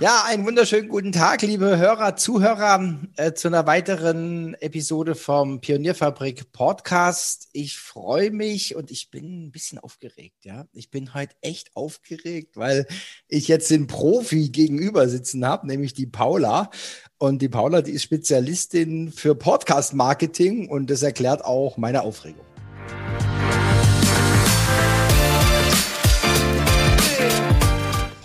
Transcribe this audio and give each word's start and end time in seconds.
Ja, 0.00 0.22
einen 0.28 0.46
wunderschönen 0.46 0.88
guten 0.88 1.10
Tag, 1.10 1.42
liebe 1.42 1.76
Hörer, 1.76 2.14
Zuhörer, 2.14 3.00
äh, 3.16 3.32
zu 3.32 3.48
einer 3.48 3.66
weiteren 3.66 4.54
Episode 4.60 5.16
vom 5.16 5.60
Pionierfabrik 5.60 6.52
Podcast. 6.52 7.48
Ich 7.52 7.78
freue 7.78 8.30
mich 8.30 8.76
und 8.76 8.92
ich 8.92 9.10
bin 9.10 9.46
ein 9.46 9.50
bisschen 9.50 9.80
aufgeregt, 9.80 10.44
ja. 10.44 10.66
Ich 10.72 10.92
bin 10.92 11.14
heute 11.14 11.34
echt 11.40 11.74
aufgeregt, 11.74 12.56
weil 12.56 12.86
ich 13.26 13.48
jetzt 13.48 13.72
den 13.72 13.88
Profi 13.88 14.50
gegenüber 14.50 15.08
sitzen 15.08 15.44
habe, 15.44 15.66
nämlich 15.66 15.94
die 15.94 16.06
Paula. 16.06 16.70
Und 17.18 17.42
die 17.42 17.48
Paula, 17.48 17.82
die 17.82 17.90
ist 17.90 18.04
Spezialistin 18.04 19.10
für 19.10 19.34
Podcast 19.34 19.94
Marketing 19.94 20.68
und 20.68 20.90
das 20.90 21.02
erklärt 21.02 21.44
auch 21.44 21.76
meine 21.76 22.02
Aufregung. 22.02 22.46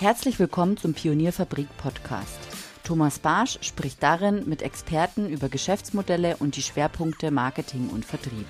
Herzlich 0.03 0.35
willkommen 0.37 0.75
zum 0.75 0.93
Pionierfabrik 0.93 1.69
Podcast. 1.77 2.37
Thomas 2.83 3.19
Barsch 3.19 3.57
spricht 3.61 4.03
darin 4.03 4.49
mit 4.49 4.61
Experten 4.61 5.29
über 5.29 5.47
Geschäftsmodelle 5.47 6.35
und 6.39 6.57
die 6.57 6.61
Schwerpunkte 6.61 7.31
Marketing 7.31 7.87
und 7.87 8.03
Vertrieb. 8.03 8.45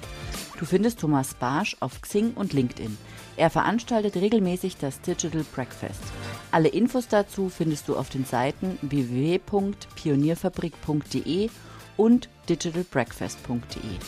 Du 0.57 0.65
findest 0.65 0.99
Thomas 0.99 1.35
Barsch 1.35 1.77
auf 1.79 2.01
Xing 2.01 2.33
und 2.33 2.53
LinkedIn. 2.53 2.97
Er 3.37 3.51
veranstaltet 3.51 4.15
regelmäßig 4.15 4.77
das 4.77 4.99
Digital 5.01 5.45
Breakfast. 5.53 6.01
Alle 6.49 6.69
Infos 6.69 7.07
dazu 7.07 7.49
findest 7.49 7.87
du 7.87 7.97
auf 7.97 8.09
den 8.09 8.25
Seiten 8.25 8.79
www.pionierfabrik.de 8.81 11.49
und 11.97 12.29
digitalbreakfast.de. 12.49 13.99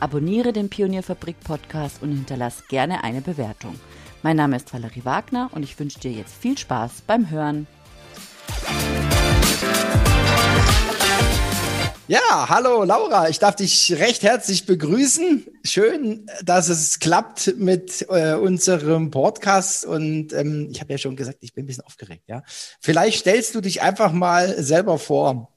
Abonniere 0.00 0.52
den 0.52 0.68
Pionierfabrik 0.68 1.40
Podcast 1.40 2.02
und 2.02 2.10
hinterlass 2.10 2.68
gerne 2.68 3.04
eine 3.04 3.22
Bewertung. 3.22 3.74
Mein 4.24 4.38
Name 4.38 4.56
ist 4.56 4.72
Valerie 4.72 5.04
Wagner 5.04 5.50
und 5.52 5.64
ich 5.64 5.78
wünsche 5.78 6.00
dir 6.00 6.10
jetzt 6.10 6.34
viel 6.34 6.56
Spaß 6.56 7.02
beim 7.06 7.28
Hören. 7.28 7.66
Ja, 12.08 12.48
hallo 12.48 12.84
Laura, 12.84 13.28
ich 13.28 13.38
darf 13.38 13.56
dich 13.56 13.92
recht 13.98 14.22
herzlich 14.22 14.64
begrüßen. 14.64 15.44
Schön, 15.62 16.26
dass 16.42 16.70
es 16.70 17.00
klappt 17.00 17.58
mit 17.58 18.06
äh, 18.08 18.32
unserem 18.32 19.10
Podcast 19.10 19.84
und 19.84 20.32
ähm, 20.32 20.68
ich 20.70 20.80
habe 20.80 20.92
ja 20.92 20.96
schon 20.98 21.16
gesagt, 21.16 21.40
ich 21.42 21.52
bin 21.52 21.64
ein 21.64 21.66
bisschen 21.66 21.84
aufgeregt. 21.84 22.24
Ja, 22.26 22.44
vielleicht 22.80 23.18
stellst 23.18 23.54
du 23.54 23.60
dich 23.60 23.82
einfach 23.82 24.12
mal 24.12 24.62
selber 24.62 24.98
vor. 24.98 25.53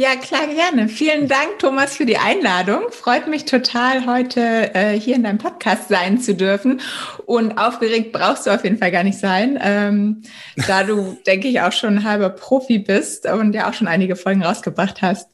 Ja, 0.00 0.16
klar, 0.16 0.46
gerne. 0.46 0.88
Vielen 0.88 1.28
Dank, 1.28 1.58
Thomas, 1.58 1.94
für 1.94 2.06
die 2.06 2.16
Einladung. 2.16 2.90
Freut 2.90 3.26
mich 3.26 3.44
total, 3.44 4.06
heute 4.06 4.74
äh, 4.74 4.98
hier 4.98 5.14
in 5.14 5.24
deinem 5.24 5.36
Podcast 5.36 5.88
sein 5.88 6.18
zu 6.18 6.34
dürfen. 6.34 6.80
Und 7.26 7.58
aufgeregt 7.58 8.10
brauchst 8.10 8.46
du 8.46 8.50
auf 8.50 8.64
jeden 8.64 8.78
Fall 8.78 8.92
gar 8.92 9.02
nicht 9.02 9.18
sein, 9.18 9.58
ähm, 9.60 10.22
da 10.66 10.84
du, 10.84 11.18
denke 11.26 11.48
ich, 11.48 11.60
auch 11.60 11.72
schon 11.72 11.98
ein 11.98 12.04
halber 12.04 12.30
Profi 12.30 12.78
bist 12.78 13.26
und 13.26 13.52
ja 13.52 13.68
auch 13.68 13.74
schon 13.74 13.88
einige 13.88 14.16
Folgen 14.16 14.42
rausgebracht 14.42 15.02
hast. 15.02 15.28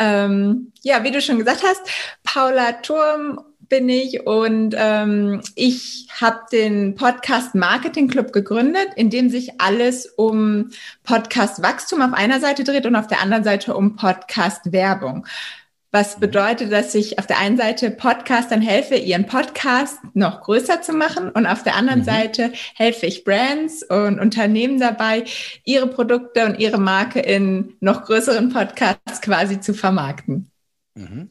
Ähm, 0.00 0.72
ja, 0.82 1.04
wie 1.04 1.12
du 1.12 1.20
schon 1.20 1.38
gesagt 1.38 1.62
hast, 1.62 1.82
Paula 2.24 2.72
Turm 2.72 3.38
bin 3.72 3.88
ich 3.88 4.26
und 4.26 4.74
ähm, 4.76 5.40
ich 5.54 6.06
habe 6.20 6.40
den 6.52 6.94
Podcast 6.94 7.54
Marketing 7.54 8.06
Club 8.06 8.34
gegründet, 8.34 8.88
in 8.96 9.08
dem 9.08 9.30
sich 9.30 9.62
alles 9.62 10.04
um 10.04 10.68
Podcast 11.04 11.62
Wachstum 11.62 12.02
auf 12.02 12.12
einer 12.12 12.38
Seite 12.38 12.64
dreht 12.64 12.84
und 12.84 12.96
auf 12.96 13.06
der 13.06 13.22
anderen 13.22 13.44
Seite 13.44 13.74
um 13.74 13.96
Podcast 13.96 14.72
Werbung. 14.72 15.26
Was 15.90 16.16
mhm. 16.16 16.20
bedeutet, 16.20 16.70
dass 16.70 16.94
ich 16.94 17.18
auf 17.18 17.26
der 17.26 17.38
einen 17.38 17.56
Seite 17.56 17.90
Podcastern 17.90 18.60
helfe, 18.60 18.96
ihren 18.96 19.24
Podcast 19.24 19.98
noch 20.12 20.42
größer 20.42 20.82
zu 20.82 20.92
machen 20.92 21.30
und 21.30 21.46
auf 21.46 21.62
der 21.62 21.74
anderen 21.74 22.00
mhm. 22.00 22.04
Seite 22.04 22.52
helfe 22.74 23.06
ich 23.06 23.24
Brands 23.24 23.82
und 23.84 24.20
Unternehmen 24.20 24.80
dabei, 24.80 25.24
ihre 25.64 25.86
Produkte 25.86 26.44
und 26.44 26.58
ihre 26.58 26.78
Marke 26.78 27.20
in 27.20 27.72
noch 27.80 28.04
größeren 28.04 28.50
Podcasts 28.50 29.22
quasi 29.22 29.60
zu 29.60 29.72
vermarkten. 29.72 30.50
Mhm. 30.94 31.30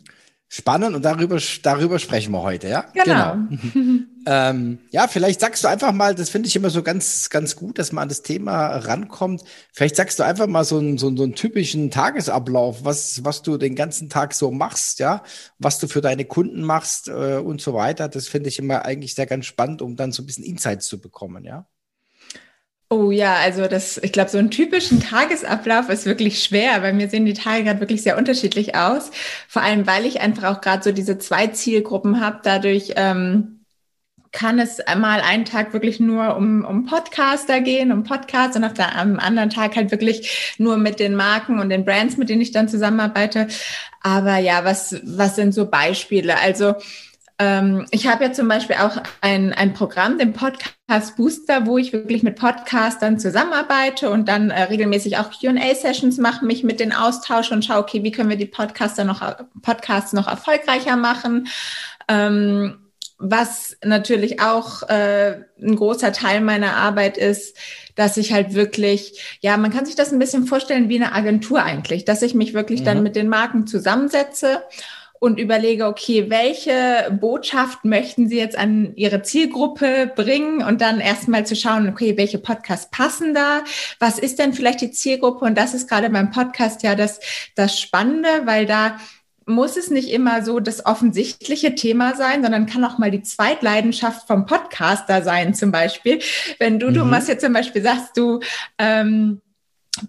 Spannend 0.54 0.98
und 0.98 1.06
darüber, 1.06 1.40
darüber 1.64 1.98
sprechen 1.98 2.34
wir 2.34 2.42
heute, 2.42 2.68
ja? 2.68 2.82
Genau. 2.94 3.38
genau. 3.50 4.02
ähm, 4.26 4.80
ja, 4.92 5.08
vielleicht 5.08 5.40
sagst 5.40 5.64
du 5.64 5.70
einfach 5.70 5.94
mal, 5.94 6.14
das 6.14 6.30
finde 6.30 6.50
ich 6.50 6.58
immer 6.58 6.70
so 6.70 6.84
ganz, 6.84 7.30
ganz 7.30 7.56
gut, 7.56 7.80
dass 7.80 7.94
man 7.94 8.02
an 8.02 8.10
das 8.10 8.22
Thema 8.22 8.68
rankommt. 8.76 9.46
Vielleicht 9.72 9.96
sagst 9.96 10.20
du 10.20 10.24
einfach 10.24 10.48
mal 10.48 10.66
so 10.66 10.78
einen, 10.78 10.98
so, 10.98 11.16
so 11.16 11.24
einen 11.24 11.36
typischen 11.36 11.90
Tagesablauf, 11.90 12.84
was, 12.84 13.24
was 13.24 13.44
du 13.44 13.56
den 13.56 13.76
ganzen 13.76 14.10
Tag 14.10 14.34
so 14.34 14.52
machst, 14.52 15.00
ja, 15.00 15.24
was 15.58 15.80
du 15.80 15.88
für 15.88 16.02
deine 16.02 16.26
Kunden 16.26 16.64
machst 16.64 17.08
äh, 17.08 17.38
und 17.38 17.62
so 17.62 17.74
weiter. 17.74 18.10
Das 18.10 18.28
finde 18.28 18.50
ich 18.50 18.60
immer 18.60 18.84
eigentlich 18.84 19.16
sehr 19.16 19.28
ganz 19.28 19.46
spannend, 19.46 19.82
um 19.82 19.96
dann 19.96 20.12
so 20.12 20.22
ein 20.22 20.26
bisschen 20.26 20.44
Insights 20.44 20.88
zu 20.88 21.00
bekommen, 21.00 21.46
ja? 21.46 21.66
Oh 22.94 23.10
ja, 23.10 23.36
also 23.36 23.68
das, 23.68 23.98
ich 24.00 24.12
glaube, 24.12 24.30
so 24.30 24.38
einen 24.38 24.52
typischen 24.52 25.00
Tagesablauf 25.00 25.88
ist 25.88 26.06
wirklich 26.06 26.44
schwer. 26.44 26.82
Bei 26.82 26.92
mir 26.92 27.08
sehen 27.08 27.26
die 27.26 27.34
Tage 27.34 27.64
gerade 27.64 27.80
wirklich 27.80 28.04
sehr 28.04 28.18
unterschiedlich 28.18 28.76
aus. 28.76 29.12
Vor 29.48 29.62
allem, 29.62 29.88
weil 29.88 30.06
ich 30.06 30.20
einfach 30.20 30.44
auch 30.58 30.60
gerade 30.60 30.84
so 30.84 30.92
diese 30.92 31.18
zwei 31.18 31.48
Zielgruppen 31.48 32.20
habe. 32.20 32.42
Dadurch 32.44 32.92
ähm, 32.98 33.62
kann 34.34 34.60
es 34.60 34.82
einmal 34.82 35.22
einen 35.22 35.46
Tag 35.46 35.74
wirklich 35.74 36.00
nur 36.02 36.36
um, 36.38 36.66
um 36.66 36.86
Podcaster 36.86 37.62
gehen, 37.62 37.94
um 37.94 38.04
Podcasts 38.04 38.58
und 38.58 38.66
auf 38.66 38.74
der, 38.74 38.98
am 38.98 39.20
anderen 39.20 39.50
Tag 39.52 39.78
halt 39.78 39.92
wirklich 39.92 40.56
nur 40.58 40.78
mit 40.78 41.00
den 41.00 41.16
Marken 41.16 41.60
und 41.60 41.70
den 41.70 41.86
Brands, 41.86 42.18
mit 42.18 42.30
denen 42.30 42.42
ich 42.42 42.52
dann 42.52 42.70
zusammenarbeite. 42.70 43.48
Aber 44.02 44.38
ja, 44.38 44.66
was, 44.66 45.00
was 45.06 45.36
sind 45.38 45.54
so 45.54 45.66
Beispiele? 45.68 46.40
Also 46.40 46.76
ähm, 47.40 47.86
ich 47.92 48.08
habe 48.08 48.26
ja 48.26 48.32
zum 48.32 48.48
Beispiel 48.48 48.76
auch 48.78 48.98
ein, 49.22 49.54
ein 49.54 49.74
Programm, 49.74 50.18
den 50.18 50.34
Podcast 50.34 51.18
Booster, 51.18 51.66
wo 51.66 51.78
ich 51.78 51.94
wirklich 51.94 52.24
mit 52.24 52.36
Podcastern 52.36 53.20
zusammenarbeite 53.20 54.10
und 54.10 54.28
dann 54.28 54.50
äh, 54.50 54.64
regelmäßig 54.64 55.18
auch 55.18 55.32
QA-Sessions 55.32 56.18
mache, 56.18 56.46
mich 56.46 56.64
mit 56.64 56.80
denen 56.80 56.94
austausche 56.94 57.54
und 57.54 57.66
schaue, 57.66 57.80
okay, 57.80 58.04
wie 58.04 58.12
können 58.12 58.30
wir 58.30 58.38
die 58.38 58.46
Podcaster 58.46 59.04
noch, 59.04 59.22
Podcasts 59.62 60.14
noch 60.14 60.28
erfolgreicher 60.28 60.98
machen. 60.98 61.48
Ähm, 62.08 62.78
was 63.24 63.78
natürlich 63.84 64.42
auch 64.42 64.82
äh, 64.90 65.44
ein 65.62 65.76
großer 65.76 66.12
Teil 66.12 66.42
meiner 66.42 66.76
Arbeit 66.76 67.18
ist, 67.18 67.56
dass 67.96 68.18
ich 68.18 68.34
halt 68.34 68.56
wirklich, 68.56 69.38
ja, 69.42 69.58
man 69.58 69.72
kann 69.72 69.86
sich 69.86 69.96
das 69.96 70.12
ein 70.12 70.18
bisschen 70.18 70.48
vorstellen 70.48 70.90
wie 70.90 70.96
eine 70.96 71.14
Agentur 71.14 71.62
eigentlich, 71.62 72.04
dass 72.04 72.24
ich 72.24 72.34
mich 72.34 72.56
wirklich 72.56 72.82
mhm. 72.82 72.86
dann 72.86 73.04
mit 73.04 73.16
den 73.16 73.30
Marken 73.30 73.68
zusammensetze 73.68 74.64
und 75.22 75.40
überlege, 75.40 75.86
okay, 75.86 76.32
welche 76.32 77.16
Botschaft 77.22 77.86
möchten 77.86 78.28
Sie 78.28 78.40
jetzt 78.40 78.58
an 78.58 78.94
Ihre 78.96 79.22
Zielgruppe 79.22 80.12
bringen 80.16 80.64
und 80.64 80.82
dann 80.82 81.00
erstmal 81.00 81.46
zu 81.46 81.56
schauen, 81.56 81.88
okay, 81.88 82.18
welche 82.18 82.40
Podcasts 82.40 82.90
passen 82.90 83.36
da? 83.36 83.64
Was 84.00 84.18
ist 84.18 84.40
denn 84.40 84.52
vielleicht 84.52 84.82
die 84.82 84.90
Zielgruppe? 84.90 85.46
Und 85.46 85.60
das 85.60 85.76
ist 85.76 85.88
gerade 85.88 86.10
beim 86.10 86.32
Podcast 86.32 86.82
ja 86.82 86.96
das, 86.96 87.20
das 87.54 87.80
Spannende, 87.80 88.30
weil 88.46 88.66
da 88.66 88.98
muss 89.46 89.78
es 89.78 89.92
nicht 89.92 90.10
immer 90.10 90.44
so 90.44 90.60
das 90.60 90.88
offensichtliche 90.88 91.76
Thema 91.76 92.16
sein, 92.16 92.42
sondern 92.42 92.66
kann 92.66 92.84
auch 92.84 92.98
mal 92.98 93.12
die 93.12 93.22
Zweitleidenschaft 93.22 94.26
vom 94.26 94.48
Podcaster 94.48 95.22
sein, 95.22 95.54
zum 95.54 95.72
Beispiel. 95.72 96.20
Wenn 96.58 96.80
du, 96.80 96.90
mhm. 96.90 96.96
Thomas, 96.96 97.28
jetzt 97.28 97.46
zum 97.46 97.54
Beispiel 97.54 97.84
sagst, 97.84 98.18
du, 98.18 98.40
ähm, 98.80 99.40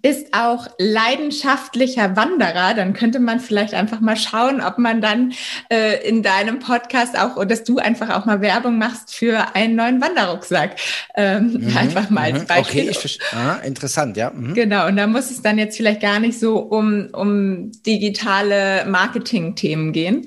bist 0.00 0.28
auch 0.32 0.68
leidenschaftlicher 0.78 2.14
Wanderer, 2.16 2.74
dann 2.74 2.92
könnte 2.92 3.18
man 3.18 3.40
vielleicht 3.40 3.74
einfach 3.74 4.00
mal 4.00 4.16
schauen, 4.16 4.60
ob 4.60 4.78
man 4.78 5.00
dann 5.00 5.32
äh, 5.70 6.06
in 6.08 6.22
deinem 6.22 6.60
Podcast 6.60 7.18
auch, 7.18 7.36
oder 7.36 7.46
dass 7.46 7.64
du 7.64 7.78
einfach 7.78 8.10
auch 8.10 8.24
mal 8.24 8.40
Werbung 8.40 8.78
machst 8.78 9.14
für 9.14 9.56
einen 9.56 9.74
neuen 9.74 10.00
Wanderrucksack. 10.00 10.76
Ähm, 11.16 11.58
mhm, 11.60 11.76
einfach 11.76 12.10
mal 12.10 12.32
als 12.32 12.42
mhm. 12.42 12.46
Beispiel. 12.46 12.90
Okay, 12.90 12.98
ich 13.04 13.18
ah, 13.32 13.56
interessant, 13.64 14.16
ja. 14.16 14.30
Mhm. 14.30 14.54
Genau, 14.54 14.86
und 14.86 14.96
da 14.96 15.06
muss 15.08 15.30
es 15.30 15.42
dann 15.42 15.58
jetzt 15.58 15.76
vielleicht 15.76 16.00
gar 16.00 16.20
nicht 16.20 16.38
so 16.38 16.58
um, 16.58 17.08
um 17.12 17.72
digitale 17.82 18.84
Marketing-Themen 18.86 19.92
gehen. 19.92 20.26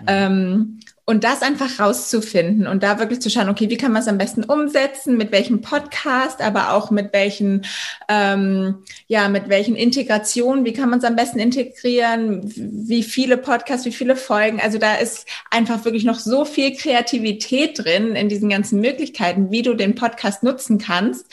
Mhm. 0.00 0.06
Ähm, 0.08 0.80
und 1.08 1.22
das 1.22 1.42
einfach 1.42 1.78
rauszufinden 1.78 2.66
und 2.66 2.82
da 2.82 2.98
wirklich 2.98 3.20
zu 3.20 3.30
schauen, 3.30 3.48
okay, 3.48 3.70
wie 3.70 3.76
kann 3.76 3.92
man 3.92 4.02
es 4.02 4.08
am 4.08 4.18
besten 4.18 4.42
umsetzen, 4.42 5.16
mit 5.16 5.30
welchem 5.30 5.60
Podcast, 5.60 6.42
aber 6.42 6.72
auch 6.72 6.90
mit 6.90 7.12
welchen, 7.12 7.64
ähm, 8.08 8.82
ja, 9.06 9.28
mit 9.28 9.48
welchen 9.48 9.76
Integrationen, 9.76 10.64
wie 10.64 10.72
kann 10.72 10.90
man 10.90 10.98
es 10.98 11.04
am 11.04 11.14
besten 11.14 11.38
integrieren, 11.38 12.42
wie 12.44 13.04
viele 13.04 13.36
Podcasts, 13.38 13.86
wie 13.86 13.92
viele 13.92 14.16
Folgen. 14.16 14.60
Also 14.60 14.78
da 14.78 14.96
ist 14.96 15.28
einfach 15.52 15.84
wirklich 15.84 16.04
noch 16.04 16.18
so 16.18 16.44
viel 16.44 16.76
Kreativität 16.76 17.84
drin 17.84 18.16
in 18.16 18.28
diesen 18.28 18.48
ganzen 18.48 18.80
Möglichkeiten, 18.80 19.52
wie 19.52 19.62
du 19.62 19.74
den 19.74 19.94
Podcast 19.94 20.42
nutzen 20.42 20.78
kannst. 20.78 21.26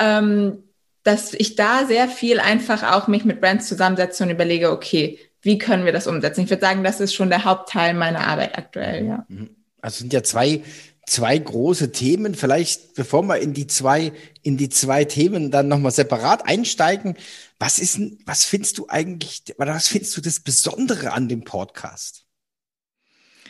Ähm, 0.00 0.64
dass 1.04 1.34
ich 1.34 1.56
da 1.56 1.84
sehr 1.86 2.08
viel 2.08 2.38
einfach 2.38 2.92
auch 2.92 3.08
mich 3.08 3.24
mit 3.24 3.40
Brands 3.40 3.66
zusammensetze 3.66 4.22
und 4.22 4.30
überlege, 4.30 4.70
okay, 4.70 5.18
wie 5.42 5.58
können 5.58 5.84
wir 5.84 5.92
das 5.92 6.06
umsetzen? 6.06 6.42
Ich 6.42 6.50
würde 6.50 6.64
sagen, 6.64 6.84
das 6.84 7.00
ist 7.00 7.14
schon 7.14 7.28
der 7.28 7.44
Hauptteil 7.44 7.94
meiner 7.94 8.26
Arbeit 8.26 8.56
aktuell, 8.56 9.06
ja. 9.06 9.26
Mhm. 9.28 9.50
Also 9.80 9.98
sind 9.98 10.12
ja 10.12 10.22
zwei, 10.22 10.62
zwei 11.06 11.36
große 11.36 11.90
Themen. 11.90 12.34
Vielleicht, 12.34 12.94
bevor 12.94 13.22
wir 13.24 13.38
in 13.38 13.52
die 13.52 13.66
zwei, 13.66 14.12
in 14.42 14.56
die 14.56 14.68
zwei 14.68 15.04
Themen 15.04 15.50
dann 15.50 15.66
nochmal 15.66 15.90
separat 15.90 16.46
einsteigen, 16.46 17.16
was 17.58 17.80
ist, 17.80 18.00
was 18.24 18.44
findest 18.44 18.78
du 18.78 18.86
eigentlich, 18.88 19.42
was 19.56 19.88
findest 19.88 20.16
du 20.16 20.20
das 20.20 20.40
Besondere 20.40 21.12
an 21.12 21.28
dem 21.28 21.42
Podcast? 21.42 22.24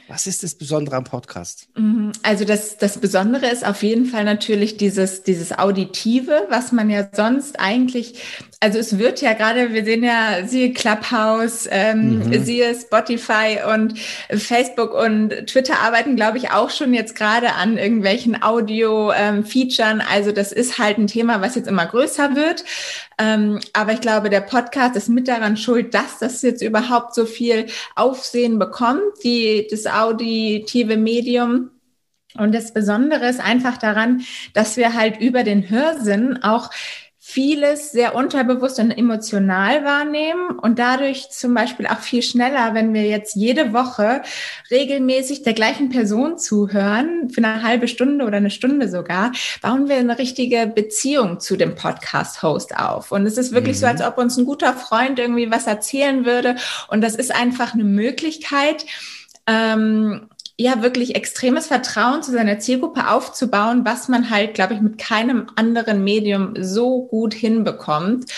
Was 0.09 0.27
ist 0.27 0.43
das 0.43 0.55
Besondere 0.55 0.97
am 0.97 1.05
Podcast? 1.05 1.69
Mhm. 1.77 2.13
Also 2.23 2.45
das, 2.45 2.77
das 2.77 2.99
Besondere 2.99 3.47
ist 3.49 3.65
auf 3.65 3.83
jeden 3.83 4.07
Fall 4.07 4.25
natürlich 4.25 4.77
dieses, 4.77 5.23
dieses 5.23 5.53
Auditive, 5.59 6.47
was 6.51 6.73
man 6.73 6.91
ja 6.91 7.09
sonst 7.13 7.59
eigentlich, 7.61 8.23
also 8.63 8.79
es 8.79 8.97
wird 8.97 9.21
ja 9.21 9.33
gerade, 9.33 9.73
wir 9.73 9.85
sehen 9.85 10.05
ja, 10.05 10.47
siehe 10.47 10.73
Clubhouse, 10.73 11.69
ähm, 11.69 12.21
mhm. 12.21 12.45
siehe 12.45 12.73
Spotify 12.77 13.59
und 13.75 13.99
Facebook 13.99 14.95
und 14.95 15.31
Twitter 15.49 15.81
arbeiten, 15.81 16.15
glaube 16.15 16.39
ich, 16.39 16.53
auch 16.53 16.71
schon 16.71 16.95
jetzt 16.95 17.17
gerade 17.17 17.55
an 17.55 17.77
irgendwelchen 17.77 18.41
Audio-Featuren. 18.41 20.01
Ähm, 20.01 20.07
also 20.09 20.31
das 20.31 20.53
ist 20.53 20.79
halt 20.79 20.99
ein 20.99 21.09
Thema, 21.09 21.41
was 21.41 21.57
jetzt 21.57 21.67
immer 21.67 21.87
größer 21.87 22.37
wird. 22.37 22.65
Ähm, 23.19 23.59
aber 23.73 23.95
ich 23.95 24.01
glaube, 24.01 24.31
der 24.31 24.43
Podcast 24.43 24.95
ist 24.95 25.09
mit 25.09 25.27
daran 25.27 25.57
schuld, 25.57 25.93
dass 25.93 26.21
das 26.21 26.41
jetzt 26.43 26.63
überhaupt 26.63 27.17
so 27.17 27.27
viel 27.27 27.67
Aufsehen 27.97 28.61
bekommt, 28.61 29.03
die, 29.25 29.67
das 29.69 29.89
auditive 29.89 30.97
Medium. 30.97 31.71
Und 32.39 32.55
das 32.55 32.73
Besondere 32.73 33.29
ist 33.29 33.41
einfach 33.41 33.77
daran, 33.77 34.23
dass 34.55 34.77
wir 34.77 34.95
halt 34.95 35.21
über 35.21 35.43
den 35.43 35.69
Hörsinn 35.69 36.43
auch 36.45 36.71
vieles 37.25 37.93
sehr 37.93 38.17
unterbewusst 38.17 38.81
und 38.81 38.91
emotional 38.91 39.85
wahrnehmen 39.85 40.59
und 40.59 40.81
dadurch 40.81 41.31
zum 41.31 41.55
Beispiel 41.55 41.87
auch 41.87 42.01
viel 42.01 42.21
schneller, 42.21 42.75
wenn 42.75 42.93
wir 42.95 43.05
jetzt 43.05 43.37
jede 43.37 43.73
Woche 43.73 44.23
regelmäßig 44.73 45.45
der 45.45 45.53
gleichen 45.53 45.89
Person 45.89 46.37
zuhören, 46.37 47.31
für 47.31 47.39
eine 47.39 47.63
halbe 47.63 47.87
Stunde 47.87 48.25
oder 48.25 48.39
eine 48.39 48.51
Stunde 48.51 48.89
sogar, 48.89 49.31
bauen 49.63 49.89
wir 49.89 49.99
eine 49.99 50.19
richtige 50.19 50.67
Beziehung 50.67 51.39
zu 51.39 51.57
dem 51.57 51.77
Podcast-Host 51.77 52.77
auf. 52.77 53.13
Und 53.13 53.25
es 53.25 53.39
ist 53.39 53.53
wirklich 53.53 53.77
mhm. 53.77 53.81
so, 53.81 53.87
als 53.87 54.03
ob 54.03 54.19
uns 54.19 54.37
ein 54.37 54.45
guter 54.45 54.75
Freund 54.75 55.21
irgendwie 55.21 55.49
was 55.49 55.69
erzählen 55.69 56.27
würde. 56.27 56.57
Und 56.89 57.03
das 57.03 57.15
ist 57.15 57.33
einfach 57.33 57.73
eine 57.73 57.85
Möglichkeit, 57.85 58.85
ähm, 59.47 60.29
ja 60.59 60.83
wirklich 60.83 61.15
extremes 61.15 61.67
Vertrauen 61.67 62.23
zu 62.23 62.33
seiner 62.33 62.59
Zielgruppe 62.59 63.09
aufzubauen, 63.09 63.85
was 63.85 64.09
man 64.09 64.31
halt, 64.31 64.55
glaube 64.55 64.75
ich, 64.75 64.81
mit 64.81 64.99
keinem 64.99 65.47
anderen 65.57 66.05
Medium 66.05 66.55
so 66.59 67.07
gut 67.07 67.35
hinbekommt. 67.35 68.31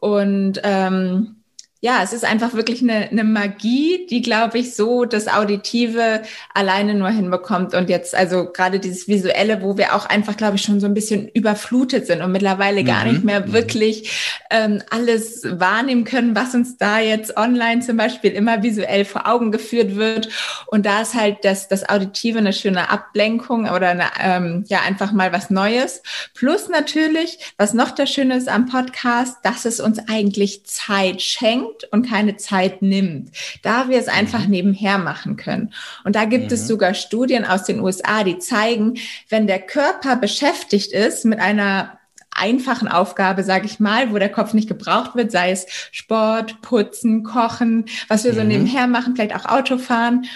Und 0.00 0.60
ähm, 0.62 1.36
ja, 1.84 2.02
es 2.02 2.14
ist 2.14 2.24
einfach 2.24 2.54
wirklich 2.54 2.80
eine, 2.80 3.10
eine 3.10 3.24
Magie, 3.24 4.06
die, 4.08 4.22
glaube 4.22 4.58
ich, 4.58 4.74
so 4.74 5.04
das 5.04 5.28
Auditive 5.28 6.22
alleine 6.54 6.94
nur 6.94 7.10
hinbekommt. 7.10 7.74
Und 7.74 7.90
jetzt, 7.90 8.14
also 8.14 8.50
gerade 8.50 8.80
dieses 8.80 9.06
Visuelle, 9.06 9.60
wo 9.60 9.76
wir 9.76 9.94
auch 9.94 10.06
einfach, 10.06 10.34
glaube 10.34 10.56
ich, 10.56 10.62
schon 10.62 10.80
so 10.80 10.86
ein 10.86 10.94
bisschen 10.94 11.28
überflutet 11.28 12.06
sind 12.06 12.22
und 12.22 12.32
mittlerweile 12.32 12.84
gar 12.84 13.04
mhm. 13.04 13.12
nicht 13.12 13.24
mehr 13.24 13.40
mhm. 13.40 13.52
wirklich 13.52 14.40
ähm, 14.48 14.82
alles 14.88 15.42
wahrnehmen 15.44 16.04
können, 16.04 16.34
was 16.34 16.54
uns 16.54 16.78
da 16.78 17.00
jetzt 17.00 17.36
online 17.36 17.82
zum 17.82 17.98
Beispiel 17.98 18.30
immer 18.30 18.62
visuell 18.62 19.04
vor 19.04 19.28
Augen 19.28 19.52
geführt 19.52 19.94
wird. 19.94 20.30
Und 20.68 20.86
da 20.86 21.02
ist 21.02 21.12
halt 21.12 21.44
das, 21.44 21.68
das 21.68 21.86
Auditive 21.86 22.38
eine 22.38 22.54
schöne 22.54 22.88
Ablenkung 22.88 23.68
oder 23.68 23.88
eine, 23.90 24.06
ähm, 24.22 24.64
ja, 24.68 24.80
einfach 24.86 25.12
mal 25.12 25.34
was 25.34 25.50
Neues. 25.50 26.02
Plus 26.32 26.70
natürlich, 26.70 27.52
was 27.58 27.74
noch 27.74 27.90
das 27.90 28.08
Schöne 28.08 28.38
ist 28.38 28.48
am 28.48 28.64
Podcast, 28.64 29.36
dass 29.42 29.66
es 29.66 29.80
uns 29.80 29.98
eigentlich 30.08 30.64
Zeit 30.64 31.20
schenkt 31.20 31.73
gibt 31.74 31.92
und 31.92 32.08
keine 32.08 32.36
Zeit 32.36 32.82
nimmt, 32.82 33.30
da 33.62 33.88
wir 33.88 33.98
es 33.98 34.08
einfach 34.08 34.44
mhm. 34.44 34.50
nebenher 34.50 34.98
machen 34.98 35.36
können. 35.36 35.72
Und 36.04 36.16
da 36.16 36.24
gibt 36.24 36.46
mhm. 36.46 36.54
es 36.54 36.66
sogar 36.66 36.94
Studien 36.94 37.44
aus 37.44 37.64
den 37.64 37.80
USA, 37.80 38.24
die 38.24 38.38
zeigen, 38.38 38.94
wenn 39.28 39.46
der 39.46 39.60
Körper 39.60 40.16
beschäftigt 40.16 40.92
ist 40.92 41.24
mit 41.24 41.40
einer 41.40 41.98
einfachen 42.30 42.88
Aufgabe, 42.88 43.44
sage 43.44 43.66
ich 43.66 43.78
mal, 43.78 44.12
wo 44.12 44.18
der 44.18 44.28
Kopf 44.28 44.54
nicht 44.54 44.68
gebraucht 44.68 45.14
wird, 45.14 45.30
sei 45.30 45.52
es 45.52 45.66
Sport, 45.92 46.60
Putzen, 46.62 47.22
Kochen, 47.22 47.84
was 48.08 48.24
wir 48.24 48.32
mhm. 48.32 48.36
so 48.36 48.44
nebenher 48.44 48.86
machen, 48.86 49.14
vielleicht 49.14 49.36
auch 49.36 49.46
Autofahren, 49.46 50.26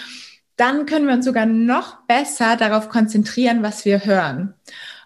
dann 0.55 0.85
können 0.85 1.07
wir 1.07 1.13
uns 1.13 1.25
sogar 1.25 1.45
noch 1.45 2.05
besser 2.05 2.57
darauf 2.57 2.89
konzentrieren, 2.89 3.63
was 3.63 3.85
wir 3.85 4.05
hören. 4.05 4.53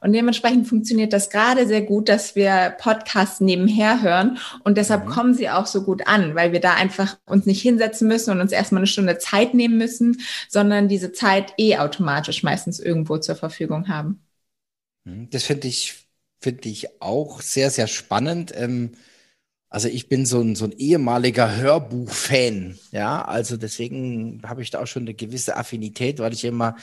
Und 0.04 0.12
dementsprechend 0.12 0.68
funktioniert 0.68 1.14
das 1.14 1.30
gerade 1.30 1.66
sehr 1.66 1.82
gut, 1.82 2.10
dass 2.10 2.36
wir 2.36 2.76
Podcasts 2.78 3.40
nebenher 3.40 4.02
hören. 4.02 4.38
Und 4.66 4.78
deshalb 4.78 5.06
mhm. 5.06 5.10
kommen 5.10 5.34
sie 5.34 5.50
auch 5.50 5.66
so 5.66 5.82
gut 5.82 6.08
an, 6.08 6.36
weil 6.36 6.52
wir 6.52 6.60
da 6.60 6.74
einfach 6.74 7.18
uns 7.26 7.46
nicht 7.46 7.62
hinsetzen 7.62 8.10
müssen 8.10 8.32
und 8.32 8.42
uns 8.42 8.52
erstmal 8.52 8.80
eine 8.80 8.88
Stunde 8.88 9.18
Zeit 9.18 9.54
nehmen 9.54 9.78
müssen, 9.78 10.20
sondern 10.50 10.90
diese 10.90 11.14
Zeit 11.14 11.54
eh 11.58 11.78
automatisch 11.78 12.44
meistens 12.44 12.82
irgendwo 12.82 13.18
zur 13.18 13.36
Verfügung 13.36 13.88
haben. 13.88 14.22
Mhm. 15.06 15.30
Das 15.30 15.44
finde 15.44 15.70
ich, 15.70 16.06
finde 16.42 16.68
ich 16.68 17.02
auch 17.02 17.40
sehr, 17.40 17.70
sehr 17.70 17.88
spannend. 17.88 18.52
Ähm, 18.54 18.92
also 19.70 19.88
ich 19.88 20.10
bin 20.10 20.26
so 20.26 20.42
ein, 20.42 20.58
so 20.58 20.66
ein 20.66 20.74
ehemaliger 20.74 21.56
Hörbuch-Fan, 21.56 22.78
ja, 22.92 23.24
also 23.24 23.56
deswegen 23.56 24.42
habe 24.46 24.62
ich 24.62 24.70
da 24.70 24.82
auch 24.82 24.86
schon 24.86 25.04
eine 25.04 25.14
gewisse 25.14 25.56
Affinität, 25.56 26.20
weil 26.20 26.34
ich 26.34 26.44
immer 26.44 26.76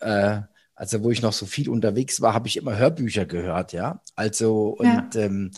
äh, 0.00 0.40
also 0.74 1.02
wo 1.02 1.10
ich 1.10 1.22
noch 1.22 1.32
so 1.32 1.46
viel 1.46 1.68
unterwegs 1.68 2.20
war, 2.20 2.34
habe 2.34 2.48
ich 2.48 2.56
immer 2.56 2.76
Hörbücher 2.76 3.26
gehört, 3.26 3.72
ja. 3.72 4.00
Also 4.16 4.76
und 4.78 4.86
ja. 4.86 5.08
ähm, 5.16 5.50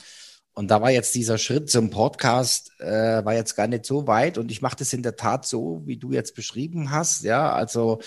und 0.54 0.70
da 0.70 0.80
war 0.80 0.90
jetzt 0.90 1.14
dieser 1.14 1.36
Schritt 1.36 1.70
zum 1.70 1.90
Podcast 1.90 2.72
äh, 2.80 3.24
war 3.24 3.34
jetzt 3.34 3.56
gar 3.56 3.66
nicht 3.66 3.84
so 3.84 4.06
weit 4.06 4.38
und 4.38 4.50
ich 4.50 4.62
mache 4.62 4.76
das 4.76 4.92
in 4.92 5.02
der 5.02 5.16
Tat 5.16 5.46
so, 5.46 5.82
wie 5.84 5.98
du 5.98 6.12
jetzt 6.12 6.34
beschrieben 6.34 6.90
hast, 6.90 7.24
ja. 7.24 7.52
Also 7.52 8.00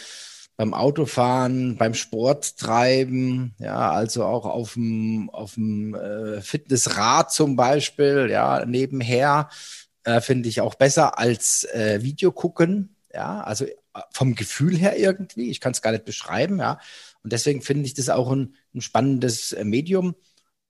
beim 0.58 0.74
Autofahren, 0.74 1.78
beim 1.78 1.94
Sport 1.94 2.58
treiben, 2.58 3.56
ja, 3.60 3.92
also 3.92 4.26
auch 4.26 4.46
auf 4.46 4.74
dem 4.74 5.30
auf 5.30 5.54
dem 5.56 5.96
äh, 5.96 6.42
Fitnessrad 6.42 7.32
zum 7.32 7.56
Beispiel, 7.56 8.28
ja, 8.30 8.66
nebenher 8.66 9.50
äh, 10.04 10.22
finde 10.22 10.50
ich 10.50 10.62
auch 10.62 10.76
besser 10.76 11.18
als 11.18 11.64
äh, 11.64 12.00
Video 12.02 12.32
gucken, 12.32 12.96
ja. 13.14 13.42
Also 13.42 13.66
vom 14.12 14.36
Gefühl 14.36 14.78
her 14.78 14.98
irgendwie. 14.98 15.50
Ich 15.50 15.60
kann 15.60 15.72
es 15.72 15.82
gar 15.82 15.92
nicht 15.92 16.06
beschreiben, 16.06 16.60
ja. 16.60 16.80
Und 17.24 17.34
deswegen 17.34 17.62
finde 17.62 17.86
ich 17.86 17.94
das 17.94 18.10
auch 18.10 18.32
ein, 18.32 18.56
ein 18.74 18.82
spannendes 18.82 19.54
äh, 19.54 19.64
Medium. 19.64 20.16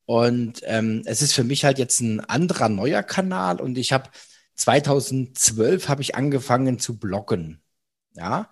Und 0.05 0.61
ähm, 0.63 1.03
es 1.05 1.21
ist 1.21 1.33
für 1.33 1.43
mich 1.43 1.65
halt 1.65 1.77
jetzt 1.77 1.99
ein 1.99 2.19
anderer 2.19 2.69
neuer 2.69 3.03
Kanal. 3.03 3.61
Und 3.61 3.77
ich 3.77 3.93
habe 3.93 4.09
2012 4.55 5.87
habe 5.87 6.01
ich 6.01 6.15
angefangen 6.15 6.79
zu 6.79 6.97
bloggen, 6.97 7.61
ja. 8.15 8.49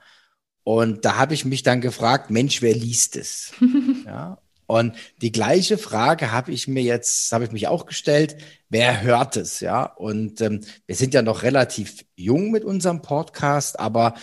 Und 0.64 1.06
da 1.06 1.16
habe 1.16 1.34
ich 1.34 1.46
mich 1.46 1.64
dann 1.64 1.80
gefragt, 1.80 2.30
Mensch, 2.30 2.62
wer 2.62 2.76
liest 2.76 3.16
es? 3.16 3.54
ja. 4.06 4.38
Und 4.66 4.96
die 5.22 5.32
gleiche 5.32 5.78
Frage 5.78 6.32
habe 6.34 6.52
ich 6.52 6.68
mir 6.68 6.84
jetzt, 6.84 7.32
habe 7.32 7.46
ich 7.46 7.52
mich 7.54 7.70
auch 7.70 7.86
gestellt, 7.86 8.36
wer 8.68 9.02
hört 9.02 9.38
es? 9.38 9.62
Ja. 9.62 9.86
Und 9.86 10.42
ähm, 10.42 10.62
wir 10.86 10.96
sind 10.96 11.14
ja 11.14 11.22
noch 11.22 11.44
relativ 11.44 12.06
jung 12.16 12.52
mit 12.52 12.66
unserem 12.66 13.02
Podcast, 13.02 13.80
aber 13.80 14.16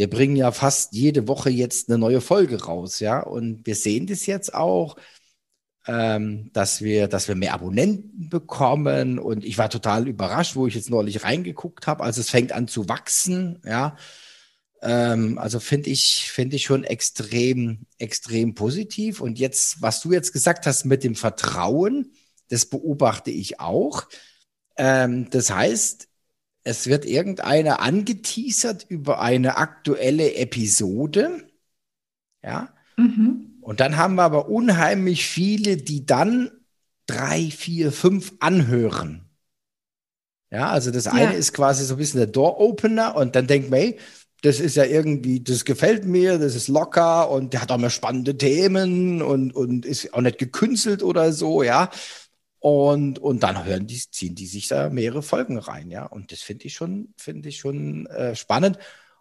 wir 0.00 0.08
bringen 0.08 0.34
ja 0.34 0.50
fast 0.50 0.94
jede 0.94 1.28
Woche 1.28 1.50
jetzt 1.50 1.90
eine 1.90 1.98
neue 1.98 2.22
Folge 2.22 2.64
raus, 2.64 3.00
ja. 3.00 3.20
Und 3.20 3.66
wir 3.66 3.74
sehen 3.74 4.06
das 4.06 4.24
jetzt 4.24 4.54
auch, 4.54 4.96
ähm, 5.86 6.48
dass 6.54 6.80
wir, 6.80 7.06
dass 7.06 7.28
wir 7.28 7.34
mehr 7.34 7.52
Abonnenten 7.52 8.30
bekommen. 8.30 9.18
Und 9.18 9.44
ich 9.44 9.58
war 9.58 9.68
total 9.68 10.08
überrascht, 10.08 10.56
wo 10.56 10.66
ich 10.66 10.74
jetzt 10.74 10.88
neulich 10.88 11.22
reingeguckt 11.22 11.86
habe. 11.86 12.02
Also 12.02 12.22
es 12.22 12.30
fängt 12.30 12.52
an 12.52 12.66
zu 12.66 12.88
wachsen, 12.88 13.60
ja. 13.66 13.94
Ähm, 14.80 15.36
also 15.36 15.60
finde 15.60 15.90
ich, 15.90 16.30
finde 16.32 16.56
ich 16.56 16.62
schon 16.62 16.84
extrem, 16.84 17.80
extrem 17.98 18.54
positiv. 18.54 19.20
Und 19.20 19.38
jetzt, 19.38 19.82
was 19.82 20.00
du 20.00 20.12
jetzt 20.12 20.32
gesagt 20.32 20.64
hast 20.64 20.86
mit 20.86 21.04
dem 21.04 21.14
Vertrauen, 21.14 22.14
das 22.48 22.64
beobachte 22.64 23.30
ich 23.30 23.60
auch. 23.60 24.08
Ähm, 24.78 25.28
das 25.28 25.50
heißt, 25.50 26.08
es 26.64 26.86
wird 26.86 27.04
irgendeiner 27.04 27.80
angeteasert 27.80 28.86
über 28.88 29.20
eine 29.20 29.56
aktuelle 29.56 30.34
Episode. 30.34 31.48
Ja. 32.42 32.74
Mhm. 32.96 33.58
Und 33.60 33.80
dann 33.80 33.96
haben 33.96 34.16
wir 34.16 34.24
aber 34.24 34.48
unheimlich 34.48 35.26
viele, 35.26 35.76
die 35.76 36.06
dann 36.06 36.50
drei, 37.06 37.50
vier, 37.50 37.92
fünf 37.92 38.32
anhören. 38.40 39.30
Ja, 40.50 40.70
also 40.70 40.90
das 40.90 41.06
eine 41.06 41.24
ja. 41.24 41.30
ist 41.30 41.52
quasi 41.52 41.84
so 41.84 41.94
ein 41.94 41.98
bisschen 41.98 42.18
der 42.18 42.26
Door-Opener 42.26 43.14
und 43.14 43.36
dann 43.36 43.46
denkt 43.46 43.70
man, 43.70 43.78
hey, 43.78 43.98
das 44.42 44.58
ist 44.58 44.76
ja 44.76 44.84
irgendwie, 44.84 45.40
das 45.40 45.64
gefällt 45.64 46.06
mir, 46.06 46.38
das 46.38 46.54
ist 46.54 46.68
locker 46.68 47.30
und 47.30 47.52
der 47.52 47.62
hat 47.62 47.70
auch 47.70 47.78
mal 47.78 47.90
spannende 47.90 48.36
Themen 48.36 49.22
und, 49.22 49.54
und 49.54 49.84
ist 49.84 50.12
auch 50.14 50.22
nicht 50.22 50.38
gekünstelt 50.38 51.02
oder 51.02 51.32
so, 51.32 51.62
ja. 51.62 51.90
Und, 52.60 53.18
und 53.18 53.42
dann 53.42 53.64
hören 53.64 53.86
die, 53.86 53.98
ziehen 53.98 54.34
die 54.34 54.46
sich 54.46 54.68
da 54.68 54.90
mehrere 54.90 55.22
Folgen 55.22 55.58
rein, 55.58 55.90
ja. 55.90 56.04
Und 56.04 56.30
das 56.30 56.42
finde 56.42 56.66
ich 56.66 56.74
schon, 56.74 57.14
finde 57.16 57.48
ich 57.48 57.58
schon 57.58 58.06
äh, 58.06 58.36
spannend. 58.36 58.78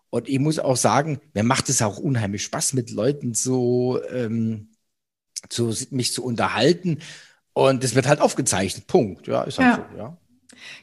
Und 0.10 0.28
ich 0.28 0.40
muss 0.40 0.60
auch 0.60 0.76
sagen, 0.76 1.22
mir 1.34 1.44
macht 1.44 1.70
es 1.70 1.82
auch 1.82 1.98
unheimlich 1.98 2.44
Spaß, 2.44 2.74
mit 2.74 2.92
Leuten 2.92 3.34
so 3.34 4.02
ähm, 4.12 4.72
zu, 5.48 5.74
mich 5.92 6.12
zu 6.14 6.24
unterhalten. 6.24 7.00
Und 7.54 7.84
es 7.84 7.96
wird 7.96 8.08
halt 8.08 8.20
aufgezeichnet. 8.20 8.88
Punkt. 8.88 9.28
Ja, 9.28 9.44
ist 9.44 9.58
halt 9.58 9.78
ja. 9.78 9.90
so, 9.90 9.98
ja. 9.98 10.18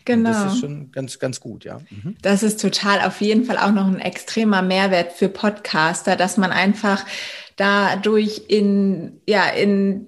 Genau. 0.06 0.30
Und 0.30 0.34
das 0.34 0.54
ist 0.54 0.60
schon 0.60 0.90
ganz, 0.92 1.18
ganz 1.18 1.40
gut, 1.40 1.64
ja. 1.64 1.80
Mhm. 1.90 2.16
Das 2.22 2.42
ist 2.42 2.60
total 2.60 3.02
auf 3.02 3.20
jeden 3.20 3.44
Fall 3.44 3.58
auch 3.58 3.72
noch 3.72 3.86
ein 3.86 4.00
extremer 4.00 4.62
Mehrwert 4.62 5.12
für 5.12 5.28
Podcaster, 5.28 6.16
dass 6.16 6.38
man 6.38 6.52
einfach 6.52 7.04
dadurch 7.56 8.44
in, 8.48 9.20
ja, 9.26 9.46
in 9.48 10.06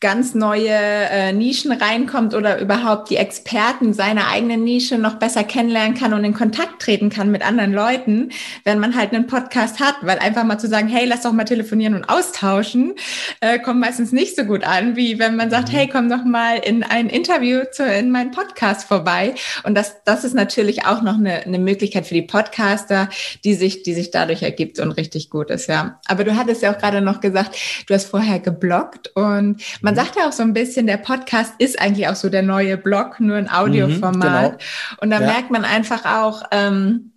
ganz 0.00 0.34
neue 0.34 0.70
äh, 0.70 1.32
Nischen 1.32 1.72
reinkommt 1.72 2.34
oder 2.34 2.60
überhaupt 2.60 3.10
die 3.10 3.16
Experten 3.16 3.94
seiner 3.94 4.28
eigenen 4.28 4.64
Nische 4.64 4.98
noch 4.98 5.14
besser 5.14 5.44
kennenlernen 5.44 5.96
kann 5.96 6.12
und 6.12 6.24
in 6.24 6.34
Kontakt 6.34 6.82
treten 6.82 7.08
kann 7.08 7.30
mit 7.30 7.46
anderen 7.46 7.72
Leuten, 7.72 8.30
wenn 8.64 8.78
man 8.78 8.94
halt 8.94 9.12
einen 9.12 9.26
Podcast 9.26 9.80
hat. 9.80 9.96
Weil 10.02 10.18
einfach 10.18 10.44
mal 10.44 10.58
zu 10.58 10.68
sagen, 10.68 10.88
hey, 10.88 11.06
lass 11.06 11.22
doch 11.22 11.32
mal 11.32 11.44
telefonieren 11.44 11.94
und 11.94 12.04
austauschen, 12.04 12.94
äh, 13.40 13.58
kommt 13.58 13.80
meistens 13.80 14.12
nicht 14.12 14.36
so 14.36 14.44
gut 14.44 14.64
an, 14.64 14.96
wie 14.96 15.18
wenn 15.18 15.36
man 15.36 15.50
sagt, 15.50 15.68
mhm. 15.68 15.76
hey, 15.76 15.88
komm 15.88 16.08
doch 16.08 16.24
mal 16.24 16.58
in 16.58 16.82
ein 16.82 17.08
Interview 17.08 17.62
zu, 17.72 17.84
in 17.84 18.10
meinen 18.10 18.30
Podcast 18.30 18.86
vorbei. 18.86 19.34
Und 19.64 19.74
das, 19.74 20.02
das 20.04 20.24
ist 20.24 20.34
natürlich 20.34 20.84
auch 20.84 21.02
noch 21.02 21.18
eine, 21.18 21.44
eine 21.44 21.58
Möglichkeit 21.58 22.06
für 22.06 22.14
die 22.14 22.22
Podcaster, 22.22 23.08
die 23.44 23.54
sich, 23.54 23.82
die 23.82 23.94
sich 23.94 24.10
dadurch 24.10 24.42
ergibt 24.42 24.78
und 24.78 24.92
richtig 24.92 25.30
gut 25.30 25.50
ist, 25.50 25.68
ja. 25.68 26.00
Aber 26.06 26.24
du 26.24 26.36
hattest 26.36 26.62
ja 26.62 26.72
auch 26.72 26.78
gerade 26.78 27.00
noch 27.00 27.20
gesagt, 27.20 27.56
du 27.86 27.94
hast 27.94 28.06
vorher 28.06 28.40
gebloggt 28.40 29.10
und 29.14 29.62
man 29.86 29.94
mhm. 29.94 29.98
sagt 29.98 30.16
ja 30.16 30.28
auch 30.28 30.32
so 30.32 30.42
ein 30.42 30.52
bisschen, 30.52 30.88
der 30.88 30.96
Podcast 30.96 31.54
ist 31.58 31.80
eigentlich 31.80 32.08
auch 32.08 32.16
so 32.16 32.28
der 32.28 32.42
neue 32.42 32.76
Blog, 32.76 33.20
nur 33.20 33.36
ein 33.36 33.48
Audioformat. 33.48 34.52
Mhm, 34.52 34.58
genau. 34.58 34.96
Und 35.00 35.10
da 35.10 35.20
ja. 35.20 35.26
merkt 35.26 35.52
man 35.52 35.64
einfach 35.64 36.04
auch, 36.04 36.42
ähm, 36.50 37.12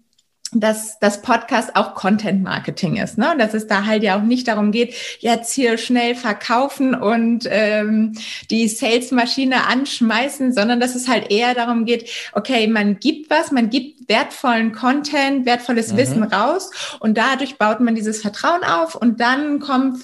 dass 0.53 0.99
das 0.99 1.21
Podcast 1.21 1.75
auch 1.75 1.93
Content 1.93 2.43
Marketing 2.43 2.97
ist, 2.97 3.17
ne? 3.17 3.31
Und 3.31 3.39
dass 3.39 3.53
es 3.53 3.67
da 3.67 3.85
halt 3.85 4.03
ja 4.03 4.17
auch 4.17 4.23
nicht 4.23 4.47
darum 4.47 4.71
geht, 4.71 4.95
jetzt 5.19 5.53
hier 5.53 5.77
schnell 5.77 6.15
verkaufen 6.15 6.95
und 6.95 7.47
ähm, 7.49 8.13
die 8.49 8.67
Salesmaschine 8.67 9.67
anschmeißen, 9.67 10.53
sondern 10.53 10.79
dass 10.79 10.95
es 10.95 11.07
halt 11.07 11.31
eher 11.31 11.53
darum 11.53 11.85
geht, 11.85 12.09
okay, 12.33 12.67
man 12.67 12.99
gibt 12.99 13.29
was, 13.29 13.51
man 13.51 13.69
gibt 13.69 14.09
wertvollen 14.09 14.71
Content, 14.71 15.45
wertvolles 15.45 15.93
mhm. 15.93 15.97
Wissen 15.97 16.23
raus 16.23 16.71
und 16.99 17.17
dadurch 17.17 17.57
baut 17.57 17.79
man 17.79 17.95
dieses 17.95 18.21
Vertrauen 18.21 18.63
auf 18.63 18.95
und 18.95 19.19
dann 19.19 19.59
kommt 19.59 20.03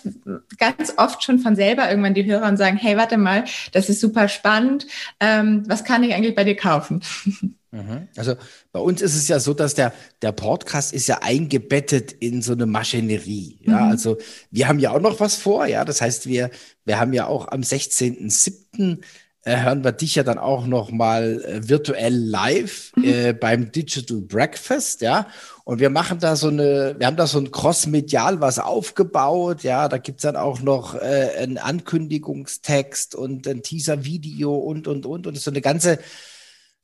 ganz 0.60 0.94
oft 0.98 1.24
schon 1.24 1.40
von 1.40 1.56
selber 1.56 1.90
irgendwann 1.90 2.14
die 2.14 2.26
Hörer 2.26 2.48
und 2.48 2.58
sagen, 2.58 2.78
hey, 2.78 2.98
warte 2.98 3.18
mal, 3.18 3.46
das 3.72 3.90
ist 3.90 4.00
super 4.00 4.28
spannend, 4.28 4.86
ähm, 5.20 5.64
was 5.68 5.84
kann 5.84 6.04
ich 6.04 6.14
eigentlich 6.14 6.36
bei 6.36 6.44
dir 6.44 6.56
kaufen? 6.56 7.02
Mhm. 7.76 8.08
Also 8.16 8.36
bei 8.72 8.80
uns 8.80 9.02
ist 9.02 9.16
es 9.16 9.28
ja 9.28 9.40
so, 9.40 9.54
dass 9.54 9.74
der, 9.74 9.94
der 10.22 10.32
Podcast 10.32 10.94
ist 10.94 11.08
ja 11.08 11.20
eingebettet 11.22 12.14
in 12.14 12.42
so 12.42 12.54
eine 12.54 12.66
Maschinerie. 12.66 13.60
Ja, 13.64 13.82
mhm. 13.82 13.92
also 13.92 14.18
wir 14.52 14.68
haben 14.68 14.80
ja 14.80 14.92
auch 14.92 15.02
noch 15.02 15.20
was 15.20 15.36
vor. 15.36 15.66
Ja, 15.66 15.84
das 15.84 16.02
heißt, 16.02 16.28
wir, 16.28 16.50
wir 16.86 17.00
haben 17.00 17.14
ja 17.14 17.28
auch 17.28 17.50
am 17.50 17.62
16.07. 17.62 19.00
Äh, 19.48 19.62
hören 19.62 19.84
wir 19.84 19.92
dich 19.92 20.16
ja 20.16 20.24
dann 20.24 20.40
auch 20.40 20.66
noch 20.66 20.90
mal 20.90 21.44
äh, 21.44 21.70
virtuell 21.70 22.16
live 22.16 22.92
mhm. 22.96 23.04
äh, 23.04 23.34
beim 23.34 23.72
Digital 23.72 24.22
Breakfast. 24.22 25.02
Ja, 25.02 25.28
und 25.66 25.80
wir 25.80 25.92
machen 25.92 26.20
da 26.20 26.36
so 26.36 26.48
eine, 26.48 26.96
wir 26.98 27.06
haben 27.06 27.18
da 27.18 27.28
so 27.28 27.38
ein 27.38 27.52
Cross-Medial 27.52 28.42
was 28.42 28.58
aufgebaut. 28.58 29.62
Ja, 29.62 29.88
da 29.88 30.00
gibt's 30.00 30.24
dann 30.24 30.36
auch 30.36 30.62
noch 30.62 30.96
äh, 30.96 31.30
einen 31.38 31.60
Ankündigungstext 31.60 33.14
und 33.14 33.48
ein 33.48 33.62
Teaser-Video 33.62 34.56
und, 34.56 34.88
und, 34.88 35.06
und. 35.06 35.28
Und 35.28 35.38
so 35.38 35.52
eine 35.52 35.62
ganze 35.62 36.00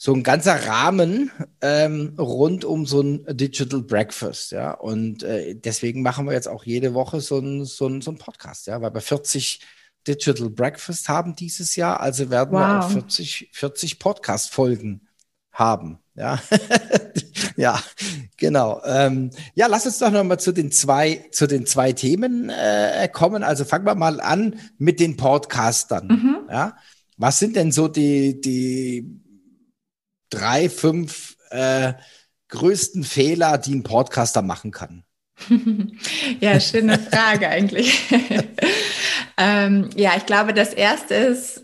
so 0.03 0.15
ein 0.15 0.23
ganzer 0.23 0.65
Rahmen 0.65 1.29
ähm, 1.61 2.15
rund 2.17 2.65
um 2.65 2.87
so 2.87 3.01
ein 3.01 3.23
Digital 3.37 3.83
Breakfast, 3.83 4.51
ja. 4.51 4.71
Und 4.71 5.21
äh, 5.21 5.53
deswegen 5.53 6.01
machen 6.01 6.25
wir 6.25 6.33
jetzt 6.33 6.47
auch 6.47 6.63
jede 6.63 6.95
Woche 6.95 7.21
so 7.21 7.37
ein, 7.37 7.65
so 7.65 7.85
ein, 7.85 8.01
so 8.01 8.09
ein 8.09 8.17
Podcast, 8.17 8.65
ja, 8.65 8.81
weil 8.81 8.95
wir 8.95 9.01
40 9.01 9.61
Digital 10.07 10.49
Breakfast 10.49 11.07
haben 11.07 11.35
dieses 11.35 11.75
Jahr, 11.75 11.99
also 11.99 12.31
werden 12.31 12.53
wow. 12.53 12.59
wir 12.61 12.79
auch 12.79 12.89
40, 12.89 13.51
40 13.53 13.99
Podcast-Folgen 13.99 15.07
haben. 15.51 15.99
Ja, 16.15 16.41
ja, 17.55 17.79
genau. 18.37 18.81
Ähm, 18.83 19.29
ja, 19.53 19.67
lass 19.67 19.85
uns 19.85 19.99
doch 19.99 20.09
noch 20.09 20.23
mal 20.23 20.39
zu 20.39 20.51
den 20.51 20.71
zwei, 20.71 21.27
zu 21.31 21.45
den 21.45 21.67
zwei 21.67 21.93
Themen 21.93 22.49
äh, 22.49 23.07
kommen. 23.07 23.43
Also 23.43 23.65
fangen 23.65 23.85
wir 23.85 23.93
mal 23.93 24.19
an 24.19 24.59
mit 24.79 24.99
den 24.99 25.15
Podcastern. 25.15 26.07
Mhm. 26.07 26.37
Ja, 26.49 26.75
was 27.17 27.37
sind 27.37 27.55
denn 27.55 27.71
so 27.71 27.87
die, 27.87 28.41
die 28.41 29.20
drei, 30.31 30.69
fünf 30.69 31.37
äh, 31.51 31.93
größten 32.49 33.03
Fehler, 33.03 33.59
die 33.59 33.75
ein 33.75 33.83
Podcaster 33.83 34.41
machen 34.41 34.71
kann? 34.71 35.03
ja, 36.39 36.59
schöne 36.59 36.97
Frage 36.99 37.47
eigentlich. 37.47 37.99
ähm, 39.37 39.89
ja, 39.95 40.13
ich 40.17 40.25
glaube, 40.25 40.53
das 40.53 40.73
erste 40.73 41.13
ist, 41.13 41.63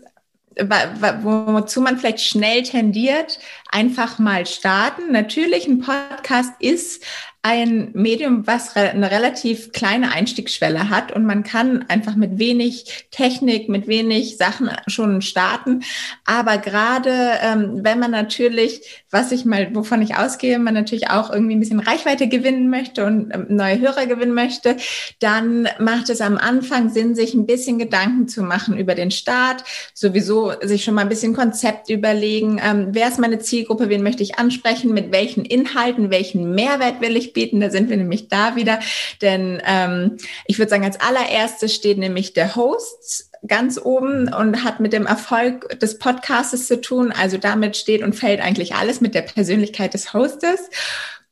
wozu 0.56 1.80
man 1.80 1.98
vielleicht 1.98 2.20
schnell 2.20 2.62
tendiert, 2.62 3.38
einfach 3.70 4.18
mal 4.18 4.46
starten. 4.46 5.12
Natürlich, 5.12 5.66
ein 5.66 5.80
Podcast 5.80 6.52
ist 6.58 7.04
ein 7.48 7.92
Medium, 7.94 8.46
was 8.46 8.76
eine 8.76 9.10
relativ 9.10 9.72
kleine 9.72 10.12
Einstiegsschwelle 10.12 10.90
hat 10.90 11.12
und 11.12 11.24
man 11.24 11.44
kann 11.44 11.86
einfach 11.88 12.14
mit 12.14 12.38
wenig 12.38 13.06
Technik, 13.10 13.70
mit 13.70 13.86
wenig 13.88 14.36
Sachen 14.36 14.70
schon 14.86 15.22
starten. 15.22 15.82
Aber 16.26 16.58
gerade 16.58 17.38
ähm, 17.40 17.80
wenn 17.82 17.98
man 18.00 18.10
natürlich, 18.10 18.82
was 19.10 19.32
ich 19.32 19.44
mal, 19.44 19.74
wovon 19.74 20.02
ich 20.02 20.16
ausgehe, 20.16 20.58
man 20.58 20.74
natürlich 20.74 21.10
auch 21.10 21.30
irgendwie 21.30 21.56
ein 21.56 21.60
bisschen 21.60 21.80
Reichweite 21.80 22.28
gewinnen 22.28 22.68
möchte 22.68 23.06
und 23.06 23.30
ähm, 23.34 23.46
neue 23.48 23.80
Hörer 23.80 24.06
gewinnen 24.06 24.34
möchte, 24.34 24.76
dann 25.20 25.68
macht 25.78 26.10
es 26.10 26.20
am 26.20 26.36
Anfang 26.36 26.90
Sinn, 26.90 27.14
sich 27.14 27.34
ein 27.34 27.46
bisschen 27.46 27.78
Gedanken 27.78 28.28
zu 28.28 28.42
machen 28.42 28.76
über 28.76 28.94
den 28.94 29.10
Start, 29.10 29.64
sowieso 29.94 30.52
sich 30.62 30.84
schon 30.84 30.94
mal 30.94 31.02
ein 31.02 31.08
bisschen 31.08 31.34
Konzept 31.34 31.90
überlegen, 31.90 32.60
ähm, 32.62 32.88
wer 32.92 33.08
ist 33.08 33.18
meine 33.18 33.38
Zielgruppe, 33.38 33.88
wen 33.88 34.02
möchte 34.02 34.22
ich 34.22 34.38
ansprechen, 34.38 34.92
mit 34.92 35.12
welchen 35.12 35.44
Inhalten, 35.44 36.10
welchen 36.10 36.54
Mehrwert 36.54 37.00
will 37.00 37.16
ich 37.16 37.32
bieten. 37.32 37.60
Da 37.60 37.70
sind 37.70 37.88
wir 37.90 37.96
nämlich 37.96 38.28
da 38.28 38.56
wieder. 38.56 38.80
Denn 39.22 39.62
ähm, 39.66 40.16
ich 40.46 40.58
würde 40.58 40.70
sagen, 40.70 40.84
als 40.84 41.00
allererstes 41.00 41.74
steht 41.74 41.98
nämlich 41.98 42.32
der 42.32 42.56
Host 42.56 43.27
ganz 43.46 43.78
oben 43.82 44.32
und 44.32 44.64
hat 44.64 44.80
mit 44.80 44.92
dem 44.92 45.06
Erfolg 45.06 45.78
des 45.80 45.98
Podcastes 45.98 46.66
zu 46.66 46.80
tun. 46.80 47.12
Also 47.12 47.38
damit 47.38 47.76
steht 47.76 48.02
und 48.02 48.14
fällt 48.14 48.40
eigentlich 48.40 48.74
alles 48.74 49.00
mit 49.00 49.14
der 49.14 49.22
Persönlichkeit 49.22 49.94
des 49.94 50.12
Hostes. 50.12 50.70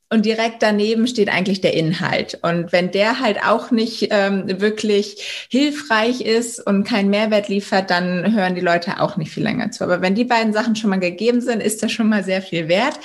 Und 0.08 0.24
direkt 0.24 0.62
daneben 0.62 1.08
steht 1.08 1.28
eigentlich 1.28 1.60
der 1.60 1.74
Inhalt. 1.74 2.38
Und 2.42 2.72
wenn 2.72 2.92
der 2.92 3.18
halt 3.18 3.42
auch 3.44 3.72
nicht 3.72 4.08
ähm, 4.12 4.60
wirklich 4.60 5.48
hilfreich 5.50 6.20
ist 6.20 6.64
und 6.64 6.84
keinen 6.84 7.10
Mehrwert 7.10 7.48
liefert, 7.48 7.90
dann 7.90 8.32
hören 8.32 8.54
die 8.54 8.60
Leute 8.60 9.00
auch 9.00 9.16
nicht 9.16 9.32
viel 9.32 9.42
länger 9.42 9.72
zu. 9.72 9.82
Aber 9.82 10.02
wenn 10.02 10.14
die 10.14 10.24
beiden 10.24 10.52
Sachen 10.52 10.76
schon 10.76 10.90
mal 10.90 11.00
gegeben 11.00 11.40
sind, 11.40 11.60
ist 11.60 11.82
das 11.82 11.90
schon 11.90 12.08
mal 12.08 12.22
sehr 12.22 12.40
viel 12.40 12.68
wert 12.68 13.00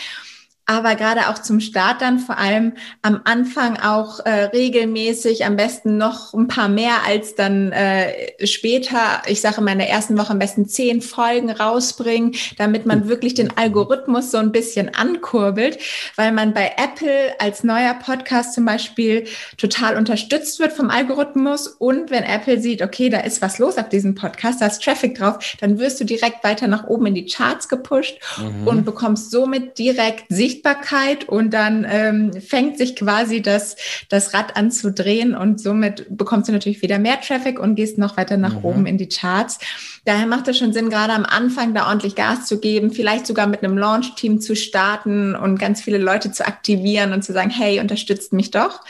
aber 0.72 0.96
gerade 0.96 1.28
auch 1.28 1.40
zum 1.40 1.60
Start 1.60 2.02
dann 2.02 2.20
vor 2.20 2.38
allem 2.38 2.74
am 3.02 3.20
Anfang 3.26 3.78
auch 3.78 4.22
äh, 4.22 4.46
regelmäßig, 4.46 5.46
am 5.46 5.58
besten 5.58 5.98
noch 5.98 6.34
ein 6.34 6.48
paar 6.48 6.70
mehr 6.70 7.06
als 7.06 7.36
dann 7.36 7.74
äh, 7.74 8.48
später. 8.48 9.22
Ich 9.28 9.42
sage 9.42 9.58
in 9.58 9.66
meiner 9.66 9.86
ersten 9.86 10.18
Woche 10.18 10.32
am 10.32 10.40
besten 10.40 10.68
zehn 10.68 11.02
Folgen 11.02 11.52
rausbringen, 11.52 12.36
damit 12.58 12.86
man 12.86 13.10
wirklich 13.10 13.34
den 13.34 13.56
Algorithmus 13.58 14.32
so 14.32 14.38
ein 14.38 14.54
bisschen 14.54 14.96
ankurbelt, 14.96 15.78
weil 16.16 16.32
man 16.32 16.54
bei 16.54 16.72
Apple 16.78 17.36
als 17.40 17.66
neuer 17.66 17.96
Podcast 17.96 18.54
zum 18.54 18.64
Beispiel 18.64 19.26
total 19.58 19.98
unterstützt 19.98 20.60
wird 20.60 20.72
vom 20.72 20.90
Algorithmus 20.90 21.68
und 21.68 22.12
wenn 22.12 22.24
Apple 22.24 22.62
sieht, 22.62 22.82
okay, 22.82 23.10
da 23.10 23.20
ist 23.20 23.42
was 23.42 23.60
los 23.60 23.78
auf 23.78 23.90
diesem 23.90 24.16
Podcast, 24.16 24.62
da 24.62 24.68
ist 24.68 24.82
Traffic 24.82 25.16
drauf, 25.16 25.58
dann 25.60 25.80
wirst 25.80 26.00
du 26.00 26.06
direkt 26.06 26.46
weiter 26.46 26.68
nach 26.68 26.88
oben 26.88 27.08
in 27.08 27.16
die 27.16 27.26
Charts 27.26 27.68
gepusht 27.68 28.20
mhm. 28.38 28.68
und 28.68 28.86
bekommst 28.86 29.32
somit 29.32 29.78
direkt 29.78 30.26
Sicht 30.30 30.61
Sichtbarkeit 30.62 31.28
und 31.28 31.54
dann 31.54 31.86
ähm, 31.90 32.34
fängt 32.34 32.78
sich 32.78 32.96
quasi 32.96 33.42
das, 33.42 33.76
das 34.10 34.34
Rad 34.34 34.56
an 34.56 34.72
zu 34.72 34.92
drehen 34.92 35.36
und 35.36 35.60
somit 35.60 36.06
bekommst 36.10 36.50
du 36.50 36.54
natürlich 36.54 36.82
wieder 36.82 37.00
mehr 37.00 37.20
Traffic 37.20 37.60
und 37.60 37.76
gehst 37.76 37.98
noch 37.98 38.16
weiter 38.16 38.38
nach 38.38 38.60
mhm. 38.60 38.66
oben 38.66 38.86
in 38.86 38.98
die 38.98 39.10
Charts. 39.10 39.60
Daher 40.06 40.28
macht 40.28 40.48
es 40.48 40.58
schon 40.60 40.74
Sinn, 40.74 40.90
gerade 40.90 41.14
am 41.14 41.26
Anfang 41.26 41.74
da 41.74 41.88
ordentlich 41.88 42.16
Gas 42.16 42.46
zu 42.46 42.60
geben, 42.60 42.92
vielleicht 42.92 43.26
sogar 43.26 43.48
mit 43.48 43.64
einem 43.64 43.78
Launch-Team 43.78 44.40
zu 44.40 44.56
starten 44.56 45.36
und 45.36 45.60
ganz 45.60 45.82
viele 45.82 45.98
Leute 45.98 46.32
zu 46.32 46.46
aktivieren 46.46 47.14
und 47.14 47.24
zu 47.24 47.34
sagen, 47.34 47.50
hey, 47.50 47.80
unterstützt 47.80 48.34
mich 48.34 48.52
doch. 48.52 48.82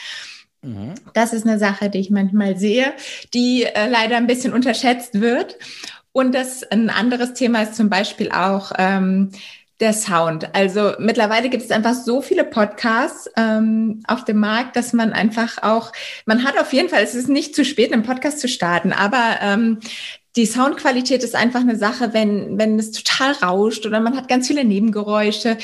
Mhm. 0.62 0.96
Das 1.14 1.32
ist 1.32 1.48
eine 1.48 1.58
Sache, 1.58 1.90
die 1.90 2.00
ich 2.00 2.10
manchmal 2.10 2.58
sehe, 2.58 2.94
die 3.34 3.64
äh, 3.64 3.88
leider 3.88 4.18
ein 4.18 4.28
bisschen 4.28 4.54
unterschätzt 4.54 5.22
wird. 5.22 5.58
Und 6.14 6.36
das 6.36 6.64
ein 6.64 6.90
anderes 6.90 7.34
Thema 7.34 7.64
ist 7.64 7.76
zum 7.76 7.90
Beispiel 7.90 8.32
auch, 8.32 8.74
ähm, 8.78 9.32
der 9.82 9.94
Sound. 9.94 10.56
Also 10.56 10.94
mittlerweile 11.00 11.50
gibt 11.50 11.64
es 11.64 11.72
einfach 11.72 11.94
so 11.94 12.22
viele 12.22 12.44
Podcasts 12.44 13.30
ähm, 13.36 14.02
auf 14.08 14.24
dem 14.24 14.40
Markt, 14.40 14.76
dass 14.76 14.94
man 14.94 15.12
einfach 15.12 15.62
auch, 15.64 15.92
man 16.26 16.44
hat 16.44 16.58
auf 16.60 16.72
jeden 16.72 16.90
Fall, 16.90 17.04
es 17.04 17.16
ist 17.16 17.28
nicht 17.28 17.56
zu 17.56 17.66
spät, 17.66 17.92
einen 17.92 18.04
Podcast 18.04 18.40
zu 18.40 18.48
starten, 18.48 18.94
aber 18.94 19.40
ähm, 19.42 19.80
die 20.36 20.46
Soundqualität 20.46 21.24
ist 21.24 21.36
einfach 21.36 21.60
eine 21.60 21.76
Sache, 21.76 22.14
wenn, 22.14 22.58
wenn 22.58 22.80
es 22.80 22.92
total 22.92 23.34
rauscht 23.34 23.86
oder 23.86 24.00
man 24.00 24.16
hat 24.16 24.30
ganz 24.30 24.48
viele 24.48 24.64
Nebengeräusche 24.64 25.58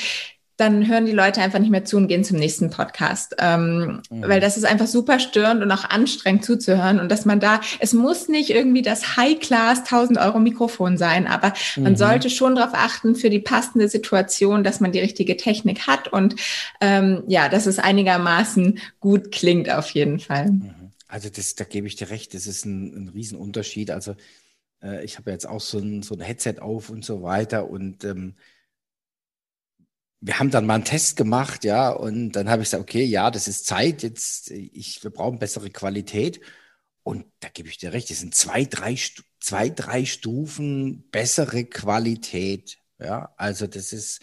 dann 0.58 0.88
hören 0.88 1.06
die 1.06 1.12
Leute 1.12 1.40
einfach 1.40 1.60
nicht 1.60 1.70
mehr 1.70 1.84
zu 1.84 1.96
und 1.96 2.08
gehen 2.08 2.24
zum 2.24 2.36
nächsten 2.36 2.68
Podcast. 2.68 3.36
Ähm, 3.38 4.02
mhm. 4.10 4.22
Weil 4.28 4.40
das 4.40 4.56
ist 4.56 4.64
einfach 4.64 4.88
super 4.88 5.20
störend 5.20 5.62
und 5.62 5.70
auch 5.70 5.84
anstrengend 5.84 6.44
zuzuhören. 6.44 7.00
Und 7.00 7.10
dass 7.10 7.24
man 7.24 7.40
da, 7.40 7.60
es 7.78 7.94
muss 7.94 8.28
nicht 8.28 8.50
irgendwie 8.50 8.82
das 8.82 9.16
High-Class 9.16 9.80
1000 9.84 10.18
Euro 10.18 10.40
Mikrofon 10.40 10.98
sein, 10.98 11.26
aber 11.26 11.54
mhm. 11.76 11.84
man 11.84 11.96
sollte 11.96 12.28
schon 12.28 12.56
darauf 12.56 12.74
achten 12.74 13.14
für 13.14 13.30
die 13.30 13.38
passende 13.38 13.88
Situation, 13.88 14.64
dass 14.64 14.80
man 14.80 14.92
die 14.92 15.00
richtige 15.00 15.36
Technik 15.36 15.86
hat 15.86 16.08
und 16.08 16.34
ähm, 16.80 17.22
ja, 17.28 17.48
dass 17.48 17.66
es 17.66 17.78
einigermaßen 17.78 18.80
gut 19.00 19.30
klingt 19.30 19.70
auf 19.70 19.90
jeden 19.90 20.18
Fall. 20.18 20.50
Mhm. 20.50 20.74
Also 21.06 21.30
das, 21.30 21.54
da 21.54 21.64
gebe 21.64 21.86
ich 21.86 21.96
dir 21.96 22.10
recht, 22.10 22.34
das 22.34 22.46
ist 22.46 22.66
ein, 22.66 23.04
ein 23.04 23.08
Riesenunterschied. 23.08 23.90
Also 23.90 24.14
Äh, 24.82 25.04
ich 25.04 25.18
habe 25.18 25.30
jetzt 25.30 25.48
auch 25.48 25.60
so 25.60 25.78
ein, 25.78 26.02
so 26.02 26.14
ein 26.14 26.20
Headset 26.20 26.56
auf 26.60 26.90
und 26.90 27.04
so 27.04 27.22
weiter 27.22 27.70
und 27.70 28.04
ähm, 28.04 28.34
wir 30.20 30.38
haben 30.38 30.50
dann 30.50 30.66
mal 30.66 30.74
einen 30.74 30.84
Test 30.84 31.16
gemacht, 31.16 31.64
ja, 31.64 31.90
und 31.90 32.32
dann 32.32 32.48
habe 32.48 32.62
ich 32.62 32.68
gesagt, 32.68 32.82
okay, 32.82 33.04
ja, 33.04 33.30
das 33.30 33.46
ist 33.46 33.66
Zeit, 33.66 34.02
jetzt, 34.02 34.50
ich, 34.50 35.02
wir 35.02 35.10
brauchen 35.10 35.38
bessere 35.38 35.70
Qualität. 35.70 36.40
Und 37.04 37.24
da 37.40 37.48
gebe 37.48 37.68
ich 37.68 37.78
dir 37.78 37.92
recht, 37.92 38.10
es 38.10 38.20
sind 38.20 38.34
zwei, 38.34 38.64
drei, 38.64 38.96
zwei, 39.40 39.70
drei 39.70 40.04
Stufen 40.04 41.08
bessere 41.10 41.64
Qualität. 41.64 42.78
Ja, 42.98 43.32
also 43.36 43.66
das 43.66 43.92
ist 43.92 44.20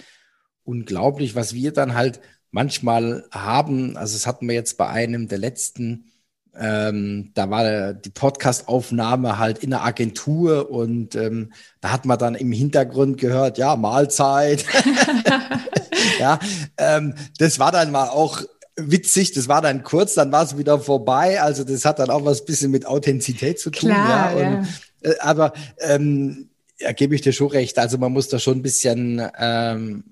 unglaublich, 0.63 1.33
was 1.33 1.53
wir 1.53 1.71
dann 1.71 1.93
halt 1.95 2.19
manchmal 2.51 3.25
haben. 3.31 3.95
Also 3.97 4.15
das 4.15 4.27
hatten 4.27 4.47
wir 4.47 4.55
jetzt 4.55 4.77
bei 4.77 4.87
einem 4.89 5.27
der 5.29 5.37
letzten, 5.37 6.11
ähm, 6.55 7.31
da 7.33 7.49
war 7.49 7.93
die 7.93 8.09
Podcast-Aufnahme 8.09 9.39
halt 9.39 9.59
in 9.59 9.71
der 9.71 9.83
Agentur 9.83 10.69
und 10.69 11.15
ähm, 11.15 11.53
da 11.81 11.91
hat 11.91 12.05
man 12.05 12.19
dann 12.19 12.35
im 12.35 12.51
Hintergrund 12.51 13.17
gehört, 13.17 13.57
ja, 13.57 13.75
Mahlzeit. 13.77 14.65
ja, 16.19 16.39
ähm, 16.77 17.15
das 17.37 17.59
war 17.59 17.71
dann 17.71 17.91
mal 17.91 18.09
auch 18.09 18.41
witzig, 18.77 19.31
das 19.33 19.47
war 19.47 19.61
dann 19.61 19.83
kurz, 19.83 20.15
dann 20.15 20.31
war 20.31 20.43
es 20.43 20.57
wieder 20.57 20.79
vorbei. 20.79 21.41
Also 21.41 21.63
das 21.63 21.85
hat 21.85 21.99
dann 21.99 22.09
auch 22.09 22.25
was 22.25 22.45
bisschen 22.45 22.71
mit 22.71 22.85
Authentizität 22.85 23.59
zu 23.59 23.69
tun. 23.69 23.89
Klar, 23.89 24.37
ja. 24.37 24.47
Und, 24.47 24.67
ja. 25.03 25.11
Äh, 25.11 25.19
aber 25.19 25.53
ähm, 25.79 26.49
ja, 26.79 26.91
gebe 26.91 27.15
ich 27.15 27.21
dir 27.21 27.33
schon 27.33 27.47
recht. 27.47 27.77
Also 27.79 27.97
man 27.97 28.11
muss 28.11 28.27
da 28.27 28.39
schon 28.39 28.59
ein 28.59 28.61
bisschen, 28.61 29.21
ähm, 29.37 30.03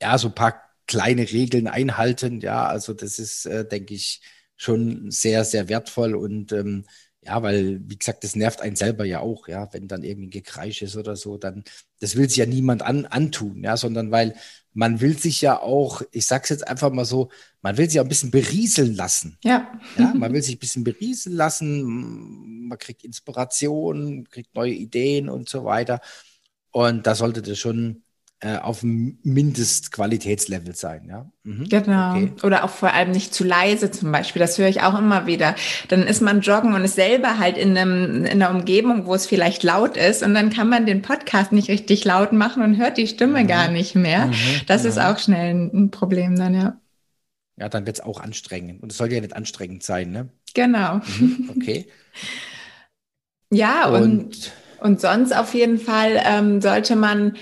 ja, 0.00 0.18
so 0.18 0.28
ein 0.28 0.34
paar 0.34 0.62
kleine 0.86 1.30
Regeln 1.30 1.68
einhalten. 1.68 2.40
Ja, 2.40 2.66
also 2.66 2.92
das 2.92 3.18
ist, 3.18 3.46
äh, 3.46 3.64
denke 3.66 3.94
ich, 3.94 4.20
schon 4.56 5.10
sehr, 5.10 5.44
sehr 5.44 5.68
wertvoll 5.68 6.14
und 6.14 6.52
ähm, 6.52 6.84
ja, 7.24 7.42
weil, 7.42 7.80
wie 7.88 7.96
gesagt, 7.96 8.24
das 8.24 8.34
nervt 8.34 8.60
einen 8.60 8.76
selber 8.76 9.04
ja 9.04 9.20
auch, 9.20 9.46
ja, 9.46 9.72
wenn 9.72 9.86
dann 9.86 10.02
irgendwie 10.02 10.26
ein 10.26 10.30
Gekreisch 10.30 10.82
ist 10.82 10.96
oder 10.96 11.14
so, 11.14 11.38
dann, 11.38 11.62
das 12.00 12.16
will 12.16 12.28
sich 12.28 12.38
ja 12.38 12.46
niemand 12.46 12.82
an, 12.82 13.06
antun, 13.06 13.62
ja, 13.62 13.76
sondern 13.76 14.10
weil 14.10 14.34
man 14.74 15.00
will 15.00 15.18
sich 15.18 15.40
ja 15.40 15.60
auch, 15.60 16.02
ich 16.10 16.26
sag's 16.26 16.48
jetzt 16.48 16.66
einfach 16.66 16.90
mal 16.90 17.04
so, 17.04 17.30
man 17.60 17.76
will 17.76 17.88
sich 17.88 18.00
auch 18.00 18.04
ein 18.04 18.08
bisschen 18.08 18.30
berieseln 18.30 18.94
lassen. 18.94 19.38
Ja. 19.44 19.72
ja 19.98 20.14
man 20.14 20.32
will 20.32 20.42
sich 20.42 20.56
ein 20.56 20.60
bisschen 20.60 20.84
berieseln 20.84 21.36
lassen, 21.36 22.68
man 22.68 22.78
kriegt 22.78 23.04
Inspiration, 23.04 24.26
kriegt 24.30 24.54
neue 24.54 24.72
Ideen 24.72 25.28
und 25.28 25.48
so 25.48 25.64
weiter. 25.64 26.00
Und 26.70 27.06
da 27.06 27.14
sollte 27.14 27.42
das 27.42 27.58
schon 27.58 28.01
auf 28.60 28.80
dem 28.80 29.18
Mindestqualitätslevel 29.22 30.74
sein, 30.74 31.06
ja. 31.08 31.30
Mhm. 31.44 31.68
Genau. 31.68 32.16
Okay. 32.16 32.32
Oder 32.42 32.64
auch 32.64 32.70
vor 32.70 32.92
allem 32.92 33.12
nicht 33.12 33.32
zu 33.32 33.44
leise 33.44 33.92
zum 33.92 34.10
Beispiel. 34.10 34.40
Das 34.40 34.58
höre 34.58 34.68
ich 34.68 34.82
auch 34.82 34.98
immer 34.98 35.26
wieder. 35.26 35.54
Dann 35.88 36.02
ist 36.02 36.20
man 36.22 36.40
joggen 36.40 36.74
und 36.74 36.84
ist 36.84 36.96
selber 36.96 37.38
halt 37.38 37.56
in, 37.56 37.76
einem, 37.76 38.24
in 38.24 38.42
einer 38.42 38.50
Umgebung, 38.50 39.06
wo 39.06 39.14
es 39.14 39.26
vielleicht 39.26 39.62
laut 39.62 39.96
ist 39.96 40.24
und 40.24 40.34
dann 40.34 40.50
kann 40.50 40.68
man 40.68 40.86
den 40.86 41.02
Podcast 41.02 41.52
nicht 41.52 41.68
richtig 41.68 42.04
laut 42.04 42.32
machen 42.32 42.64
und 42.64 42.78
hört 42.78 42.98
die 42.98 43.06
Stimme 43.06 43.44
mhm. 43.44 43.46
gar 43.46 43.68
nicht 43.68 43.94
mehr. 43.94 44.26
Mhm. 44.26 44.34
Das 44.66 44.84
ist 44.84 44.98
auch 44.98 45.18
schnell 45.18 45.54
ein, 45.54 45.70
ein 45.72 45.90
Problem 45.92 46.34
dann, 46.34 46.54
ja. 46.54 46.76
Ja, 47.56 47.68
dann 47.68 47.86
wird 47.86 47.98
es 47.98 48.04
auch 48.04 48.20
anstrengend. 48.20 48.82
Und 48.82 48.90
es 48.90 48.98
soll 48.98 49.12
ja 49.12 49.20
nicht 49.20 49.36
anstrengend 49.36 49.84
sein, 49.84 50.10
ne? 50.10 50.30
Genau. 50.54 50.96
Mhm. 50.96 51.50
Okay. 51.56 51.86
ja, 53.50 53.88
und, 53.88 54.02
und, 54.02 54.52
und 54.80 55.00
sonst 55.00 55.32
auf 55.36 55.54
jeden 55.54 55.78
Fall 55.78 56.20
ähm, 56.24 56.60
sollte 56.60 56.96
man 56.96 57.36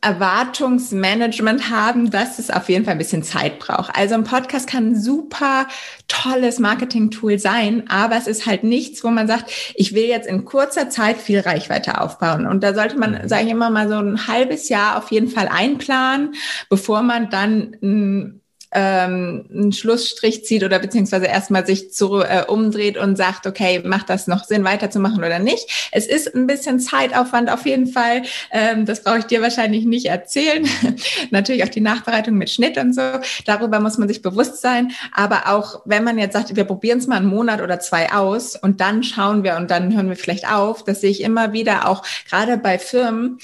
Erwartungsmanagement 0.00 1.70
haben, 1.70 2.10
dass 2.10 2.38
es 2.38 2.50
auf 2.50 2.68
jeden 2.68 2.84
Fall 2.84 2.92
ein 2.92 2.98
bisschen 2.98 3.22
Zeit 3.22 3.58
braucht. 3.58 3.94
Also 3.96 4.14
ein 4.14 4.24
Podcast 4.24 4.68
kann 4.68 4.92
ein 4.92 5.00
super 5.00 5.68
tolles 6.08 6.58
Marketing-Tool 6.58 7.38
sein, 7.38 7.84
aber 7.88 8.16
es 8.16 8.26
ist 8.26 8.46
halt 8.46 8.64
nichts, 8.64 9.04
wo 9.04 9.10
man 9.10 9.28
sagt, 9.28 9.52
ich 9.74 9.94
will 9.94 10.04
jetzt 10.04 10.26
in 10.26 10.44
kurzer 10.44 10.90
Zeit 10.90 11.18
viel 11.18 11.40
Reichweite 11.40 12.00
aufbauen. 12.00 12.46
Und 12.46 12.64
da 12.64 12.74
sollte 12.74 12.98
man, 12.98 13.12
mhm. 13.22 13.28
sage 13.28 13.44
ich 13.44 13.50
immer 13.50 13.70
mal, 13.70 13.88
so 13.88 13.96
ein 13.96 14.26
halbes 14.26 14.68
Jahr 14.68 14.98
auf 14.98 15.12
jeden 15.12 15.28
Fall 15.28 15.48
einplanen, 15.48 16.34
bevor 16.68 17.02
man 17.02 17.30
dann 17.30 17.76
ein 17.82 18.41
ähm, 18.72 19.44
einen 19.52 19.72
Schlussstrich 19.72 20.44
zieht 20.44 20.64
oder 20.64 20.78
beziehungsweise 20.78 21.26
erstmal 21.26 21.66
sich 21.66 21.92
zu, 21.92 22.20
äh, 22.20 22.44
umdreht 22.46 22.96
und 22.96 23.16
sagt, 23.16 23.46
okay, 23.46 23.80
macht 23.84 24.08
das 24.08 24.26
noch 24.26 24.44
Sinn, 24.44 24.64
weiterzumachen 24.64 25.18
oder 25.18 25.38
nicht. 25.38 25.88
Es 25.92 26.06
ist 26.06 26.34
ein 26.34 26.46
bisschen 26.46 26.80
Zeitaufwand 26.80 27.50
auf 27.50 27.66
jeden 27.66 27.86
Fall. 27.86 28.22
Ähm, 28.50 28.86
das 28.86 29.02
brauche 29.02 29.18
ich 29.18 29.24
dir 29.24 29.42
wahrscheinlich 29.42 29.84
nicht 29.84 30.06
erzählen. 30.06 30.66
Natürlich 31.30 31.64
auch 31.64 31.68
die 31.68 31.80
Nachbereitung 31.80 32.36
mit 32.36 32.50
Schnitt 32.50 32.78
und 32.78 32.94
so. 32.94 33.02
Darüber 33.44 33.80
muss 33.80 33.98
man 33.98 34.08
sich 34.08 34.22
bewusst 34.22 34.60
sein. 34.60 34.92
Aber 35.12 35.48
auch 35.48 35.82
wenn 35.84 36.04
man 36.04 36.18
jetzt 36.18 36.32
sagt, 36.32 36.56
wir 36.56 36.64
probieren 36.64 36.98
es 36.98 37.06
mal 37.06 37.16
einen 37.16 37.26
Monat 37.26 37.60
oder 37.60 37.80
zwei 37.80 38.12
aus 38.12 38.56
und 38.56 38.80
dann 38.80 39.02
schauen 39.02 39.44
wir 39.44 39.56
und 39.56 39.70
dann 39.70 39.94
hören 39.94 40.08
wir 40.08 40.16
vielleicht 40.16 40.50
auf, 40.50 40.84
das 40.84 41.00
sehe 41.00 41.10
ich 41.10 41.22
immer 41.22 41.52
wieder 41.52 41.88
auch 41.88 42.02
gerade 42.28 42.56
bei 42.56 42.78
Firmen, 42.78 43.38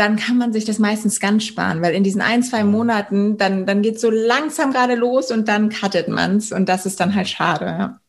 dann 0.00 0.16
kann 0.16 0.38
man 0.38 0.52
sich 0.52 0.64
das 0.64 0.78
meistens 0.78 1.20
ganz 1.20 1.44
sparen, 1.44 1.82
weil 1.82 1.94
in 1.94 2.02
diesen 2.02 2.22
ein, 2.22 2.42
zwei 2.42 2.64
mhm. 2.64 2.70
Monaten, 2.70 3.36
dann, 3.36 3.66
dann 3.66 3.82
geht 3.82 4.00
so 4.00 4.10
langsam 4.10 4.72
gerade 4.72 4.94
los 4.94 5.30
und 5.30 5.46
dann 5.46 5.68
cuttet 5.68 6.08
man's 6.08 6.52
und 6.52 6.68
das 6.68 6.86
ist 6.86 6.98
dann 7.00 7.14
halt 7.14 7.28
schade. 7.28 7.66
Ja, 7.66 8.00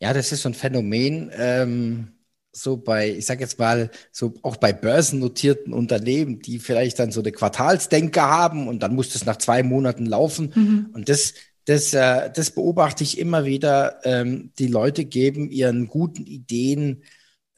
ja 0.00 0.12
das 0.14 0.30
ist 0.30 0.42
so 0.42 0.48
ein 0.48 0.54
Phänomen, 0.54 1.32
ähm, 1.36 2.12
so 2.52 2.76
bei, 2.76 3.10
ich 3.10 3.26
sag 3.26 3.40
jetzt 3.40 3.58
mal, 3.58 3.90
so 4.12 4.34
auch 4.42 4.56
bei 4.56 4.72
börsennotierten 4.72 5.72
Unternehmen, 5.72 6.40
die 6.40 6.60
vielleicht 6.60 7.00
dann 7.00 7.10
so 7.10 7.20
eine 7.20 7.32
Quartalsdenke 7.32 8.22
haben 8.22 8.68
und 8.68 8.84
dann 8.84 8.94
muss 8.94 9.12
das 9.12 9.26
nach 9.26 9.38
zwei 9.38 9.64
Monaten 9.64 10.06
laufen 10.06 10.52
mhm. 10.54 10.90
und 10.94 11.08
das 11.08 11.34
das, 11.64 11.94
äh, 11.94 12.28
das 12.32 12.50
beobachte 12.50 13.04
ich 13.04 13.18
immer 13.18 13.44
wieder. 13.44 14.00
Ähm, 14.02 14.52
die 14.58 14.66
Leute 14.66 15.04
geben 15.04 15.48
ihren 15.48 15.86
guten 15.86 16.26
Ideen 16.26 17.04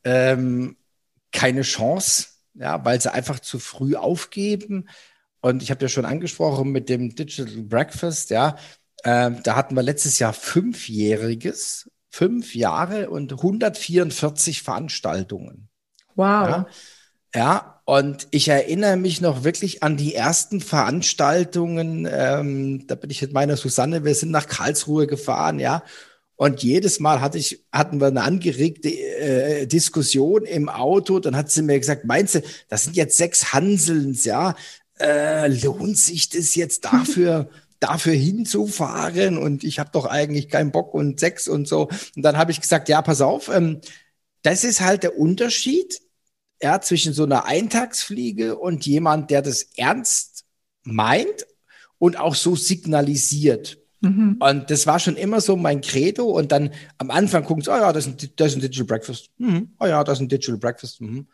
ähm, 0.04 0.76
keine 1.32 1.62
Chance 1.62 2.33
ja, 2.54 2.84
weil 2.84 3.00
sie 3.00 3.12
einfach 3.12 3.40
zu 3.40 3.58
früh 3.58 3.96
aufgeben. 3.96 4.88
Und 5.40 5.62
ich 5.62 5.70
habe 5.70 5.82
ja 5.82 5.88
schon 5.88 6.04
angesprochen 6.04 6.70
mit 6.70 6.88
dem 6.88 7.14
Digital 7.14 7.62
Breakfast, 7.64 8.30
ja, 8.30 8.56
äh, 9.02 9.30
da 9.42 9.56
hatten 9.56 9.74
wir 9.74 9.82
letztes 9.82 10.18
Jahr 10.18 10.32
fünfjähriges, 10.32 11.90
fünf 12.10 12.54
Jahre 12.54 13.10
und 13.10 13.32
144 13.32 14.62
Veranstaltungen. 14.62 15.68
Wow. 16.14 16.48
Ja, 16.48 16.66
ja, 17.34 17.80
und 17.84 18.28
ich 18.30 18.48
erinnere 18.48 18.96
mich 18.96 19.20
noch 19.20 19.44
wirklich 19.44 19.82
an 19.82 19.96
die 19.96 20.14
ersten 20.14 20.60
Veranstaltungen. 20.60 22.08
Ähm, 22.10 22.86
da 22.86 22.94
bin 22.94 23.10
ich 23.10 23.20
mit 23.20 23.32
meiner 23.32 23.56
Susanne, 23.56 24.04
wir 24.04 24.14
sind 24.14 24.30
nach 24.30 24.46
Karlsruhe 24.46 25.06
gefahren, 25.06 25.58
ja. 25.58 25.82
Und 26.36 26.62
jedes 26.62 26.98
Mal 26.98 27.20
hatte 27.20 27.38
ich, 27.38 27.64
hatten 27.72 28.00
wir 28.00 28.08
eine 28.08 28.22
angeregte 28.22 28.88
äh, 28.88 29.66
Diskussion 29.66 30.44
im 30.44 30.68
Auto. 30.68 31.20
Dann 31.20 31.36
hat 31.36 31.50
sie 31.50 31.62
mir 31.62 31.78
gesagt, 31.78 32.04
meinst 32.04 32.36
du, 32.36 32.42
das 32.68 32.84
sind 32.84 32.96
jetzt 32.96 33.16
sechs 33.16 33.52
Hanselns, 33.52 34.24
ja? 34.24 34.56
Äh, 34.98 35.48
lohnt 35.48 35.96
sich 35.96 36.28
das 36.28 36.54
jetzt 36.54 36.84
dafür, 36.84 37.50
dafür 37.80 38.14
hinzufahren? 38.14 39.38
Und 39.38 39.62
ich 39.62 39.78
habe 39.78 39.90
doch 39.92 40.06
eigentlich 40.06 40.48
keinen 40.48 40.72
Bock 40.72 40.92
und 40.92 41.20
sechs 41.20 41.46
und 41.46 41.68
so. 41.68 41.88
Und 42.16 42.22
dann 42.22 42.36
habe 42.36 42.50
ich 42.50 42.60
gesagt, 42.60 42.88
ja, 42.88 43.00
pass 43.00 43.20
auf, 43.20 43.48
ähm, 43.48 43.80
das 44.42 44.64
ist 44.64 44.80
halt 44.80 45.04
der 45.04 45.16
Unterschied 45.16 46.00
ja, 46.60 46.80
zwischen 46.80 47.12
so 47.12 47.24
einer 47.24 47.44
Eintagsfliege 47.44 48.56
und 48.56 48.86
jemand, 48.86 49.30
der 49.30 49.42
das 49.42 49.68
ernst 49.76 50.44
meint 50.82 51.46
und 51.98 52.18
auch 52.18 52.34
so 52.34 52.56
signalisiert. 52.56 53.78
Mhm. 54.04 54.36
Und 54.40 54.70
das 54.70 54.86
war 54.86 54.98
schon 54.98 55.16
immer 55.16 55.40
so 55.40 55.56
mein 55.56 55.80
Credo. 55.80 56.26
Und 56.26 56.52
dann 56.52 56.70
am 56.98 57.10
Anfang 57.10 57.44
gucken 57.44 57.64
sie, 57.64 57.70
oh 57.70 57.76
ja, 57.76 57.92
das 57.92 58.06
ist 58.06 58.22
ein, 58.22 58.30
das 58.36 58.48
ist 58.48 58.54
ein 58.56 58.60
Digital 58.60 58.86
Breakfast. 58.86 59.30
Mhm. 59.38 59.70
Oh 59.80 59.86
ja, 59.86 60.04
das 60.04 60.18
ist 60.18 60.22
ein 60.22 60.28
Digital 60.28 60.58
Breakfast. 60.58 61.00
Mhm. 61.00 61.26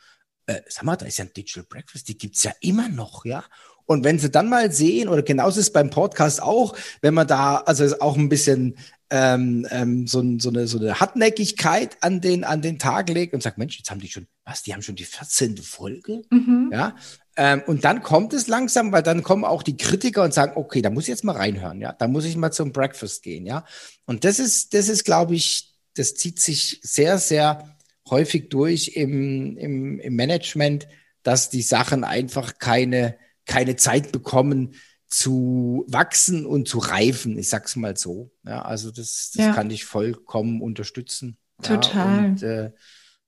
Äh, 0.46 0.61
sag 0.68 0.85
mal, 0.85 0.96
da 0.96 1.06
ist 1.06 1.18
ja 1.18 1.24
ein 1.24 1.33
Digital 1.37 1.64
Breakfast, 1.68 2.09
die 2.09 2.16
gibt's 2.16 2.42
ja 2.44 2.52
immer 2.61 2.88
noch, 2.88 3.24
ja. 3.24 3.44
Und 3.87 4.04
wenn 4.04 4.20
sie 4.20 4.30
dann 4.30 4.48
mal 4.48 4.70
sehen, 4.70 5.09
oder 5.09 5.22
genauso 5.22 5.59
ist 5.59 5.66
es 5.66 5.72
beim 5.72 5.90
Podcast 5.90 6.40
auch, 6.40 6.76
wenn 7.02 7.12
man 7.12 7.26
da, 7.26 7.56
also 7.56 7.98
auch 7.98 8.16
ein 8.16 8.28
bisschen 8.28 8.76
ähm, 9.11 9.66
ähm, 9.70 10.06
so, 10.06 10.22
so, 10.38 10.50
eine, 10.50 10.68
so 10.68 10.78
eine 10.78 11.00
Hartnäckigkeit 11.00 11.96
an 12.00 12.20
den, 12.20 12.44
an 12.44 12.62
den 12.62 12.78
Tag 12.78 13.09
legt 13.09 13.35
und 13.35 13.42
sagt, 13.42 13.59
Mensch, 13.59 13.76
jetzt 13.78 13.90
haben 13.90 14.00
die 14.00 14.09
schon, 14.09 14.28
was, 14.44 14.62
die 14.62 14.72
haben 14.72 14.83
schon 14.83 14.94
die 14.94 15.04
14. 15.04 15.56
Folge? 15.59 16.22
Mhm. 16.30 16.70
Ja, 16.72 16.94
ähm, 17.42 17.62
und 17.66 17.85
dann 17.85 18.03
kommt 18.03 18.35
es 18.35 18.48
langsam, 18.48 18.92
weil 18.92 19.03
dann 19.03 19.22
kommen 19.22 19.46
auch 19.46 19.62
die 19.62 19.79
Kritiker 19.79 20.22
und 20.22 20.35
sagen, 20.35 20.53
okay, 20.57 20.83
da 20.83 20.90
muss 20.90 21.05
ich 21.05 21.09
jetzt 21.09 21.24
mal 21.24 21.35
reinhören, 21.37 21.81
ja, 21.81 21.90
da 21.94 22.07
muss 22.07 22.26
ich 22.26 22.37
mal 22.37 22.50
zum 22.50 22.70
Breakfast 22.70 23.22
gehen, 23.22 23.46
ja. 23.46 23.64
Und 24.05 24.24
das 24.24 24.38
ist, 24.38 24.74
das 24.74 24.90
ist, 24.90 25.07
glaube 25.07 25.35
ich, 25.35 25.72
das 25.94 26.12
zieht 26.16 26.38
sich 26.38 26.81
sehr, 26.83 27.16
sehr 27.16 27.79
häufig 28.11 28.50
durch 28.50 28.88
im, 28.88 29.57
im, 29.57 29.98
im 30.00 30.16
Management, 30.16 30.87
dass 31.22 31.48
die 31.48 31.62
Sachen 31.62 32.05
einfach 32.05 32.59
keine, 32.59 33.16
keine 33.46 33.76
Zeit 33.76 34.12
bekommen, 34.12 34.74
zu 35.09 35.87
wachsen 35.88 36.44
und 36.44 36.68
zu 36.68 36.76
reifen, 36.76 37.38
ich 37.38 37.48
sag's 37.48 37.74
mal 37.74 37.96
so. 37.96 38.31
Ja, 38.44 38.61
also 38.62 38.90
das, 38.90 39.33
das 39.35 39.46
ja. 39.46 39.55
kann 39.55 39.70
ich 39.70 39.87
vollkommen 39.87 40.61
unterstützen. 40.61 41.38
Total. 41.62 42.18
Ja, 42.18 42.18
und, 42.18 42.42
äh, 42.42 42.72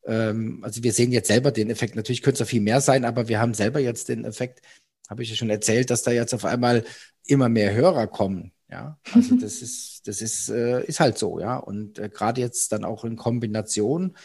ähm, 0.07 0.61
also 0.63 0.83
wir 0.83 0.93
sehen 0.93 1.13
jetzt 1.13 1.29
selber 1.29 1.53
den 1.53 1.71
Effekt. 1.71 1.97
Natürlich 1.97 2.23
könnte 2.23 2.43
es 2.43 2.49
viel 2.49 2.61
mehr 2.61 2.81
sein, 2.81 3.05
aber 3.05 3.29
wir 3.29 3.41
haben 3.41 3.55
selber 3.55 3.81
jetzt 3.81 4.09
den 4.09 4.25
Effekt, 4.25 4.61
habe 5.09 5.23
ich 5.23 5.31
ja 5.31 5.37
schon 5.37 5.51
erzählt, 5.51 5.91
dass 5.91 6.03
da 6.03 6.11
jetzt 6.11 6.35
auf 6.35 6.45
einmal 6.45 6.85
immer 7.27 7.49
mehr 7.49 7.75
Hörer 7.75 8.07
kommen. 8.07 8.53
Ja, 8.71 8.99
also 9.13 9.37
das 9.37 9.61
ist, 9.63 10.03
das 10.07 10.23
ist, 10.23 10.49
äh, 10.49 10.83
ist 10.85 11.01
halt 11.01 11.19
so, 11.19 11.39
ja. 11.39 11.57
Und 11.57 11.99
äh, 11.99 12.09
gerade 12.09 12.41
jetzt 12.41 12.73
dann 12.73 12.85
auch 12.85 13.05
in 13.05 13.17
Kombination 13.17 14.17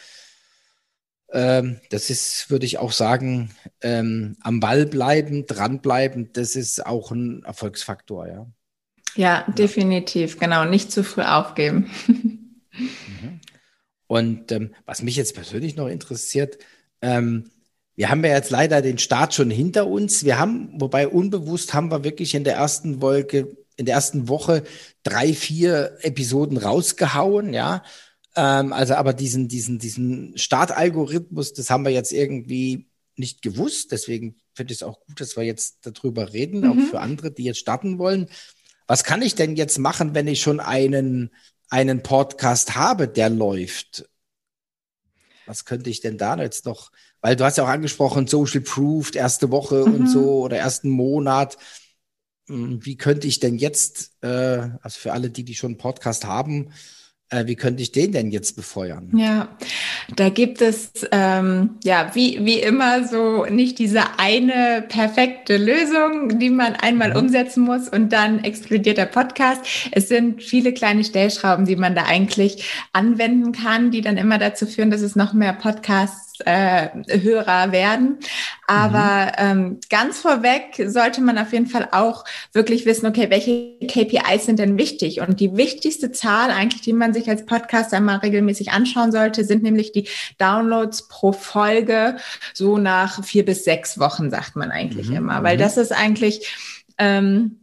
Ähm, 1.30 1.80
das 1.90 2.08
ist, 2.08 2.50
würde 2.50 2.64
ich 2.64 2.78
auch 2.78 2.92
sagen, 2.92 3.50
ähm, 3.82 4.36
am 4.40 4.60
Ball 4.60 4.86
bleiben, 4.86 5.44
dranbleiben, 5.46 6.32
das 6.32 6.56
ist 6.56 6.86
auch 6.86 7.10
ein 7.10 7.42
Erfolgsfaktor, 7.44 8.26
ja. 8.26 8.46
Ja, 9.14 9.44
definitiv, 9.50 10.38
genau. 10.38 10.64
Nicht 10.64 10.92
zu 10.92 11.02
früh 11.04 11.22
aufgeben. 11.22 11.90
Und 14.08 14.50
ähm, 14.50 14.74
was 14.84 15.02
mich 15.02 15.14
jetzt 15.14 15.34
persönlich 15.34 15.76
noch 15.76 15.86
interessiert, 15.86 16.58
ähm, 17.00 17.50
wir 17.94 18.10
haben 18.10 18.24
ja 18.24 18.30
jetzt 18.30 18.50
leider 18.50 18.82
den 18.82 18.98
Start 18.98 19.34
schon 19.34 19.50
hinter 19.50 19.86
uns. 19.86 20.24
Wir 20.24 20.38
haben, 20.38 20.70
wobei 20.80 21.06
unbewusst 21.06 21.74
haben 21.74 21.90
wir 21.90 22.04
wirklich 22.04 22.34
in 22.34 22.44
der 22.44 22.54
ersten 22.54 23.00
Wolke, 23.02 23.56
in 23.76 23.86
der 23.86 23.94
ersten 23.94 24.28
Woche 24.28 24.64
drei, 25.02 25.32
vier 25.32 25.98
Episoden 26.00 26.56
rausgehauen, 26.56 27.52
ja. 27.52 27.84
Ähm, 28.34 28.72
also 28.72 28.94
aber 28.94 29.12
diesen, 29.12 29.48
diesen, 29.48 29.78
diesen 29.78 30.36
Startalgorithmus, 30.38 31.52
das 31.52 31.70
haben 31.70 31.84
wir 31.84 31.92
jetzt 31.92 32.12
irgendwie 32.12 32.88
nicht 33.16 33.42
gewusst. 33.42 33.92
Deswegen 33.92 34.36
finde 34.54 34.72
ich 34.72 34.78
es 34.78 34.82
auch 34.82 35.00
gut, 35.00 35.20
dass 35.20 35.36
wir 35.36 35.44
jetzt 35.44 35.78
darüber 35.82 36.32
reden, 36.32 36.60
mhm. 36.60 36.70
auch 36.70 36.90
für 36.90 37.00
andere, 37.00 37.30
die 37.30 37.44
jetzt 37.44 37.58
starten 37.58 37.98
wollen. 37.98 38.28
Was 38.86 39.04
kann 39.04 39.22
ich 39.22 39.34
denn 39.34 39.56
jetzt 39.56 39.78
machen, 39.78 40.14
wenn 40.14 40.28
ich 40.28 40.40
schon 40.40 40.60
einen, 40.60 41.30
einen 41.68 42.02
Podcast 42.02 42.76
habe, 42.76 43.08
der 43.08 43.30
läuft? 43.30 44.08
Was 45.46 45.64
könnte 45.64 45.90
ich 45.90 46.00
denn 46.00 46.18
da 46.18 46.36
jetzt 46.36 46.66
noch 46.66 46.90
weil 47.20 47.36
du 47.36 47.44
hast 47.44 47.58
ja 47.58 47.64
auch 47.64 47.68
angesprochen, 47.68 48.26
Social 48.26 48.60
Proofed, 48.60 49.16
erste 49.16 49.50
Woche 49.50 49.86
mhm. 49.86 49.94
und 49.94 50.06
so 50.08 50.40
oder 50.40 50.56
ersten 50.56 50.90
Monat. 50.90 51.56
Hm, 52.48 52.84
wie 52.84 52.96
könnte 52.96 53.26
ich 53.26 53.40
denn 53.40 53.58
jetzt, 53.58 54.12
äh, 54.22 54.68
also 54.82 55.00
für 55.00 55.12
alle, 55.12 55.30
die, 55.30 55.44
die 55.44 55.54
schon 55.54 55.72
einen 55.72 55.78
Podcast 55.78 56.24
haben, 56.24 56.72
wie 57.44 57.56
könnte 57.56 57.82
ich 57.82 57.92
den 57.92 58.12
denn 58.12 58.30
jetzt 58.30 58.56
befeuern? 58.56 59.10
Ja, 59.14 59.48
da 60.16 60.30
gibt 60.30 60.62
es 60.62 60.90
ähm, 61.12 61.76
ja 61.84 62.10
wie, 62.14 62.44
wie 62.44 62.60
immer 62.60 63.06
so 63.06 63.44
nicht 63.44 63.78
diese 63.78 64.18
eine 64.18 64.84
perfekte 64.88 65.58
Lösung, 65.58 66.38
die 66.38 66.50
man 66.50 66.74
einmal 66.74 67.10
mhm. 67.10 67.16
umsetzen 67.16 67.64
muss 67.64 67.88
und 67.88 68.12
dann 68.12 68.42
explodiert 68.44 68.96
der 68.96 69.06
Podcast. 69.06 69.60
Es 69.92 70.08
sind 70.08 70.42
viele 70.42 70.72
kleine 70.72 71.04
Stellschrauben, 71.04 71.66
die 71.66 71.76
man 71.76 71.94
da 71.94 72.04
eigentlich 72.04 72.64
anwenden 72.92 73.52
kann, 73.52 73.90
die 73.90 74.00
dann 74.00 74.16
immer 74.16 74.38
dazu 74.38 74.66
führen, 74.66 74.90
dass 74.90 75.02
es 75.02 75.14
noch 75.14 75.34
mehr 75.34 75.52
Podcasts 75.52 76.27
äh, 76.46 76.88
Hörer 77.08 77.72
werden. 77.72 78.18
Aber 78.66 79.26
mhm. 79.26 79.32
ähm, 79.38 79.80
ganz 79.90 80.20
vorweg 80.20 80.82
sollte 80.86 81.20
man 81.20 81.38
auf 81.38 81.52
jeden 81.52 81.66
Fall 81.66 81.88
auch 81.92 82.24
wirklich 82.52 82.86
wissen, 82.86 83.06
okay, 83.06 83.30
welche 83.30 83.78
KPIs 83.86 84.46
sind 84.46 84.58
denn 84.58 84.78
wichtig? 84.78 85.20
Und 85.20 85.40
die 85.40 85.56
wichtigste 85.56 86.12
Zahl 86.12 86.50
eigentlich, 86.50 86.82
die 86.82 86.92
man 86.92 87.14
sich 87.14 87.28
als 87.28 87.46
Podcaster 87.46 88.00
mal 88.00 88.16
regelmäßig 88.16 88.72
anschauen 88.72 89.12
sollte, 89.12 89.44
sind 89.44 89.62
nämlich 89.62 89.92
die 89.92 90.08
Downloads 90.38 91.08
pro 91.08 91.32
Folge, 91.32 92.16
so 92.54 92.78
nach 92.78 93.24
vier 93.24 93.44
bis 93.44 93.64
sechs 93.64 93.98
Wochen, 93.98 94.30
sagt 94.30 94.56
man 94.56 94.70
eigentlich 94.70 95.08
mhm. 95.08 95.16
immer. 95.16 95.42
Weil 95.42 95.56
mhm. 95.56 95.60
das 95.60 95.76
ist 95.76 95.92
eigentlich 95.92 96.46
ähm, 96.98 97.57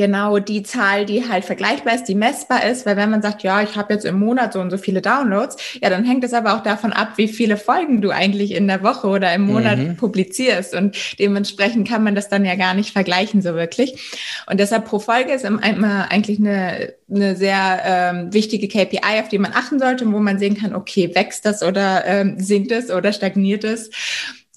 genau 0.00 0.38
die 0.38 0.62
Zahl, 0.62 1.04
die 1.04 1.28
halt 1.28 1.44
vergleichbar 1.44 1.94
ist, 1.94 2.04
die 2.04 2.14
messbar 2.14 2.64
ist, 2.64 2.86
weil 2.86 2.96
wenn 2.96 3.10
man 3.10 3.20
sagt, 3.20 3.42
ja, 3.42 3.60
ich 3.60 3.76
habe 3.76 3.92
jetzt 3.92 4.06
im 4.06 4.18
Monat 4.18 4.54
so 4.54 4.60
und 4.60 4.70
so 4.70 4.78
viele 4.78 5.02
Downloads, 5.02 5.58
ja, 5.82 5.90
dann 5.90 6.06
hängt 6.06 6.24
es 6.24 6.32
aber 6.32 6.54
auch 6.54 6.62
davon 6.62 6.94
ab, 6.94 7.12
wie 7.16 7.28
viele 7.28 7.58
Folgen 7.58 8.00
du 8.00 8.08
eigentlich 8.08 8.52
in 8.52 8.66
der 8.66 8.82
Woche 8.82 9.08
oder 9.08 9.34
im 9.34 9.42
Monat 9.42 9.76
mhm. 9.76 9.96
publizierst 9.96 10.74
und 10.74 10.96
dementsprechend 11.18 11.86
kann 11.86 12.02
man 12.02 12.14
das 12.14 12.30
dann 12.30 12.46
ja 12.46 12.54
gar 12.54 12.72
nicht 12.72 12.92
vergleichen 12.92 13.42
so 13.42 13.54
wirklich. 13.54 14.18
Und 14.46 14.58
deshalb 14.58 14.86
pro 14.86 15.00
Folge 15.00 15.34
ist 15.34 15.44
immer 15.44 16.10
eigentlich 16.10 16.38
eine, 16.38 16.94
eine 17.14 17.36
sehr 17.36 17.82
ähm, 17.84 18.32
wichtige 18.32 18.68
KPI, 18.68 19.20
auf 19.20 19.28
die 19.28 19.38
man 19.38 19.52
achten 19.52 19.78
sollte, 19.78 20.10
wo 20.10 20.18
man 20.18 20.38
sehen 20.38 20.56
kann, 20.56 20.74
okay, 20.74 21.14
wächst 21.14 21.44
das 21.44 21.62
oder 21.62 22.06
ähm, 22.06 22.40
sinkt 22.40 22.72
es 22.72 22.90
oder 22.90 23.12
stagniert 23.12 23.64
es. 23.64 23.90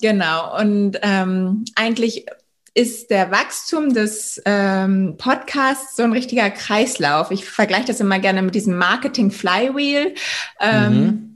Genau. 0.01 0.58
Und 0.58 0.99
ähm, 1.01 1.65
eigentlich 1.75 2.27
ist 2.73 3.12
der 3.12 3.31
Wachstum 3.31 3.93
des 3.93 4.41
ähm, 4.45 5.15
Podcasts 5.17 5.95
so 5.95 6.03
ein 6.03 6.12
richtiger 6.12 6.49
Kreislauf. 6.49 7.29
Ich 7.31 7.45
vergleiche 7.45 7.86
das 7.86 7.99
immer 7.99 8.19
gerne 8.19 8.41
mit 8.41 8.55
diesem 8.55 8.77
Marketing 8.77 9.31
Flywheel. 9.31 10.15
Ähm, 10.59 10.93
mhm 10.93 11.33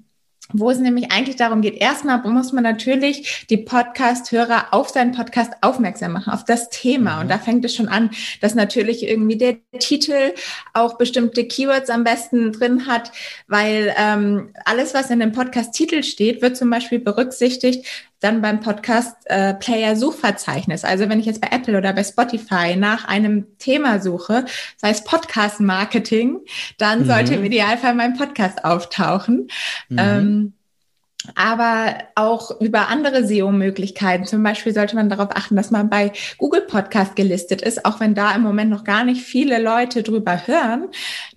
wo 0.53 0.71
es 0.71 0.79
nämlich 0.79 1.11
eigentlich 1.11 1.35
darum 1.35 1.61
geht, 1.61 1.75
erstmal 1.75 2.19
muss 2.19 2.53
man 2.53 2.63
natürlich 2.63 3.45
die 3.49 3.57
Podcast-Hörer 3.57 4.67
auf 4.71 4.89
seinen 4.89 5.11
Podcast 5.11 5.53
aufmerksam 5.61 6.13
machen, 6.13 6.31
auf 6.31 6.45
das 6.45 6.69
Thema. 6.69 7.15
Mhm. 7.15 7.21
Und 7.21 7.27
da 7.29 7.37
fängt 7.37 7.65
es 7.65 7.75
schon 7.75 7.87
an, 7.87 8.11
dass 8.41 8.55
natürlich 8.55 9.03
irgendwie 9.03 9.37
der 9.37 9.57
Titel 9.79 10.33
auch 10.73 10.97
bestimmte 10.97 11.45
Keywords 11.45 11.89
am 11.89 12.03
besten 12.03 12.53
drin 12.53 12.87
hat, 12.87 13.11
weil 13.47 13.93
ähm, 13.97 14.53
alles, 14.65 14.93
was 14.93 15.09
in 15.09 15.19
dem 15.19 15.33
Podcast-Titel 15.33 16.03
steht, 16.03 16.41
wird 16.41 16.55
zum 16.55 16.69
Beispiel 16.69 16.99
berücksichtigt, 16.99 17.85
dann 18.19 18.41
beim 18.41 18.59
Podcast 18.59 19.15
äh, 19.25 19.53
Player 19.53 19.95
Suchverzeichnis. 19.95 20.83
Also 20.83 21.09
wenn 21.09 21.19
ich 21.19 21.25
jetzt 21.25 21.41
bei 21.41 21.49
Apple 21.51 21.77
oder 21.77 21.93
bei 21.93 22.03
Spotify 22.03 22.75
nach 22.75 23.07
einem 23.07 23.57
Thema 23.59 23.99
suche, 23.99 24.45
sei 24.77 24.89
es 24.89 25.03
Podcast 25.03 25.59
Marketing, 25.59 26.39
dann 26.77 27.01
mhm. 27.01 27.05
sollte 27.05 27.35
im 27.35 27.43
Idealfall 27.43 27.95
mein 27.95 28.17
Podcast 28.17 28.65
auftauchen. 28.65 29.47
Mhm. 29.89 29.97
Ähm, 29.99 30.53
aber 31.35 31.95
auch 32.15 32.61
über 32.61 32.87
andere 32.87 33.25
SEO-Möglichkeiten. 33.25 34.25
Zum 34.25 34.43
Beispiel 34.43 34.73
sollte 34.73 34.95
man 34.95 35.09
darauf 35.09 35.29
achten, 35.35 35.55
dass 35.55 35.71
man 35.71 35.89
bei 35.89 36.11
Google 36.37 36.61
Podcast 36.61 37.15
gelistet 37.15 37.61
ist, 37.61 37.85
auch 37.85 37.99
wenn 37.99 38.15
da 38.15 38.33
im 38.33 38.41
Moment 38.41 38.69
noch 38.69 38.83
gar 38.83 39.03
nicht 39.03 39.23
viele 39.23 39.61
Leute 39.61 40.03
drüber 40.03 40.47
hören. 40.47 40.87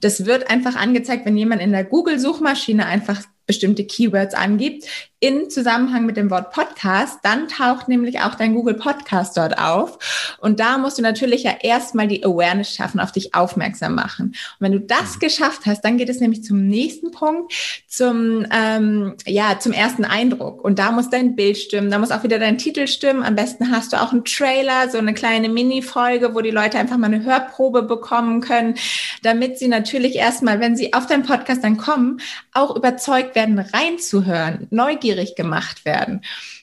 Das 0.01 0.27
wird 0.27 0.51
einfach 0.51 0.77
angezeigt, 0.77 1.27
wenn 1.27 1.37
jemand 1.37 1.63
in 1.63 1.73
der 1.73 1.85
Google-Suchmaschine 1.85 2.87
einfach 2.87 3.23
bestimmte 3.47 3.85
Keywords 3.85 4.35
angibt, 4.35 4.85
in 5.21 5.51
Zusammenhang 5.51 6.07
mit 6.07 6.17
dem 6.17 6.31
Wort 6.31 6.51
Podcast, 6.51 7.19
dann 7.23 7.47
taucht 7.47 7.89
nämlich 7.89 8.21
auch 8.21 8.37
dein 8.37 8.55
Google 8.55 8.75
Podcast 8.75 9.37
dort 9.37 9.59
auf. 9.59 9.99
Und 10.41 10.61
da 10.61 10.79
musst 10.79 10.97
du 10.97 11.03
natürlich 11.03 11.43
ja 11.43 11.53
erstmal 11.61 12.09
die 12.09 12.25
Awareness 12.25 12.75
schaffen, 12.75 13.01
auf 13.01 13.13
dich 13.13 13.35
aufmerksam 13.35 13.95
machen. 13.95 14.29
Und 14.29 14.61
wenn 14.61 14.73
du 14.73 14.81
das 14.81 15.17
mhm. 15.17 15.21
geschafft 15.21 15.67
hast, 15.67 15.83
dann 15.83 15.99
geht 15.99 16.09
es 16.09 16.21
nämlich 16.21 16.43
zum 16.43 16.67
nächsten 16.67 17.11
Punkt, 17.11 17.53
zum, 17.87 18.47
ähm, 18.51 19.15
ja, 19.27 19.59
zum 19.59 19.73
ersten 19.73 20.07
Eindruck. 20.07 20.65
Und 20.65 20.79
da 20.79 20.91
muss 20.91 21.11
dein 21.11 21.37
Bild 21.37 21.59
stimmen, 21.59 21.91
da 21.91 21.99
muss 21.99 22.13
auch 22.13 22.23
wieder 22.23 22.39
dein 22.39 22.57
Titel 22.57 22.87
stimmen. 22.87 23.23
Am 23.23 23.37
besten 23.37 23.71
hast 23.71 23.93
du 23.93 24.01
auch 24.01 24.13
einen 24.13 24.25
Trailer, 24.25 24.89
so 24.89 24.97
eine 24.97 25.13
kleine 25.13 25.51
Mini-Folge, 25.51 26.35
wo 26.35 26.41
die 26.41 26.51
Leute 26.51 26.79
einfach 26.79 26.97
mal 26.97 27.13
eine 27.13 27.25
Hörprobe 27.25 27.83
bekommen 27.83 28.41
können, 28.41 28.77
damit 29.23 29.59
sie 29.59 29.69
natürlich 29.69 30.17
erstmal, 30.17 30.61
wenn 30.61 30.77
sie 30.77 30.95
auf 30.95 31.07
deinen 31.07 31.25
Podcast 31.25 31.63
dann 31.63 31.77
kommen, 31.77 32.23
auch 32.55 32.75
überzeugt 32.75 33.35
werden, 33.35 33.59
reinzuhören, 33.59 34.67
neugierig 34.71 35.10
neugierig 35.11 35.35
gemacht 35.35 35.85
werden. 35.85 36.23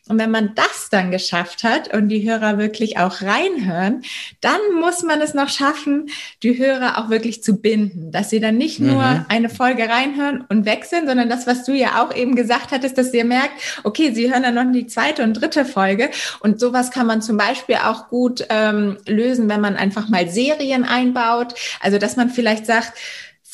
Und 0.09 0.19
wenn 0.19 0.31
man 0.31 0.55
das 0.55 0.87
dann 0.89 1.11
geschafft 1.11 1.65
hat 1.65 1.93
und 1.93 2.07
die 2.07 2.29
Hörer 2.29 2.57
wirklich 2.57 2.97
auch 2.97 3.21
reinhören, 3.21 4.03
dann 4.39 4.59
muss 4.79 5.03
man 5.03 5.21
es 5.21 5.33
noch 5.33 5.49
schaffen, 5.49 6.09
die 6.43 6.57
Hörer 6.57 6.97
auch 6.97 7.09
wirklich 7.09 7.43
zu 7.43 7.59
binden, 7.59 8.13
dass 8.13 8.29
sie 8.29 8.39
dann 8.39 8.57
nicht 8.57 8.79
nur 8.79 9.03
mhm. 9.03 9.25
eine 9.27 9.49
Folge 9.49 9.89
reinhören 9.89 10.45
und 10.47 10.65
wechseln, 10.65 11.07
sondern 11.07 11.27
das, 11.27 11.45
was 11.45 11.65
du 11.65 11.73
ja 11.73 12.01
auch 12.01 12.15
eben 12.15 12.37
gesagt 12.37 12.71
hattest, 12.71 12.97
dass 12.97 13.13
ihr 13.13 13.25
merkt, 13.25 13.81
okay, 13.83 14.13
sie 14.13 14.31
hören 14.31 14.43
dann 14.43 14.55
noch 14.55 14.71
die 14.71 14.87
zweite 14.87 15.23
und 15.23 15.33
dritte 15.33 15.65
Folge. 15.65 16.09
Und 16.39 16.61
sowas 16.61 16.89
kann 16.89 17.07
man 17.07 17.21
zum 17.21 17.35
Beispiel 17.35 17.75
auch 17.75 18.07
gut 18.07 18.45
ähm, 18.47 18.97
lösen, 19.05 19.49
wenn 19.49 19.59
man 19.59 19.75
einfach 19.75 20.07
mal 20.07 20.29
Serien 20.29 20.85
einbaut. 20.85 21.53
Also, 21.81 21.97
dass 21.97 22.15
man 22.15 22.29
vielleicht 22.29 22.65
sagt, 22.65 22.93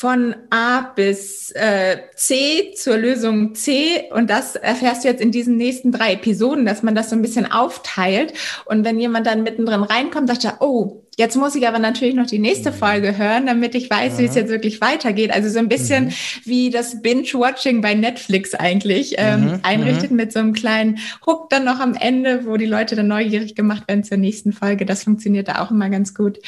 von 0.04 0.36
A 0.50 0.82
bis 0.94 1.50
äh, 1.52 1.96
C 2.14 2.74
zur 2.76 2.98
Lösung 2.98 3.54
C. 3.54 4.04
Und 4.10 4.28
das 4.28 4.54
erfährst 4.54 5.02
du 5.02 5.08
jetzt 5.08 5.22
in 5.22 5.30
diesen 5.30 5.56
nächsten 5.56 5.92
drei 5.92 6.12
Episoden, 6.12 6.66
dass 6.66 6.82
man 6.82 6.94
das 6.94 7.08
so 7.08 7.16
ein 7.16 7.22
bisschen 7.22 7.50
aufteilt. 7.50 8.34
Und 8.66 8.84
wenn 8.84 9.00
jemand 9.00 9.26
dann 9.26 9.44
mittendrin 9.44 9.82
reinkommt, 9.82 10.28
sagt 10.28 10.44
er, 10.44 10.60
oh, 10.60 11.06
jetzt 11.16 11.36
muss 11.36 11.54
ich 11.54 11.66
aber 11.66 11.78
natürlich 11.78 12.14
noch 12.14 12.26
die 12.26 12.38
nächste 12.38 12.70
mhm. 12.70 12.74
Folge 12.74 13.16
hören, 13.16 13.46
damit 13.46 13.74
ich 13.74 13.88
weiß, 13.88 14.12
ja. 14.12 14.18
wie 14.18 14.26
es 14.26 14.34
jetzt 14.34 14.50
wirklich 14.50 14.82
weitergeht. 14.82 15.32
Also 15.32 15.48
so 15.48 15.58
ein 15.58 15.70
bisschen 15.70 16.08
mhm. 16.08 16.12
wie 16.44 16.68
das 16.68 17.00
Binge-Watching 17.00 17.80
bei 17.80 17.94
Netflix 17.94 18.52
eigentlich 18.52 19.14
ähm, 19.16 19.40
mhm. 19.40 19.46
mhm. 19.46 19.60
einrichtet 19.62 20.10
mit 20.10 20.34
so 20.34 20.40
einem 20.40 20.52
kleinen 20.52 20.98
Hook 21.26 21.48
dann 21.48 21.64
noch 21.64 21.80
am 21.80 21.94
Ende, 21.94 22.44
wo 22.44 22.58
die 22.58 22.66
Leute 22.66 22.94
dann 22.94 23.08
neugierig 23.08 23.54
gemacht 23.54 23.88
werden 23.88 24.04
zur 24.04 24.18
nächsten 24.18 24.52
Folge. 24.52 24.84
Das 24.84 25.04
funktioniert 25.04 25.48
da 25.48 25.62
auch 25.62 25.70
immer 25.70 25.88
ganz 25.88 26.14
gut. 26.14 26.40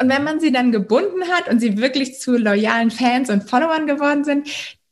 Und 0.00 0.08
wenn 0.08 0.24
man 0.24 0.40
sie 0.40 0.52
dann 0.52 0.72
gebunden 0.72 1.28
hat 1.30 1.48
und 1.48 1.60
sie 1.60 1.78
wirklich 1.78 2.18
zu 2.18 2.36
loyalen 2.36 2.90
Fans 2.90 3.28
und 3.30 3.48
Followern 3.48 3.86
geworden 3.86 4.24
sind, 4.24 4.48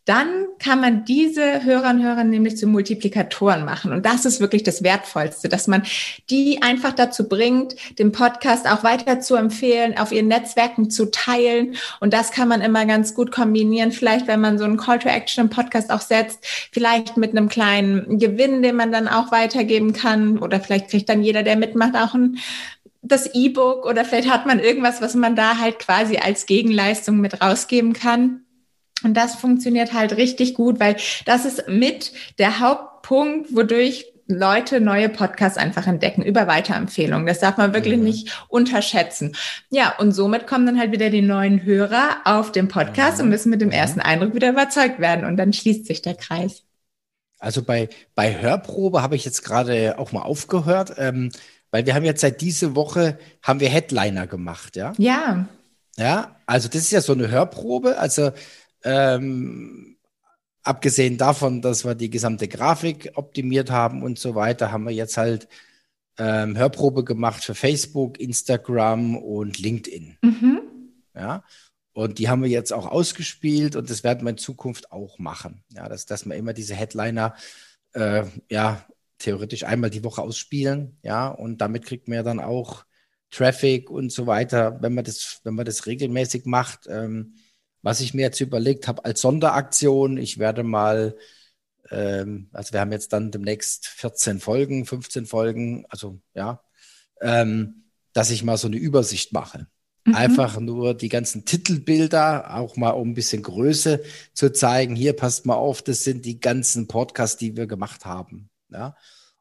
dann 0.08 0.46
kann 0.58 0.80
man 0.80 1.04
diese 1.04 1.64
Hörer 1.64 1.90
und 1.90 2.02
Hörer 2.02 2.24
nämlich 2.24 2.56
zu 2.56 2.66
Multiplikatoren 2.66 3.66
machen. 3.66 3.92
Und 3.92 4.06
das 4.06 4.24
ist 4.24 4.40
wirklich 4.40 4.62
das 4.62 4.82
Wertvollste, 4.82 5.50
dass 5.50 5.66
man 5.66 5.82
die 6.30 6.62
einfach 6.62 6.94
dazu 6.94 7.28
bringt, 7.28 7.76
den 7.98 8.10
Podcast 8.10 8.66
auch 8.66 8.82
weiter 8.84 9.20
zu 9.20 9.36
empfehlen, 9.36 9.98
auf 9.98 10.10
ihren 10.10 10.28
Netzwerken 10.28 10.88
zu 10.88 11.10
teilen. 11.10 11.76
Und 12.00 12.14
das 12.14 12.30
kann 12.30 12.48
man 12.48 12.62
immer 12.62 12.86
ganz 12.86 13.14
gut 13.14 13.30
kombinieren. 13.30 13.92
Vielleicht, 13.92 14.28
wenn 14.28 14.40
man 14.40 14.56
so 14.56 14.64
einen 14.64 14.78
Call 14.78 14.98
to 14.98 15.10
Action 15.10 15.44
im 15.44 15.50
Podcast 15.50 15.90
auch 15.90 16.00
setzt, 16.00 16.38
vielleicht 16.72 17.18
mit 17.18 17.32
einem 17.32 17.50
kleinen 17.50 18.18
Gewinn, 18.18 18.62
den 18.62 18.76
man 18.76 18.90
dann 18.90 19.08
auch 19.08 19.30
weitergeben 19.30 19.92
kann. 19.92 20.38
Oder 20.38 20.58
vielleicht 20.60 20.88
kriegt 20.88 21.10
dann 21.10 21.22
jeder, 21.22 21.42
der 21.42 21.56
mitmacht, 21.56 21.94
auch 21.96 22.14
ein 22.14 22.38
das 23.02 23.34
E-Book 23.34 23.86
oder 23.86 24.04
vielleicht 24.04 24.30
hat 24.30 24.46
man 24.46 24.58
irgendwas, 24.58 25.00
was 25.00 25.14
man 25.14 25.36
da 25.36 25.58
halt 25.58 25.78
quasi 25.78 26.16
als 26.18 26.46
Gegenleistung 26.46 27.18
mit 27.18 27.40
rausgeben 27.40 27.92
kann. 27.92 28.42
Und 29.04 29.14
das 29.14 29.36
funktioniert 29.36 29.92
halt 29.92 30.16
richtig 30.16 30.54
gut, 30.54 30.80
weil 30.80 30.96
das 31.24 31.44
ist 31.44 31.68
mit 31.68 32.12
der 32.38 32.60
Haupt 32.60 33.02
Punkt, 33.02 33.54
wodurch 33.54 34.06
Leute 34.26 34.80
neue 34.80 35.08
Podcasts 35.08 35.56
einfach 35.56 35.86
entdecken 35.86 36.22
über 36.22 36.46
Weiterempfehlungen. 36.46 37.26
Das 37.26 37.38
darf 37.38 37.56
man 37.56 37.72
wirklich 37.72 37.96
mhm. 37.96 38.04
nicht 38.04 38.44
unterschätzen. 38.48 39.34
Ja, 39.70 39.94
und 39.98 40.12
somit 40.12 40.46
kommen 40.46 40.66
dann 40.66 40.78
halt 40.78 40.92
wieder 40.92 41.08
die 41.08 41.22
neuen 41.22 41.64
Hörer 41.64 42.18
auf 42.24 42.52
den 42.52 42.68
Podcast 42.68 43.18
mhm. 43.18 43.24
und 43.24 43.30
müssen 43.30 43.50
mit 43.50 43.62
dem 43.62 43.68
mhm. 43.68 43.74
ersten 43.74 44.00
Eindruck 44.00 44.34
wieder 44.34 44.50
überzeugt 44.50 44.98
werden. 44.98 45.24
Und 45.24 45.38
dann 45.38 45.54
schließt 45.54 45.86
sich 45.86 46.02
der 46.02 46.14
Kreis. 46.14 46.64
Also 47.38 47.62
bei, 47.62 47.88
bei 48.14 48.42
Hörprobe 48.42 49.00
habe 49.00 49.16
ich 49.16 49.24
jetzt 49.24 49.42
gerade 49.42 49.98
auch 49.98 50.12
mal 50.12 50.22
aufgehört, 50.22 50.94
ähm, 50.98 51.30
weil 51.70 51.86
wir 51.86 51.94
haben 51.94 52.04
jetzt 52.04 52.20
seit 52.20 52.40
diese 52.40 52.74
Woche 52.74 53.18
haben 53.42 53.60
wir 53.60 53.68
Headliner 53.68 54.26
gemacht, 54.26 54.76
ja? 54.76 54.92
Ja. 54.98 55.48
Ja, 55.96 56.36
also 56.46 56.68
das 56.68 56.82
ist 56.82 56.92
ja 56.92 57.00
so 57.00 57.12
eine 57.12 57.28
Hörprobe. 57.28 57.98
Also 57.98 58.30
ähm, 58.84 59.96
abgesehen 60.62 61.18
davon, 61.18 61.60
dass 61.60 61.84
wir 61.84 61.94
die 61.94 62.10
gesamte 62.10 62.46
Grafik 62.46 63.10
optimiert 63.14 63.70
haben 63.70 64.02
und 64.02 64.18
so 64.18 64.34
weiter, 64.34 64.70
haben 64.70 64.84
wir 64.84 64.92
jetzt 64.92 65.16
halt 65.16 65.48
ähm, 66.18 66.56
Hörprobe 66.56 67.04
gemacht 67.04 67.44
für 67.44 67.54
Facebook, 67.54 68.20
Instagram 68.20 69.16
und 69.16 69.58
LinkedIn. 69.58 70.18
Mhm. 70.22 70.60
Ja. 71.14 71.42
Und 71.92 72.18
die 72.18 72.28
haben 72.28 72.42
wir 72.42 72.48
jetzt 72.48 72.72
auch 72.72 72.86
ausgespielt 72.86 73.74
und 73.74 73.90
das 73.90 74.04
werden 74.04 74.24
wir 74.24 74.30
in 74.30 74.38
Zukunft 74.38 74.92
auch 74.92 75.18
machen. 75.18 75.64
Ja, 75.70 75.88
dass, 75.88 76.06
dass 76.06 76.26
wir 76.26 76.36
immer 76.36 76.52
diese 76.52 76.76
Headliner 76.76 77.34
äh, 77.92 78.24
ja 78.48 78.84
theoretisch 79.18 79.64
einmal 79.64 79.90
die 79.90 80.04
Woche 80.04 80.22
ausspielen, 80.22 80.98
ja, 81.02 81.28
und 81.28 81.60
damit 81.60 81.84
kriegt 81.84 82.08
man 82.08 82.16
ja 82.16 82.22
dann 82.22 82.40
auch 82.40 82.84
Traffic 83.30 83.90
und 83.90 84.10
so 84.10 84.26
weiter, 84.26 84.78
wenn 84.80 84.94
man 84.94 85.04
das, 85.04 85.40
wenn 85.44 85.54
man 85.54 85.66
das 85.66 85.86
regelmäßig 85.86 86.46
macht. 86.46 86.86
Ähm, 86.88 87.34
was 87.82 88.00
ich 88.00 88.14
mir 88.14 88.22
jetzt 88.22 88.40
überlegt 88.40 88.88
habe 88.88 89.04
als 89.04 89.20
Sonderaktion, 89.20 90.16
ich 90.18 90.38
werde 90.38 90.62
mal, 90.62 91.16
ähm, 91.90 92.48
also 92.52 92.72
wir 92.72 92.80
haben 92.80 92.92
jetzt 92.92 93.12
dann 93.12 93.30
demnächst 93.30 93.86
14 93.86 94.40
Folgen, 94.40 94.84
15 94.86 95.26
Folgen, 95.26 95.86
also 95.88 96.20
ja, 96.34 96.62
ähm, 97.20 97.84
dass 98.12 98.30
ich 98.30 98.42
mal 98.42 98.56
so 98.56 98.66
eine 98.66 98.76
Übersicht 98.76 99.32
mache. 99.32 99.68
Mhm. 100.04 100.14
Einfach 100.14 100.58
nur 100.58 100.94
die 100.94 101.08
ganzen 101.08 101.44
Titelbilder, 101.44 102.56
auch 102.56 102.76
mal 102.76 102.90
um 102.90 103.10
ein 103.10 103.14
bisschen 103.14 103.42
Größe 103.42 104.02
zu 104.32 104.52
zeigen. 104.52 104.96
Hier 104.96 105.12
passt 105.12 105.46
mal 105.46 105.54
auf, 105.54 105.82
das 105.82 106.02
sind 106.02 106.24
die 106.24 106.40
ganzen 106.40 106.88
Podcasts, 106.88 107.36
die 107.36 107.56
wir 107.56 107.66
gemacht 107.66 108.06
haben. 108.06 108.50
Ja. 108.70 108.96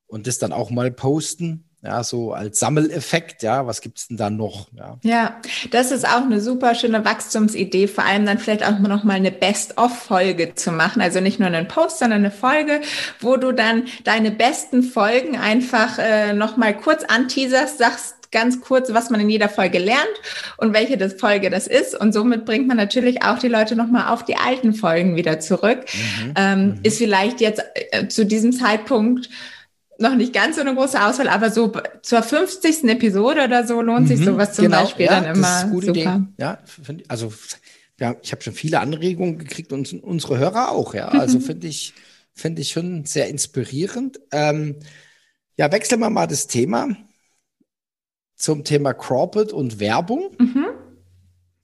Und 0.05 0.27
das 0.27 0.37
dann 0.37 0.53
auch 0.53 0.69
mal 0.69 0.91
posten 0.91 1.67
ja, 1.83 2.03
so 2.03 2.33
als 2.33 2.59
Sammeleffekt, 2.59 3.43
ja, 3.43 3.67
was 3.67 3.81
gibt's 3.81 4.07
denn 4.07 4.17
da 4.17 4.29
noch? 4.29 4.67
Ja. 4.73 4.97
ja, 5.03 5.39
das 5.71 5.91
ist 5.91 6.07
auch 6.07 6.23
eine 6.23 6.41
super 6.41 6.73
schöne 6.73 7.05
Wachstumsidee, 7.05 7.87
vor 7.87 8.03
allem 8.03 8.25
dann 8.25 8.39
vielleicht 8.39 8.65
auch 8.65 8.79
noch 8.79 9.03
mal 9.03 9.13
eine 9.13 9.31
Best-of-Folge 9.31 10.55
zu 10.55 10.71
machen. 10.71 11.01
Also 11.01 11.21
nicht 11.21 11.39
nur 11.39 11.47
einen 11.47 11.67
Post, 11.67 11.99
sondern 11.99 12.19
eine 12.19 12.31
Folge, 12.31 12.81
wo 13.19 13.37
du 13.37 13.51
dann 13.51 13.85
deine 14.03 14.31
besten 14.31 14.81
Folgen 14.81 15.37
einfach 15.37 15.99
äh, 15.99 16.33
noch 16.33 16.57
kurz 16.81 17.03
anteaserst, 17.03 17.77
sagst, 17.77 18.16
ganz 18.31 18.61
kurz, 18.61 18.93
was 18.93 19.09
man 19.09 19.19
in 19.19 19.29
jeder 19.29 19.49
Folge 19.49 19.79
lernt 19.79 20.01
und 20.57 20.73
welche 20.73 20.97
das 20.97 21.13
Folge 21.13 21.49
das 21.49 21.67
ist. 21.67 21.99
Und 21.99 22.13
somit 22.13 22.45
bringt 22.45 22.67
man 22.67 22.77
natürlich 22.77 23.23
auch 23.23 23.39
die 23.39 23.47
Leute 23.47 23.75
nochmal 23.75 24.13
auf 24.13 24.25
die 24.25 24.35
alten 24.35 24.73
Folgen 24.73 25.15
wieder 25.15 25.39
zurück. 25.39 25.85
Mhm. 25.93 26.33
Ähm, 26.35 26.65
mhm. 26.65 26.79
Ist 26.83 26.97
vielleicht 26.97 27.41
jetzt 27.41 27.63
äh, 27.91 28.07
zu 28.07 28.25
diesem 28.25 28.53
Zeitpunkt 28.53 29.29
noch 29.99 30.15
nicht 30.15 30.33
ganz 30.33 30.55
so 30.55 30.61
eine 30.61 30.75
große 30.75 31.03
Auswahl, 31.03 31.27
aber 31.27 31.49
so 31.49 31.71
zur 32.01 32.21
50. 32.21 32.83
Episode 32.83 33.45
oder 33.45 33.65
so 33.65 33.81
lohnt 33.81 34.01
mhm, 34.01 34.07
sich 34.07 34.23
sowas 34.23 34.53
zum 34.53 34.65
genau, 34.65 34.81
Beispiel 34.81 35.05
ja, 35.05 35.21
dann 35.21 35.35
immer. 35.35 35.47
Das 35.47 35.57
ist 35.57 35.63
eine 35.63 35.71
gute 35.71 35.87
super. 35.87 35.99
Idee. 35.99 36.21
Ja, 36.39 36.59
also 37.07 37.33
ja, 37.99 38.15
ich 38.21 38.31
habe 38.31 38.43
schon 38.43 38.53
viele 38.53 38.79
Anregungen 38.79 39.39
gekriegt 39.39 39.73
und 39.73 39.91
unsere 40.03 40.37
Hörer 40.37 40.71
auch, 40.71 40.93
ja. 40.93 41.07
Also 41.07 41.39
finde 41.39 41.67
ich, 41.67 41.93
finde 42.33 42.61
ich 42.61 42.69
schon 42.69 43.05
sehr 43.05 43.27
inspirierend. 43.27 44.19
Ähm, 44.31 44.75
ja, 45.57 45.71
wechseln 45.71 45.99
wir 45.99 46.09
mal 46.11 46.27
das 46.27 46.47
Thema 46.47 46.95
zum 48.37 48.63
Thema 48.63 48.93
Corporate 48.93 49.53
und 49.53 49.79
Werbung. 49.79 50.35
Mhm. 50.39 50.65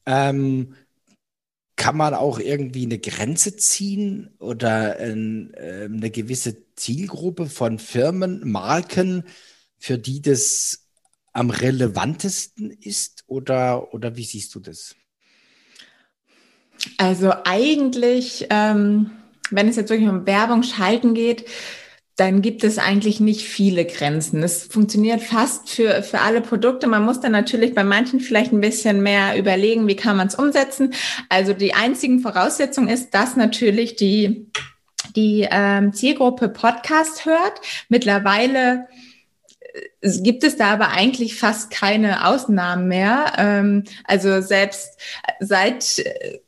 Ähm, 0.06 0.76
kann 1.76 1.96
man 1.96 2.14
auch 2.14 2.40
irgendwie 2.40 2.86
eine 2.86 3.00
Grenze 3.00 3.56
ziehen 3.56 4.36
oder 4.40 4.98
ein, 5.00 5.54
äh, 5.54 5.86
eine 5.86 6.12
gewisse 6.12 6.58
Zielgruppe 6.76 7.48
von 7.48 7.80
Firmen, 7.80 8.50
Marken, 8.50 9.24
für 9.78 9.98
die 9.98 10.22
das 10.22 10.88
am 11.32 11.50
relevantesten 11.50 12.70
ist? 12.72 13.24
Oder, 13.28 13.94
oder 13.94 14.16
wie 14.18 14.24
siehst 14.24 14.54
du 14.56 14.60
das? 14.60 14.96
Also 16.98 17.34
eigentlich, 17.44 18.48
ähm, 18.50 19.12
wenn 19.52 19.68
es 19.68 19.76
jetzt 19.76 19.90
wirklich 19.90 20.10
um 20.10 20.26
Werbung 20.26 20.64
schalten 20.64 21.14
geht, 21.14 21.46
dann 22.16 22.44
gibt 22.44 22.64
es 22.64 22.78
eigentlich 22.78 23.20
nicht 23.20 23.48
viele 23.48 23.86
Grenzen. 23.86 24.44
Es 24.44 24.66
funktioniert 24.66 25.22
fast 25.22 25.70
für, 25.70 26.04
für 26.04 26.20
alle 26.22 26.42
Produkte. 26.42 26.86
Man 26.86 27.04
muss 27.04 27.20
dann 27.20 27.32
natürlich 27.32 27.74
bei 27.74 27.84
manchen 27.84 28.20
vielleicht 28.20 28.54
ein 28.54 28.62
bisschen 28.62 29.02
mehr 29.02 29.38
überlegen, 29.38 29.88
wie 29.88 29.96
kann 29.96 30.18
man 30.18 30.28
es 30.28 30.36
umsetzen. 30.36 30.94
Also 31.30 31.54
die 31.54 31.74
einzigen 31.74 32.20
Voraussetzung 32.20 32.88
ist, 32.88 33.16
dass 33.16 33.36
natürlich 33.36 33.96
die, 33.96 34.52
die 35.16 35.48
ähm, 35.50 35.92
Zielgruppe 35.94 36.50
Podcast 36.50 37.26
hört. 37.26 37.62
Mittlerweile 37.90 38.88
äh, 40.02 40.20
gibt 40.22 40.44
es 40.44 40.56
da 40.56 40.68
aber 40.68 40.90
eigentlich 40.90 41.40
fast 41.40 41.72
keine 41.72 42.28
Ausnahmen 42.28 42.88
mehr. 42.88 43.34
Ähm, 43.38 43.86
also 44.04 44.40
selbst 44.42 45.00
seit 45.40 45.98
äh, 45.98 46.42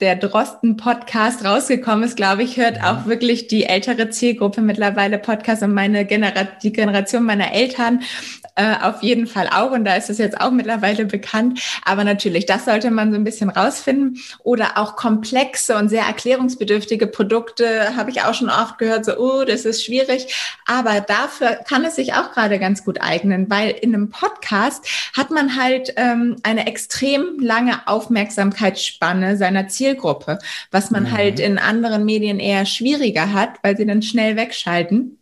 der 0.00 0.16
Drosten-Podcast 0.16 1.44
rausgekommen 1.44 2.04
ist, 2.04 2.16
glaube 2.16 2.42
ich, 2.42 2.58
hört 2.58 2.76
ja. 2.76 2.92
auch 2.92 3.06
wirklich 3.06 3.46
die 3.46 3.64
ältere 3.64 4.10
Zielgruppe 4.10 4.60
mittlerweile 4.60 5.18
Podcast 5.18 5.62
und 5.62 5.72
meine 5.72 6.04
Genera 6.04 6.44
die 6.62 6.72
Generation 6.72 7.24
meiner 7.24 7.52
Eltern 7.52 8.02
äh, 8.56 8.74
auf 8.82 9.02
jeden 9.02 9.26
Fall 9.26 9.48
auch. 9.48 9.70
Und 9.70 9.84
da 9.84 9.94
ist 9.94 10.10
es 10.10 10.18
jetzt 10.18 10.40
auch 10.40 10.50
mittlerweile 10.50 11.04
bekannt. 11.04 11.60
Aber 11.84 12.04
natürlich, 12.04 12.46
das 12.46 12.64
sollte 12.64 12.90
man 12.90 13.12
so 13.12 13.18
ein 13.18 13.24
bisschen 13.24 13.50
rausfinden. 13.50 14.18
Oder 14.42 14.78
auch 14.78 14.96
komplexe 14.96 15.76
und 15.76 15.88
sehr 15.88 16.04
erklärungsbedürftige 16.04 17.06
Produkte 17.06 17.96
habe 17.96 18.10
ich 18.10 18.22
auch 18.22 18.34
schon 18.34 18.48
oft 18.48 18.78
gehört, 18.78 19.04
so, 19.04 19.16
oh, 19.18 19.44
das 19.44 19.64
ist 19.64 19.84
schwierig. 19.84 20.34
Aber 20.66 21.00
dafür 21.00 21.58
kann 21.68 21.84
es 21.84 21.96
sich 21.96 22.14
auch 22.14 22.32
gerade 22.32 22.58
ganz 22.58 22.84
gut 22.84 23.00
eignen, 23.00 23.48
weil 23.50 23.70
in 23.70 23.94
einem 23.94 24.08
Podcast 24.10 24.88
hat 25.14 25.30
man 25.30 25.56
halt 25.56 25.92
ähm, 25.96 26.36
eine 26.42 26.66
extrem 26.66 27.38
lange 27.38 27.86
Aufmerksamkeitsspanne 27.86 29.36
seiner 29.36 29.68
Zielgruppe, 29.68 30.38
was 30.70 30.90
man 30.90 31.04
mhm. 31.04 31.12
halt 31.12 31.40
in 31.40 31.58
anderen 31.58 32.04
Medien 32.04 32.40
eher 32.40 32.64
schwieriger 32.64 33.32
hat, 33.32 33.50
weil 33.62 33.76
sie 33.76 33.86
dann 33.86 34.02
schnell 34.02 34.36
wegschalten. 34.36 35.18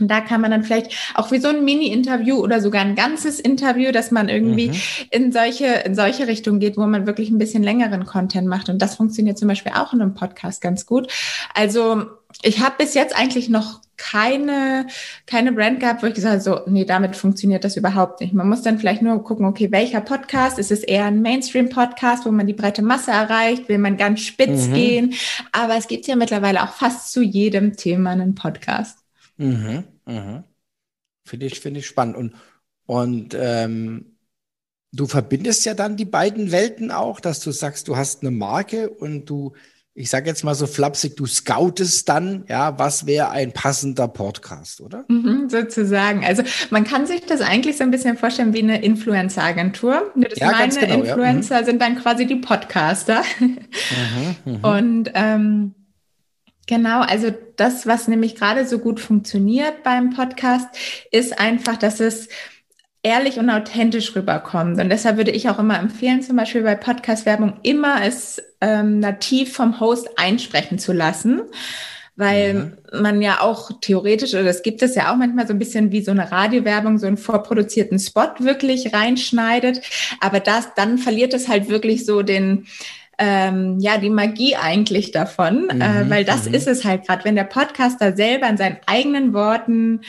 Und 0.00 0.08
da 0.10 0.20
kann 0.20 0.40
man 0.40 0.50
dann 0.50 0.64
vielleicht 0.64 0.92
auch 1.14 1.30
wie 1.30 1.38
so 1.38 1.48
ein 1.48 1.64
Mini-Interview 1.64 2.36
oder 2.36 2.60
sogar 2.60 2.82
ein 2.82 2.94
ganzes 2.94 3.40
Interview, 3.40 3.92
dass 3.92 4.10
man 4.10 4.28
irgendwie 4.28 4.68
mhm. 4.68 4.76
in 5.10 5.32
solche, 5.32 5.66
in 5.66 5.94
solche 5.94 6.26
Richtungen 6.26 6.60
geht, 6.60 6.76
wo 6.76 6.86
man 6.86 7.06
wirklich 7.06 7.30
ein 7.30 7.38
bisschen 7.38 7.62
längeren 7.62 8.06
Content 8.06 8.48
macht. 8.48 8.68
Und 8.68 8.80
das 8.80 8.96
funktioniert 8.96 9.38
zum 9.38 9.48
Beispiel 9.48 9.72
auch 9.74 9.92
in 9.92 10.00
einem 10.00 10.14
Podcast 10.14 10.60
ganz 10.60 10.86
gut. 10.86 11.12
Also 11.54 12.04
ich 12.42 12.60
habe 12.60 12.76
bis 12.78 12.94
jetzt 12.94 13.16
eigentlich 13.16 13.48
noch 13.48 13.80
keine, 13.98 14.86
keine 15.26 15.52
Brand 15.52 15.78
gehabt, 15.78 16.02
wo 16.02 16.06
ich 16.06 16.14
gesagt 16.14 16.32
habe, 16.32 16.42
so, 16.42 16.70
nee, 16.70 16.84
damit 16.84 17.14
funktioniert 17.14 17.62
das 17.62 17.76
überhaupt 17.76 18.20
nicht. 18.20 18.32
Man 18.32 18.48
muss 18.48 18.62
dann 18.62 18.78
vielleicht 18.78 19.02
nur 19.02 19.22
gucken, 19.22 19.46
okay, 19.46 19.70
welcher 19.70 20.00
Podcast? 20.00 20.58
Ist 20.58 20.72
es 20.72 20.82
eher 20.82 21.04
ein 21.04 21.22
Mainstream-Podcast, 21.22 22.26
wo 22.26 22.32
man 22.32 22.46
die 22.46 22.52
breite 22.52 22.82
Masse 22.82 23.12
erreicht? 23.12 23.68
Will 23.68 23.78
man 23.78 23.96
ganz 23.96 24.20
spitz 24.20 24.66
mhm. 24.66 24.74
gehen? 24.74 25.14
Aber 25.52 25.76
es 25.76 25.86
gibt 25.86 26.06
ja 26.06 26.16
mittlerweile 26.16 26.62
auch 26.62 26.72
fast 26.72 27.12
zu 27.12 27.22
jedem 27.22 27.76
Thema 27.76 28.10
einen 28.10 28.34
Podcast. 28.34 29.01
Mhm, 29.36 29.84
mhm. 30.06 30.44
Finde 31.24 31.46
ich, 31.46 31.60
finde 31.60 31.80
ich 31.80 31.86
spannend. 31.86 32.16
Und, 32.16 32.34
und 32.86 33.36
ähm, 33.38 34.16
du 34.92 35.06
verbindest 35.06 35.64
ja 35.64 35.74
dann 35.74 35.96
die 35.96 36.04
beiden 36.04 36.52
Welten 36.52 36.90
auch, 36.90 37.20
dass 37.20 37.40
du 37.40 37.50
sagst, 37.50 37.88
du 37.88 37.96
hast 37.96 38.22
eine 38.22 38.30
Marke 38.30 38.90
und 38.90 39.26
du, 39.26 39.52
ich 39.94 40.10
sage 40.10 40.28
jetzt 40.28 40.44
mal 40.44 40.54
so 40.54 40.66
flapsig, 40.66 41.16
du 41.16 41.26
scoutest 41.26 42.08
dann, 42.08 42.44
ja, 42.48 42.78
was 42.78 43.06
wäre 43.06 43.30
ein 43.30 43.52
passender 43.52 44.08
Podcast, 44.08 44.80
oder? 44.80 45.04
Mhm, 45.08 45.48
sozusagen. 45.48 46.24
Also 46.24 46.42
man 46.70 46.84
kann 46.84 47.06
sich 47.06 47.24
das 47.26 47.40
eigentlich 47.40 47.76
so 47.76 47.84
ein 47.84 47.90
bisschen 47.90 48.16
vorstellen 48.16 48.52
wie 48.52 48.62
eine 48.62 48.82
Influencer-Agentur. 48.82 50.12
Nur 50.14 50.28
das 50.28 50.38
ja, 50.38 50.50
meine 50.50 50.74
genau, 50.74 51.02
Influencer 51.02 51.56
ja. 51.56 51.60
mhm. 51.62 51.66
sind 51.66 51.82
dann 51.82 51.96
quasi 51.96 52.26
die 52.26 52.36
Podcaster. 52.36 53.22
Mhm, 53.38 53.58
mhm. 54.44 54.56
und 54.64 55.10
ähm, 55.14 55.74
Genau, 56.66 57.00
also 57.00 57.32
das, 57.56 57.86
was 57.86 58.08
nämlich 58.08 58.36
gerade 58.36 58.66
so 58.66 58.78
gut 58.78 59.00
funktioniert 59.00 59.82
beim 59.82 60.10
Podcast, 60.10 60.68
ist 61.10 61.38
einfach, 61.40 61.76
dass 61.76 62.00
es 62.00 62.28
ehrlich 63.02 63.38
und 63.38 63.50
authentisch 63.50 64.14
rüberkommt. 64.14 64.80
Und 64.80 64.88
deshalb 64.88 65.16
würde 65.16 65.32
ich 65.32 65.48
auch 65.48 65.58
immer 65.58 65.78
empfehlen, 65.78 66.22
zum 66.22 66.36
Beispiel 66.36 66.62
bei 66.62 66.76
Podcast-Werbung 66.76 67.54
immer 67.62 68.04
es 68.04 68.40
ähm, 68.60 69.00
nativ 69.00 69.52
vom 69.54 69.80
Host 69.80 70.08
einsprechen 70.16 70.78
zu 70.78 70.92
lassen. 70.92 71.42
Weil 72.14 72.54
mhm. 72.92 73.02
man 73.02 73.22
ja 73.22 73.40
auch 73.40 73.70
theoretisch, 73.80 74.34
oder 74.34 74.44
das 74.44 74.62
gibt 74.62 74.82
es 74.82 74.94
ja 74.94 75.10
auch 75.10 75.16
manchmal 75.16 75.46
so 75.46 75.54
ein 75.54 75.58
bisschen 75.58 75.92
wie 75.92 76.02
so 76.02 76.10
eine 76.10 76.30
Radiowerbung, 76.30 76.98
so 76.98 77.06
einen 77.06 77.16
vorproduzierten 77.16 77.98
Spot 77.98 78.34
wirklich 78.38 78.92
reinschneidet. 78.92 79.80
Aber 80.20 80.38
das, 80.38 80.74
dann 80.76 80.98
verliert 80.98 81.32
es 81.32 81.48
halt 81.48 81.68
wirklich 81.70 82.04
so 82.04 82.22
den, 82.22 82.66
ähm, 83.18 83.78
ja 83.78 83.98
die 83.98 84.10
Magie 84.10 84.56
eigentlich 84.56 85.12
davon, 85.12 85.68
äh, 85.70 85.74
mhm, 85.74 85.80
äh, 85.80 86.10
weil 86.10 86.24
das 86.24 86.48
mhm. 86.48 86.54
ist 86.54 86.66
es 86.66 86.84
halt 86.84 87.06
gerade, 87.06 87.24
wenn 87.24 87.36
der 87.36 87.44
Podcaster 87.44 88.16
selber 88.16 88.48
in 88.48 88.56
seinen 88.56 88.78
eigenen 88.86 89.34
Worten 89.34 90.00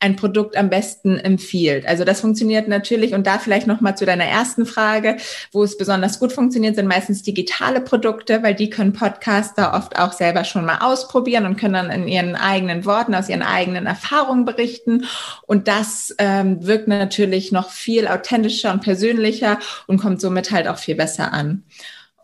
ein 0.00 0.16
Produkt 0.16 0.56
am 0.56 0.70
besten 0.70 1.18
empfiehlt. 1.18 1.86
Also 1.86 2.04
das 2.04 2.20
funktioniert 2.20 2.68
natürlich 2.68 3.14
und 3.14 3.26
da 3.26 3.38
vielleicht 3.38 3.66
noch 3.66 3.80
mal 3.80 3.96
zu 3.96 4.06
deiner 4.06 4.24
ersten 4.24 4.66
Frage, 4.66 5.16
wo 5.52 5.62
es 5.64 5.76
besonders 5.76 6.18
gut 6.18 6.32
funktioniert, 6.32 6.76
sind 6.76 6.86
meistens 6.86 7.22
digitale 7.22 7.80
Produkte, 7.80 8.42
weil 8.42 8.54
die 8.54 8.70
können 8.70 8.92
Podcaster 8.92 9.74
oft 9.74 9.98
auch 9.98 10.12
selber 10.12 10.44
schon 10.44 10.64
mal 10.64 10.78
ausprobieren 10.78 11.46
und 11.46 11.56
können 11.56 11.74
dann 11.74 11.90
in 11.90 12.08
ihren 12.08 12.36
eigenen 12.36 12.84
Worten 12.84 13.14
aus 13.14 13.28
ihren 13.28 13.42
eigenen 13.42 13.86
Erfahrungen 13.86 14.44
berichten 14.44 15.04
und 15.46 15.68
das 15.68 16.14
ähm, 16.18 16.64
wirkt 16.66 16.88
natürlich 16.88 17.52
noch 17.52 17.70
viel 17.70 18.08
authentischer 18.08 18.72
und 18.72 18.82
persönlicher 18.82 19.58
und 19.86 20.00
kommt 20.00 20.20
somit 20.20 20.50
halt 20.50 20.68
auch 20.68 20.78
viel 20.78 20.94
besser 20.94 21.32
an. 21.32 21.64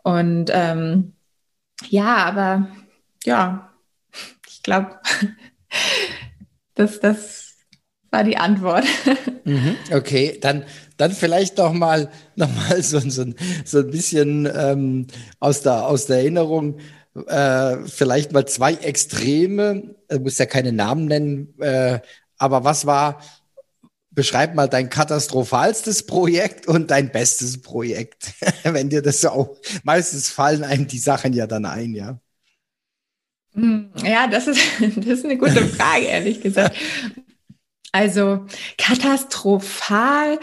Und 0.03 0.49
ähm, 0.51 1.13
ja, 1.89 2.17
aber 2.17 2.67
ja, 3.23 3.69
ich 4.47 4.63
glaube, 4.63 4.99
dass 6.75 6.99
das 6.99 7.55
war 8.11 8.23
die 8.23 8.37
Antwort. 8.37 8.85
Mhm, 9.45 9.77
okay, 9.93 10.37
dann, 10.39 10.63
dann 10.97 11.11
vielleicht 11.11 11.57
noch 11.57 11.73
mal, 11.73 12.11
noch 12.35 12.53
mal 12.53 12.83
so, 12.83 12.99
so, 12.99 13.25
so 13.65 13.79
ein 13.79 13.89
bisschen 13.89 14.47
ähm, 14.53 15.07
aus, 15.39 15.61
der, 15.61 15.87
aus 15.87 16.05
der 16.05 16.17
Erinnerung, 16.17 16.77
äh, 17.25 17.77
vielleicht 17.85 18.31
mal 18.31 18.45
zwei 18.45 18.73
Extreme, 18.75 19.95
du 20.07 20.19
musst 20.19 20.37
ja 20.37 20.45
keine 20.45 20.71
Namen 20.71 21.05
nennen, 21.05 21.59
äh, 21.61 21.99
aber 22.37 22.63
was 22.63 22.85
war, 22.85 23.21
beschreib 24.19 24.53
mal 24.53 24.67
dein 24.67 24.89
katastrophalstes 24.89 26.05
Projekt 26.05 26.67
und 26.67 26.91
dein 26.91 27.09
bestes 27.09 27.61
Projekt, 27.61 28.33
wenn 28.63 28.89
dir 28.89 29.01
das 29.01 29.21
so 29.21 29.29
auch, 29.29 29.55
meistens 29.83 30.27
fallen 30.27 30.65
einem 30.65 30.87
die 30.87 30.97
Sachen 30.97 31.31
ja 31.31 31.47
dann 31.47 31.65
ein, 31.65 31.95
ja. 31.95 32.19
Hm, 33.53 33.91
ja, 34.03 34.27
das 34.27 34.47
ist, 34.47 34.59
das 34.97 35.05
ist 35.05 35.23
eine 35.23 35.37
gute 35.37 35.65
Frage, 35.65 36.03
ehrlich 36.03 36.41
gesagt. 36.41 36.75
Also 37.93 38.45
katastrophal. 38.77 40.37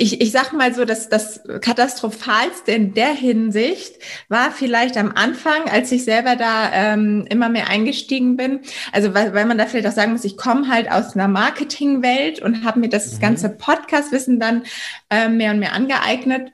Ich, 0.00 0.20
ich 0.20 0.30
sag 0.30 0.52
mal 0.52 0.72
so, 0.72 0.84
dass 0.84 1.08
das 1.08 1.42
Katastrophalste 1.60 2.70
in 2.70 2.94
der 2.94 3.12
Hinsicht 3.12 3.96
war 4.28 4.52
vielleicht 4.52 4.96
am 4.96 5.10
Anfang, 5.12 5.68
als 5.68 5.90
ich 5.90 6.04
selber 6.04 6.36
da 6.36 6.70
ähm, 6.72 7.26
immer 7.28 7.48
mehr 7.48 7.68
eingestiegen 7.68 8.36
bin. 8.36 8.60
Also 8.92 9.12
weil, 9.12 9.34
weil 9.34 9.44
man 9.44 9.58
da 9.58 9.66
vielleicht 9.66 9.88
auch 9.88 9.92
sagen 9.92 10.12
muss, 10.12 10.24
ich 10.24 10.36
komme 10.36 10.68
halt 10.68 10.88
aus 10.88 11.16
einer 11.16 11.26
Marketingwelt 11.26 12.40
und 12.40 12.64
habe 12.64 12.78
mir 12.78 12.88
das 12.88 13.16
mhm. 13.16 13.20
ganze 13.20 13.48
Podcast-Wissen 13.50 14.38
dann 14.38 14.62
äh, 15.10 15.28
mehr 15.28 15.50
und 15.50 15.58
mehr 15.58 15.72
angeeignet 15.72 16.52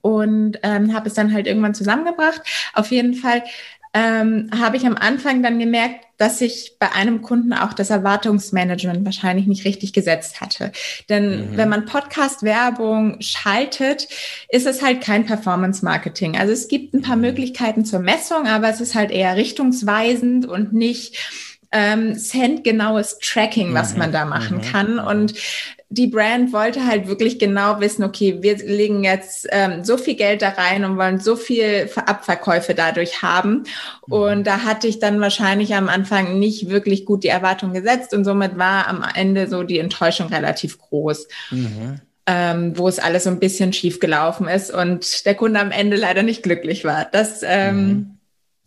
und 0.00 0.58
ähm, 0.62 0.94
habe 0.94 1.08
es 1.08 1.14
dann 1.14 1.34
halt 1.34 1.46
irgendwann 1.46 1.74
zusammengebracht. 1.74 2.40
Auf 2.72 2.90
jeden 2.90 3.12
Fall 3.12 3.44
ähm, 3.92 4.50
habe 4.58 4.78
ich 4.78 4.86
am 4.86 4.96
Anfang 4.96 5.42
dann 5.42 5.58
gemerkt, 5.58 6.07
dass 6.18 6.40
ich 6.40 6.76
bei 6.78 6.92
einem 6.92 7.22
Kunden 7.22 7.52
auch 7.52 7.72
das 7.72 7.90
Erwartungsmanagement 7.90 9.04
wahrscheinlich 9.04 9.46
nicht 9.46 9.64
richtig 9.64 9.92
gesetzt 9.92 10.40
hatte. 10.40 10.72
Denn 11.08 11.52
mhm. 11.52 11.56
wenn 11.56 11.68
man 11.68 11.86
Podcast-Werbung 11.86 13.20
schaltet, 13.20 14.08
ist 14.48 14.66
es 14.66 14.82
halt 14.82 15.00
kein 15.00 15.24
Performance-Marketing. 15.24 16.36
Also 16.36 16.52
es 16.52 16.68
gibt 16.68 16.92
ein 16.92 17.02
paar 17.02 17.16
mhm. 17.16 17.22
Möglichkeiten 17.22 17.84
zur 17.84 18.00
Messung, 18.00 18.46
aber 18.46 18.68
es 18.68 18.80
ist 18.80 18.94
halt 18.94 19.10
eher 19.10 19.36
richtungsweisend 19.36 20.46
und 20.46 20.72
nicht 20.72 21.16
ähm, 21.70 22.16
centgenaues 22.16 23.18
Tracking, 23.18 23.74
was 23.74 23.96
man 23.96 24.10
da 24.10 24.24
machen 24.24 24.58
mhm. 24.58 24.62
kann. 24.62 24.98
Und 24.98 25.34
die 25.90 26.06
Brand 26.06 26.52
wollte 26.52 26.86
halt 26.86 27.08
wirklich 27.08 27.38
genau 27.38 27.80
wissen, 27.80 28.04
okay, 28.04 28.38
wir 28.40 28.56
legen 28.58 29.04
jetzt 29.04 29.48
ähm, 29.50 29.84
so 29.84 29.96
viel 29.96 30.16
Geld 30.16 30.42
da 30.42 30.50
rein 30.50 30.84
und 30.84 30.98
wollen 30.98 31.18
so 31.18 31.34
viel 31.34 31.88
Abverkäufe 31.96 32.74
dadurch 32.74 33.22
haben. 33.22 33.64
Mhm. 34.06 34.12
Und 34.12 34.46
da 34.46 34.64
hatte 34.64 34.86
ich 34.86 34.98
dann 34.98 35.20
wahrscheinlich 35.20 35.74
am 35.74 35.88
Anfang 35.88 36.38
nicht 36.38 36.68
wirklich 36.68 37.06
gut 37.06 37.24
die 37.24 37.28
Erwartung 37.28 37.72
gesetzt 37.72 38.12
und 38.12 38.24
somit 38.24 38.58
war 38.58 38.86
am 38.86 39.02
Ende 39.14 39.48
so 39.48 39.62
die 39.62 39.78
Enttäuschung 39.78 40.28
relativ 40.28 40.78
groß. 40.78 41.26
Mhm. 41.50 42.00
Ähm, 42.30 42.76
wo 42.76 42.86
es 42.88 42.98
alles 42.98 43.24
so 43.24 43.30
ein 43.30 43.38
bisschen 43.38 43.72
schief 43.72 44.00
gelaufen 44.00 44.48
ist 44.48 44.70
und 44.70 45.24
der 45.24 45.34
Kunde 45.34 45.60
am 45.60 45.70
Ende 45.70 45.96
leider 45.96 46.22
nicht 46.22 46.42
glücklich 46.42 46.84
war. 46.84 47.06
Das 47.10 47.40
ähm, 47.42 47.86
mhm. 47.86 48.17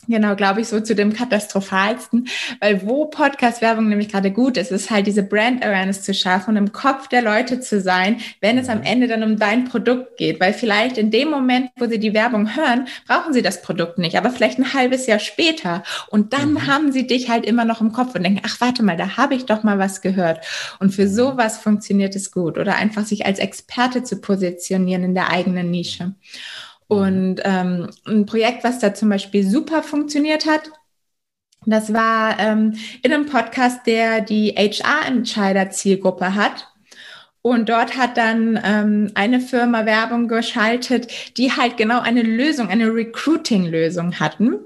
Genau, 0.08 0.36
glaube 0.36 0.62
ich, 0.62 0.68
so 0.68 0.80
zu 0.80 0.96
dem 0.96 1.14
katastrophalsten, 1.14 2.28
weil 2.60 2.82
wo 2.88 3.06
Podcast-Werbung 3.06 3.88
nämlich 3.88 4.10
gerade 4.10 4.32
gut 4.32 4.58
ist, 4.58 4.72
ist 4.72 4.90
halt 4.90 5.06
diese 5.06 5.22
Brand-Awareness 5.22 6.02
zu 6.02 6.14
schaffen 6.14 6.52
und 6.52 6.58
im 6.58 6.72
Kopf 6.72 7.08
der 7.08 7.22
Leute 7.22 7.60
zu 7.60 7.80
sein, 7.80 8.18
wenn 8.40 8.58
es 8.58 8.68
am 8.68 8.80
mhm. 8.80 8.86
Ende 8.86 9.08
dann 9.08 9.22
um 9.22 9.38
dein 9.38 9.66
Produkt 9.66 10.18
geht, 10.18 10.40
weil 10.40 10.54
vielleicht 10.54 10.98
in 10.98 11.12
dem 11.12 11.30
Moment, 11.30 11.70
wo 11.78 11.86
sie 11.86 12.00
die 12.00 12.16
Werbung 12.16 12.56
hören, 12.56 12.88
brauchen 13.08 13.32
sie 13.32 13.44
das 13.44 13.62
Produkt 13.62 14.00
nicht, 14.00 14.18
aber 14.18 14.32
vielleicht 14.32 14.58
ein 14.58 14.74
halbes 14.74 15.06
Jahr 15.06 15.20
später 15.20 15.84
und 16.10 16.34
dann 16.34 16.54
mhm. 16.54 16.68
haben 16.68 16.92
sie 16.92 17.06
dich 17.06 17.30
halt 17.30 17.46
immer 17.46 17.66
noch 17.66 17.80
im 17.80 17.92
Kopf 17.92 18.16
und 18.16 18.24
denken, 18.24 18.42
ach 18.46 18.60
warte 18.60 18.82
mal, 18.82 18.98
da 18.98 19.18
habe 19.18 19.36
ich 19.36 19.46
doch 19.46 19.62
mal 19.62 19.78
was 19.78 20.02
gehört 20.02 20.44
und 20.80 20.96
für 20.96 21.06
mhm. 21.06 21.14
sowas 21.14 21.60
funktioniert 21.60 22.16
es 22.16 22.32
gut 22.32 22.58
oder 22.58 22.76
einfach 22.76 23.06
sich 23.06 23.28
als 23.28 23.38
Experte 23.38 24.04
zu 24.04 24.20
positionieren 24.20 25.04
in 25.04 25.14
der 25.14 25.30
eigenen 25.30 25.70
Nische. 25.70 26.16
Und 26.92 27.38
ähm, 27.46 27.90
ein 28.06 28.26
Projekt, 28.26 28.66
was 28.66 28.80
da 28.80 28.94
zum 28.94 29.08
Beispiel 29.08 29.48
super 29.48 29.82
funktioniert 29.82 30.46
hat, 30.46 30.64
das 31.66 31.94
war 31.94 32.38
ähm, 32.38 32.74
in 33.02 33.14
einem 33.14 33.28
Podcast, 33.28 33.88
der 33.88 34.20
die 34.20 34.50
HR-Entscheider-Zielgruppe 34.50 36.36
hat. 36.36 36.68
Und 37.42 37.70
dort 37.70 37.96
hat 37.96 38.18
dann 38.18 38.60
ähm, 38.62 39.10
eine 39.16 39.40
Firma 39.40 39.86
Werbung 39.86 40.28
geschaltet, 40.28 41.38
die 41.38 41.54
halt 41.54 41.78
genau 41.78 42.02
eine 42.02 42.24
Lösung, 42.24 42.68
eine 42.68 42.94
Recruiting-Lösung 42.94 44.20
hatten, 44.20 44.60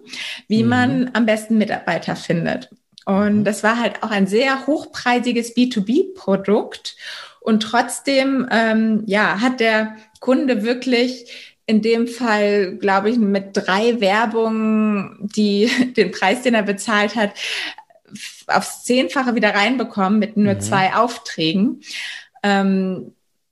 wie 0.47 0.63
mhm. 0.63 0.69
man 0.69 1.11
am 1.13 1.27
besten 1.27 1.59
Mitarbeiter 1.59 2.15
findet. 2.15 2.69
Und 3.05 3.41
mhm. 3.41 3.43
das 3.43 3.61
war 3.61 3.79
halt 3.79 4.01
auch 4.01 4.09
ein 4.09 4.25
sehr 4.25 4.65
hochpreisiges 4.65 5.55
B2B-Produkt. 5.55 6.95
Und 7.39 7.61
trotzdem, 7.61 8.47
ähm, 8.49 9.03
ja, 9.05 9.41
hat 9.41 9.59
der 9.59 9.95
Kunde 10.19 10.63
wirklich 10.63 11.54
in 11.67 11.81
dem 11.81 12.07
Fall, 12.07 12.75
glaube 12.77 13.09
ich, 13.09 13.17
mit 13.17 13.49
drei 13.53 13.99
Werbungen, 13.99 15.17
die 15.19 15.69
den 15.97 16.11
Preis, 16.11 16.41
den 16.41 16.53
er 16.53 16.63
bezahlt 16.63 17.15
hat, 17.15 17.31
aufs 18.47 18.83
Zehnfache 18.83 19.35
wieder 19.35 19.55
reinbekommen 19.55 20.19
mit 20.19 20.37
nur 20.37 20.53
mhm. 20.53 20.61
zwei 20.61 20.93
Aufträgen. 20.93 21.81
Ähm, 22.43 23.11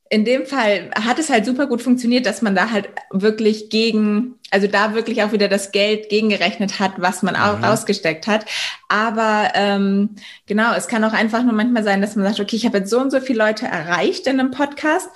in 0.10 0.26
dem 0.26 0.45
Fall 0.45 0.91
hat 0.93 1.17
es 1.17 1.32
halt 1.32 1.43
super 1.43 1.65
gut 1.65 1.82
funktioniert, 1.82 2.28
dass 2.28 2.43
man 2.43 2.54
da 2.54 2.69
halt 2.69 2.89
wirklich 3.10 3.71
gegen, 3.71 4.36
also 4.52 4.67
da 4.67 4.93
wirklich 4.93 5.23
auch 5.23 5.32
wieder 5.32 5.47
das 5.47 5.71
Geld 5.71 6.10
gegengerechnet 6.10 6.80
hat, 6.80 6.91
was 6.97 7.23
man 7.23 7.36
auch 7.36 7.58
mhm. 7.58 7.63
ausgesteckt 7.63 8.28
hat. 8.28 8.45
Aber 8.89 9.49
ähm, 9.56 10.10
genau, 10.45 10.76
es 10.76 10.88
kann 10.88 11.04
auch 11.04 11.13
einfach 11.13 11.41
nur 11.41 11.54
manchmal 11.54 11.84
sein, 11.84 11.99
dass 11.99 12.15
man 12.15 12.26
sagt, 12.26 12.39
okay, 12.39 12.56
ich 12.56 12.67
habe 12.67 12.78
jetzt 12.78 12.91
so 12.91 12.99
und 12.99 13.10
so 13.10 13.21
viele 13.21 13.43
Leute 13.43 13.65
erreicht 13.65 14.28
in 14.28 14.39
einem 14.39 14.52
Podcast 14.52 15.10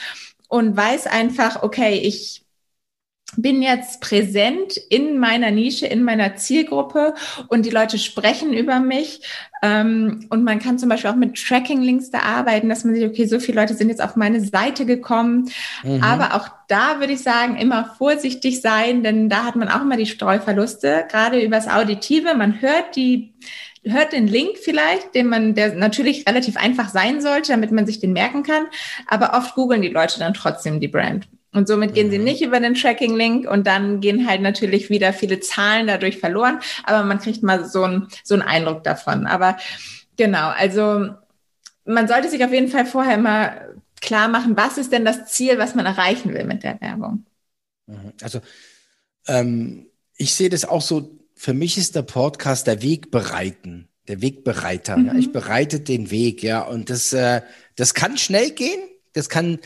und 0.47 0.75
weiß 0.75 1.05
einfach, 1.05 1.61
okay, 1.61 1.99
ich 1.99 2.46
bin 3.35 3.61
jetzt 3.61 3.99
präsent 3.99 4.77
in 4.89 5.19
meiner 5.19 5.51
Nische, 5.51 5.85
in 5.85 6.03
meiner 6.03 6.37
Zielgruppe 6.37 7.13
und 7.49 7.65
die 7.65 7.69
Leute 7.69 7.97
sprechen 7.97 8.53
über 8.53 8.79
mich. 8.79 9.21
Ähm, 9.61 10.27
und 10.29 10.43
man 10.43 10.59
kann 10.59 10.79
zum 10.79 10.89
Beispiel 10.89 11.09
auch 11.09 11.15
mit 11.15 11.35
Tracking-Links 11.35 12.09
da 12.09 12.19
arbeiten, 12.19 12.69
dass 12.69 12.83
man 12.83 12.95
sieht, 12.95 13.07
okay, 13.07 13.25
so 13.25 13.39
viele 13.39 13.59
Leute 13.59 13.73
sind 13.73 13.89
jetzt 13.89 14.01
auf 14.01 14.15
meine 14.15 14.39
Seite 14.39 14.85
gekommen. 14.85 15.49
Mhm. 15.83 16.01
Aber 16.01 16.35
auch 16.35 16.47
da 16.67 16.99
würde 16.99 17.13
ich 17.13 17.21
sagen, 17.21 17.57
immer 17.57 17.95
vorsichtig 17.97 18.61
sein, 18.61 19.03
denn 19.03 19.29
da 19.29 19.43
hat 19.43 19.55
man 19.55 19.67
auch 19.67 19.81
immer 19.81 19.97
die 19.97 20.05
Streuverluste, 20.05 21.05
gerade 21.09 21.41
übers 21.41 21.67
Auditive. 21.67 22.33
Man 22.33 22.61
hört 22.61 22.95
die 22.95 23.33
hört 23.83 24.11
den 24.11 24.27
Link 24.27 24.57
vielleicht, 24.57 25.15
den 25.15 25.27
man, 25.27 25.55
der 25.55 25.73
natürlich 25.73 26.27
relativ 26.27 26.57
einfach 26.57 26.89
sein 26.89 27.21
sollte, 27.21 27.53
damit 27.53 27.71
man 27.71 27.85
sich 27.85 27.99
den 27.99 28.11
merken 28.11 28.43
kann. 28.43 28.65
Aber 29.07 29.33
oft 29.33 29.55
googeln 29.55 29.81
die 29.81 29.87
Leute 29.87 30.19
dann 30.19 30.33
trotzdem 30.33 30.81
die 30.81 30.89
Brand. 30.89 31.27
Und 31.57 31.67
somit 31.67 31.95
gehen 31.95 32.11
sie 32.11 32.19
mhm. 32.19 32.23
nicht 32.23 32.43
über 32.43 32.59
den 32.59 32.75
Tracking-Link 32.75 33.49
und 33.49 33.65
dann 33.65 33.99
gehen 33.99 34.27
halt 34.27 34.41
natürlich 34.41 34.91
wieder 34.91 35.11
viele 35.11 35.39
Zahlen 35.39 35.87
dadurch 35.87 36.19
verloren. 36.19 36.59
Aber 36.83 37.03
man 37.03 37.17
kriegt 37.17 37.41
mal 37.41 37.65
so, 37.65 37.83
ein, 37.83 38.07
so 38.23 38.35
einen 38.35 38.43
Eindruck 38.43 38.83
davon. 38.83 39.25
Aber 39.25 39.57
genau, 40.17 40.49
also 40.49 41.09
man 41.83 42.07
sollte 42.07 42.29
sich 42.29 42.45
auf 42.45 42.53
jeden 42.53 42.67
Fall 42.67 42.85
vorher 42.85 43.15
immer 43.15 43.55
klar 44.01 44.27
machen, 44.27 44.55
was 44.55 44.77
ist 44.77 44.91
denn 44.91 45.03
das 45.03 45.25
Ziel, 45.25 45.57
was 45.57 45.73
man 45.73 45.87
erreichen 45.87 46.31
will 46.31 46.43
mit 46.45 46.61
der 46.61 46.79
Werbung. 46.79 47.25
Mhm. 47.87 48.13
Also 48.21 48.39
ähm, 49.27 49.87
ich 50.15 50.35
sehe 50.35 50.49
das 50.49 50.63
auch 50.63 50.83
so, 50.83 51.17
für 51.33 51.55
mich 51.55 51.79
ist 51.79 51.95
der 51.95 52.03
Podcast 52.03 52.67
der 52.67 52.83
Wegbereiten, 52.83 53.87
der 54.07 54.21
Wegbereiter. 54.21 54.97
Mhm. 54.97 55.05
Ja? 55.07 55.15
Ich 55.15 55.31
bereite 55.31 55.79
den 55.79 56.11
Weg, 56.11 56.43
ja. 56.43 56.61
Und 56.61 56.91
das, 56.91 57.13
äh, 57.13 57.41
das 57.75 57.95
kann 57.95 58.15
schnell 58.15 58.51
gehen, 58.51 58.79
das 59.13 59.27
kann 59.27 59.57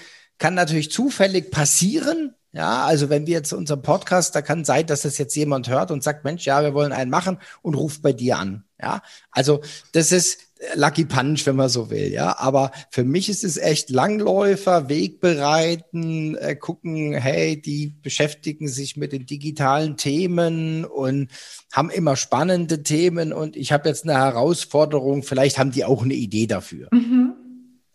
kann 0.41 0.55
natürlich 0.55 0.91
zufällig 0.91 1.51
passieren. 1.51 2.33
Ja, 2.51 2.83
also 2.83 3.09
wenn 3.09 3.27
wir 3.27 3.35
jetzt 3.35 3.53
unseren 3.53 3.83
Podcast, 3.83 4.35
da 4.35 4.41
kann 4.41 4.65
sein, 4.65 4.87
dass 4.87 5.03
das 5.03 5.17
jetzt 5.19 5.35
jemand 5.35 5.69
hört 5.69 5.91
und 5.91 6.03
sagt, 6.03 6.25
Mensch, 6.25 6.45
ja, 6.45 6.63
wir 6.63 6.73
wollen 6.73 6.91
einen 6.91 7.11
machen 7.11 7.37
und 7.61 7.75
ruft 7.75 8.01
bei 8.01 8.11
dir 8.11 8.39
an. 8.39 8.65
Ja, 8.81 9.03
also 9.29 9.61
das 9.93 10.11
ist 10.11 10.39
Lucky 10.73 11.05
Punch, 11.05 11.45
wenn 11.45 11.55
man 11.55 11.69
so 11.69 11.91
will, 11.91 12.11
ja. 12.11 12.37
Aber 12.39 12.71
für 12.89 13.03
mich 13.03 13.29
ist 13.29 13.43
es 13.43 13.57
echt 13.57 13.91
Langläufer, 13.91 14.89
Wegbereiten, 14.89 16.35
äh, 16.35 16.55
gucken, 16.55 17.13
hey, 17.13 17.61
die 17.61 17.93
beschäftigen 18.01 18.67
sich 18.67 18.97
mit 18.97 19.13
den 19.13 19.27
digitalen 19.27 19.95
Themen 19.95 20.85
und 20.85 21.29
haben 21.71 21.91
immer 21.91 22.15
spannende 22.15 22.81
Themen 22.81 23.31
und 23.31 23.55
ich 23.55 23.71
habe 23.71 23.87
jetzt 23.87 24.03
eine 24.03 24.17
Herausforderung, 24.17 25.21
vielleicht 25.21 25.59
haben 25.59 25.71
die 25.71 25.85
auch 25.85 26.03
eine 26.03 26.15
Idee 26.15 26.47
dafür. 26.47 26.89
Mhm. 26.91 27.35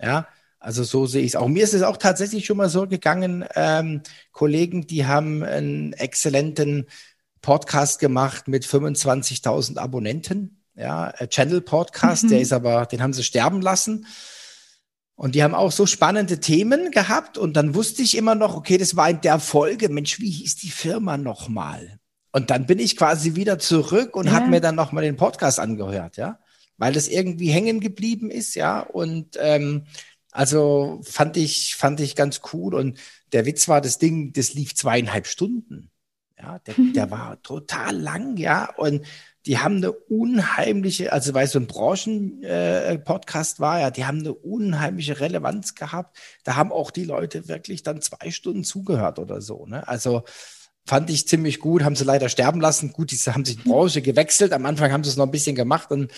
Ja, 0.00 0.28
also 0.66 0.82
so 0.82 1.06
sehe 1.06 1.22
ich 1.22 1.28
es 1.28 1.36
auch. 1.36 1.46
Mir 1.46 1.62
ist 1.62 1.74
es 1.74 1.82
auch 1.82 1.96
tatsächlich 1.96 2.44
schon 2.44 2.56
mal 2.56 2.68
so 2.68 2.88
gegangen, 2.88 3.44
ähm, 3.54 4.02
Kollegen, 4.32 4.88
die 4.88 5.06
haben 5.06 5.44
einen 5.44 5.92
exzellenten 5.92 6.86
Podcast 7.40 8.00
gemacht 8.00 8.48
mit 8.48 8.66
25.000 8.66 9.78
Abonnenten 9.78 10.64
ja, 10.74 11.12
Channel 11.28 11.60
Podcast, 11.60 12.24
mhm. 12.24 12.28
der 12.30 12.40
ist 12.40 12.52
aber, 12.52 12.86
den 12.86 13.00
haben 13.00 13.12
sie 13.12 13.22
sterben 13.22 13.60
lassen. 13.60 14.06
Und 15.14 15.36
die 15.36 15.44
haben 15.44 15.54
auch 15.54 15.70
so 15.70 15.86
spannende 15.86 16.40
Themen 16.40 16.90
gehabt. 16.90 17.38
Und 17.38 17.54
dann 17.54 17.76
wusste 17.76 18.02
ich 18.02 18.16
immer 18.16 18.34
noch, 18.34 18.56
okay, 18.56 18.76
das 18.76 18.96
war 18.96 19.08
in 19.08 19.20
der 19.20 19.38
Folge, 19.38 19.88
Mensch, 19.88 20.18
wie 20.20 20.30
hieß 20.30 20.56
die 20.56 20.70
Firma 20.70 21.16
nochmal? 21.16 22.00
Und 22.32 22.50
dann 22.50 22.66
bin 22.66 22.80
ich 22.80 22.96
quasi 22.96 23.36
wieder 23.36 23.60
zurück 23.60 24.16
und 24.16 24.26
ja. 24.26 24.32
habe 24.32 24.48
mir 24.48 24.60
dann 24.60 24.74
nochmal 24.74 25.04
den 25.04 25.16
Podcast 25.16 25.60
angehört, 25.60 26.18
ja, 26.18 26.40
weil 26.76 26.92
das 26.92 27.06
irgendwie 27.06 27.48
hängen 27.48 27.78
geblieben 27.78 28.30
ist, 28.32 28.56
ja. 28.56 28.80
Und 28.80 29.38
ähm, 29.40 29.86
also 30.36 31.00
fand 31.02 31.36
ich, 31.36 31.76
fand 31.76 32.00
ich 32.00 32.14
ganz 32.14 32.42
cool. 32.52 32.74
Und 32.74 32.98
der 33.32 33.46
Witz 33.46 33.68
war, 33.68 33.80
das 33.80 33.98
Ding, 33.98 34.32
das 34.32 34.54
lief 34.54 34.74
zweieinhalb 34.74 35.26
Stunden. 35.26 35.90
Ja, 36.38 36.58
der, 36.58 36.74
der 36.94 37.10
war 37.10 37.42
total 37.42 37.96
lang, 37.96 38.36
ja. 38.36 38.70
Und 38.76 39.06
die 39.46 39.58
haben 39.58 39.76
eine 39.76 39.92
unheimliche, 39.92 41.12
also 41.12 41.32
weil 41.32 41.46
so 41.46 41.58
ein 41.58 41.66
Branchen-Podcast 41.66 43.58
äh, 43.58 43.60
war, 43.60 43.80
ja, 43.80 43.90
die 43.90 44.04
haben 44.04 44.18
eine 44.18 44.34
unheimliche 44.34 45.20
Relevanz 45.20 45.74
gehabt. 45.74 46.18
Da 46.44 46.56
haben 46.56 46.72
auch 46.72 46.90
die 46.90 47.04
Leute 47.04 47.48
wirklich 47.48 47.82
dann 47.82 48.02
zwei 48.02 48.30
Stunden 48.30 48.64
zugehört 48.64 49.18
oder 49.18 49.40
so. 49.40 49.64
Ne? 49.64 49.88
Also 49.88 50.24
fand 50.84 51.08
ich 51.08 51.26
ziemlich 51.26 51.60
gut, 51.60 51.82
haben 51.82 51.96
sie 51.96 52.04
leider 52.04 52.28
sterben 52.28 52.60
lassen. 52.60 52.92
Gut, 52.92 53.10
die 53.10 53.16
haben 53.16 53.44
sich 53.44 53.56
die 53.56 53.68
Branche 53.68 54.02
gewechselt. 54.02 54.52
Am 54.52 54.66
Anfang 54.66 54.92
haben 54.92 55.04
sie 55.04 55.10
es 55.10 55.16
noch 55.16 55.26
ein 55.26 55.30
bisschen 55.30 55.56
gemacht 55.56 55.90
und 55.90 56.12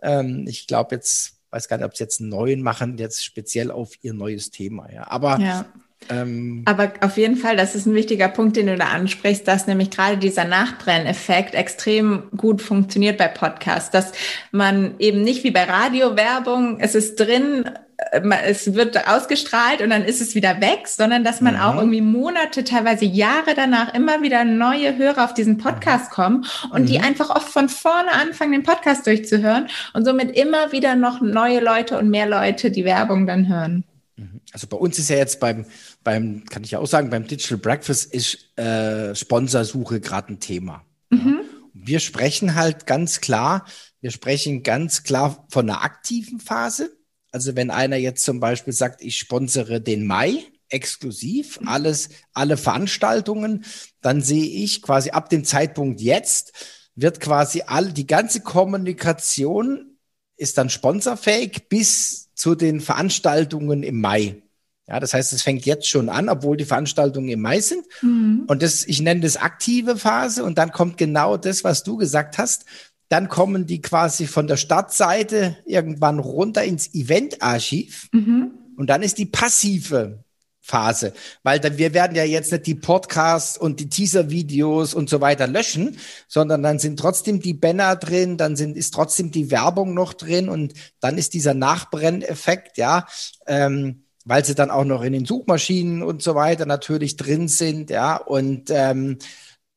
ähm, 0.00 0.46
ich 0.48 0.66
glaube 0.66 0.94
jetzt, 0.94 1.37
weiß 1.50 1.68
gar 1.68 1.76
nicht, 1.76 1.86
ob 1.86 1.96
sie 1.96 2.04
jetzt 2.04 2.20
einen 2.20 2.30
neuen 2.30 2.62
machen, 2.62 2.98
jetzt 2.98 3.24
speziell 3.24 3.70
auf 3.70 3.92
ihr 4.02 4.12
neues 4.12 4.50
Thema. 4.50 4.90
Ja, 4.92 5.10
aber 5.10 5.38
ja. 5.40 5.66
Ähm, 6.10 6.62
Aber 6.64 6.92
auf 7.00 7.16
jeden 7.16 7.36
Fall, 7.36 7.56
das 7.56 7.74
ist 7.74 7.86
ein 7.86 7.94
wichtiger 7.94 8.28
Punkt, 8.28 8.56
den 8.56 8.66
du 8.66 8.76
da 8.76 8.86
ansprichst, 8.86 9.46
dass 9.46 9.66
nämlich 9.66 9.90
gerade 9.90 10.16
dieser 10.16 10.44
Nachbrenneffekt 10.44 11.54
extrem 11.54 12.30
gut 12.36 12.62
funktioniert 12.62 13.18
bei 13.18 13.28
Podcasts, 13.28 13.90
dass 13.90 14.12
man 14.52 14.94
eben 14.98 15.22
nicht 15.22 15.44
wie 15.44 15.50
bei 15.50 15.64
Radiowerbung, 15.64 16.78
es 16.80 16.94
ist 16.94 17.16
drin, 17.16 17.68
es 17.98 18.74
wird 18.74 19.08
ausgestrahlt 19.08 19.82
und 19.82 19.90
dann 19.90 20.04
ist 20.04 20.20
es 20.20 20.36
wieder 20.36 20.60
weg, 20.60 20.86
sondern 20.86 21.24
dass 21.24 21.40
man 21.40 21.54
mhm. 21.54 21.60
auch 21.60 21.76
irgendwie 21.76 22.00
Monate, 22.00 22.62
teilweise 22.62 23.04
Jahre 23.04 23.54
danach 23.56 23.92
immer 23.92 24.22
wieder 24.22 24.44
neue 24.44 24.96
Hörer 24.96 25.24
auf 25.24 25.34
diesen 25.34 25.58
Podcast 25.58 26.10
kommen 26.10 26.46
und 26.70 26.82
mhm. 26.82 26.86
die 26.86 27.00
einfach 27.00 27.30
oft 27.30 27.48
von 27.48 27.68
vorne 27.68 28.12
anfangen, 28.12 28.52
den 28.52 28.62
Podcast 28.62 29.04
durchzuhören 29.06 29.68
und 29.94 30.04
somit 30.04 30.36
immer 30.36 30.70
wieder 30.70 30.94
noch 30.94 31.20
neue 31.20 31.58
Leute 31.60 31.98
und 31.98 32.08
mehr 32.08 32.28
Leute 32.28 32.70
die 32.70 32.84
Werbung 32.84 33.26
dann 33.26 33.48
hören. 33.48 33.84
Mhm. 34.16 34.40
Also 34.52 34.68
bei 34.68 34.76
uns 34.76 34.98
ist 35.00 35.10
ja 35.10 35.16
jetzt 35.16 35.40
beim, 35.40 35.66
beim, 36.04 36.44
kann 36.44 36.62
ich 36.62 36.70
ja 36.70 36.78
auch 36.78 36.86
sagen, 36.86 37.10
beim 37.10 37.26
Digital 37.26 37.58
Breakfast 37.58 38.14
ist 38.14 38.56
äh, 38.56 39.12
Sponsorsuche 39.16 40.00
gerade 40.00 40.34
ein 40.34 40.40
Thema. 40.40 40.84
Mhm. 41.10 41.40
Ja. 41.42 41.58
Wir 41.74 42.00
sprechen 42.00 42.54
halt 42.54 42.86
ganz 42.86 43.20
klar, 43.20 43.64
wir 44.00 44.12
sprechen 44.12 44.62
ganz 44.62 45.02
klar 45.02 45.46
von 45.48 45.68
einer 45.68 45.82
aktiven 45.82 46.38
Phase. 46.38 46.97
Also 47.32 47.56
wenn 47.56 47.70
einer 47.70 47.96
jetzt 47.96 48.24
zum 48.24 48.40
Beispiel 48.40 48.72
sagt, 48.72 49.02
ich 49.02 49.18
sponsere 49.18 49.80
den 49.80 50.06
Mai 50.06 50.44
exklusiv, 50.70 51.60
mhm. 51.60 51.68
alles, 51.68 52.08
alle 52.32 52.56
Veranstaltungen, 52.56 53.64
dann 54.00 54.22
sehe 54.22 54.64
ich 54.64 54.82
quasi 54.82 55.10
ab 55.10 55.30
dem 55.30 55.44
Zeitpunkt 55.44 56.00
jetzt 56.00 56.52
wird 57.00 57.20
quasi 57.20 57.62
all, 57.64 57.92
die 57.92 58.08
ganze 58.08 58.40
Kommunikation 58.40 59.98
ist 60.36 60.58
dann 60.58 60.68
sponsorfähig 60.68 61.68
bis 61.68 62.34
zu 62.34 62.56
den 62.56 62.80
Veranstaltungen 62.80 63.84
im 63.84 64.00
Mai. 64.00 64.42
Ja, 64.88 64.98
das 64.98 65.12
heißt, 65.12 65.32
es 65.32 65.42
fängt 65.42 65.66
jetzt 65.66 65.86
schon 65.86 66.08
an, 66.08 66.28
obwohl 66.28 66.56
die 66.56 66.64
Veranstaltungen 66.64 67.28
im 67.28 67.42
Mai 67.42 67.60
sind. 67.60 67.84
Mhm. 68.00 68.44
Und 68.46 68.62
das, 68.62 68.84
ich 68.86 69.00
nenne 69.00 69.20
das 69.20 69.36
aktive 69.36 69.96
Phase. 69.96 70.42
Und 70.42 70.56
dann 70.56 70.72
kommt 70.72 70.96
genau 70.96 71.36
das, 71.36 71.62
was 71.62 71.82
du 71.82 71.98
gesagt 71.98 72.38
hast. 72.38 72.64
Dann 73.08 73.28
kommen 73.28 73.66
die 73.66 73.80
quasi 73.80 74.26
von 74.26 74.46
der 74.46 74.56
Startseite 74.56 75.56
irgendwann 75.64 76.18
runter 76.18 76.64
ins 76.64 76.94
Eventarchiv. 76.94 78.08
Mhm. 78.12 78.50
Und 78.76 78.88
dann 78.90 79.02
ist 79.02 79.18
die 79.18 79.26
passive 79.26 80.22
Phase, 80.68 81.14
weil 81.42 81.60
dann, 81.60 81.78
wir 81.78 81.94
werden 81.94 82.14
ja 82.14 82.24
jetzt 82.24 82.52
nicht 82.52 82.66
die 82.66 82.74
Podcasts 82.74 83.56
und 83.56 83.80
die 83.80 83.88
Teaser-Videos 83.88 84.92
und 84.92 85.08
so 85.08 85.22
weiter 85.22 85.46
löschen, 85.46 85.98
sondern 86.28 86.62
dann 86.62 86.78
sind 86.78 86.98
trotzdem 86.98 87.40
die 87.40 87.54
Banner 87.54 87.96
drin, 87.96 88.36
dann 88.36 88.54
sind, 88.54 88.76
ist 88.76 88.92
trotzdem 88.92 89.30
die 89.30 89.50
Werbung 89.50 89.94
noch 89.94 90.12
drin 90.12 90.50
und 90.50 90.74
dann 91.00 91.16
ist 91.16 91.32
dieser 91.32 91.54
Nachbrenneffekt, 91.54 92.76
ja, 92.76 93.06
ähm, 93.46 94.04
weil 94.26 94.44
sie 94.44 94.54
dann 94.54 94.70
auch 94.70 94.84
noch 94.84 95.02
in 95.02 95.14
den 95.14 95.24
Suchmaschinen 95.24 96.02
und 96.02 96.22
so 96.22 96.34
weiter 96.34 96.66
natürlich 96.66 97.16
drin 97.16 97.48
sind, 97.48 97.88
ja, 97.88 98.16
und 98.18 98.68
ähm, 98.70 99.16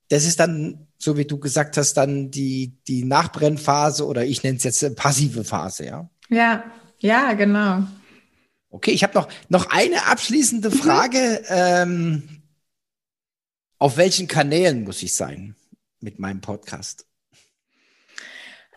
das 0.10 0.26
ist 0.26 0.42
dann, 0.42 0.88
so 1.02 1.18
wie 1.18 1.26
du 1.26 1.40
gesagt 1.40 1.78
hast, 1.78 1.96
dann 1.96 2.30
die, 2.30 2.78
die 2.88 3.04
Nachbrennphase 3.04 4.06
oder 4.06 4.24
ich 4.24 4.44
nenne 4.44 4.58
es 4.58 4.64
jetzt 4.64 4.96
passive 4.96 5.44
Phase, 5.44 5.86
ja. 5.86 6.10
Ja, 6.30 6.64
ja, 7.00 7.34
genau. 7.34 7.84
Okay, 8.70 8.92
ich 8.92 9.04
habe 9.04 9.16
noch, 9.16 9.28
noch 9.50 9.70
eine 9.72 10.08
abschließende 10.08 10.70
mhm. 10.70 10.74
Frage. 10.74 11.44
Ähm, 11.50 12.44
auf 13.80 13.98
welchen 13.98 14.28
Kanälen 14.28 14.84
muss 14.84 15.02
ich 15.02 15.14
sein 15.14 15.56
mit 16.00 16.20
meinem 16.20 16.42
Podcast? 16.42 17.08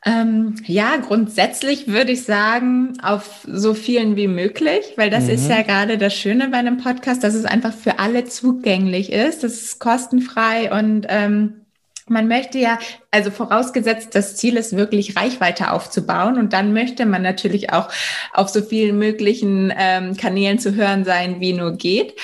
Ähm, 0.06 0.56
ja, 0.64 0.96
grundsätzlich 0.96 1.88
würde 1.88 2.12
ich 2.12 2.24
sagen, 2.24 2.98
auf 3.02 3.46
so 3.46 3.72
vielen 3.74 4.16
wie 4.16 4.28
möglich, 4.28 4.94
weil 4.96 5.10
das 5.10 5.24
mhm. 5.24 5.30
ist 5.30 5.48
ja 5.48 5.62
gerade 5.62 5.98
das 5.98 6.14
Schöne 6.14 6.48
bei 6.48 6.58
einem 6.58 6.78
Podcast, 6.78 7.22
dass 7.22 7.34
es 7.34 7.44
einfach 7.44 7.74
für 7.74 7.98
alle 7.98 8.24
zugänglich 8.24 9.12
ist. 9.12 9.44
Das 9.44 9.54
ist 9.54 9.78
kostenfrei 9.78 10.72
und 10.72 11.06
ähm, 11.08 11.63
man 12.08 12.28
möchte 12.28 12.58
ja, 12.58 12.78
also 13.10 13.30
vorausgesetzt, 13.30 14.14
das 14.14 14.36
Ziel 14.36 14.56
ist 14.56 14.76
wirklich 14.76 15.16
Reichweite 15.16 15.72
aufzubauen 15.72 16.38
und 16.38 16.52
dann 16.52 16.72
möchte 16.72 17.06
man 17.06 17.22
natürlich 17.22 17.72
auch 17.72 17.88
auf 18.32 18.48
so 18.48 18.62
vielen 18.62 18.98
möglichen 18.98 19.72
ähm, 19.76 20.16
Kanälen 20.16 20.58
zu 20.58 20.74
hören 20.74 21.04
sein, 21.04 21.40
wie 21.40 21.52
nur 21.52 21.72
geht. 21.72 22.14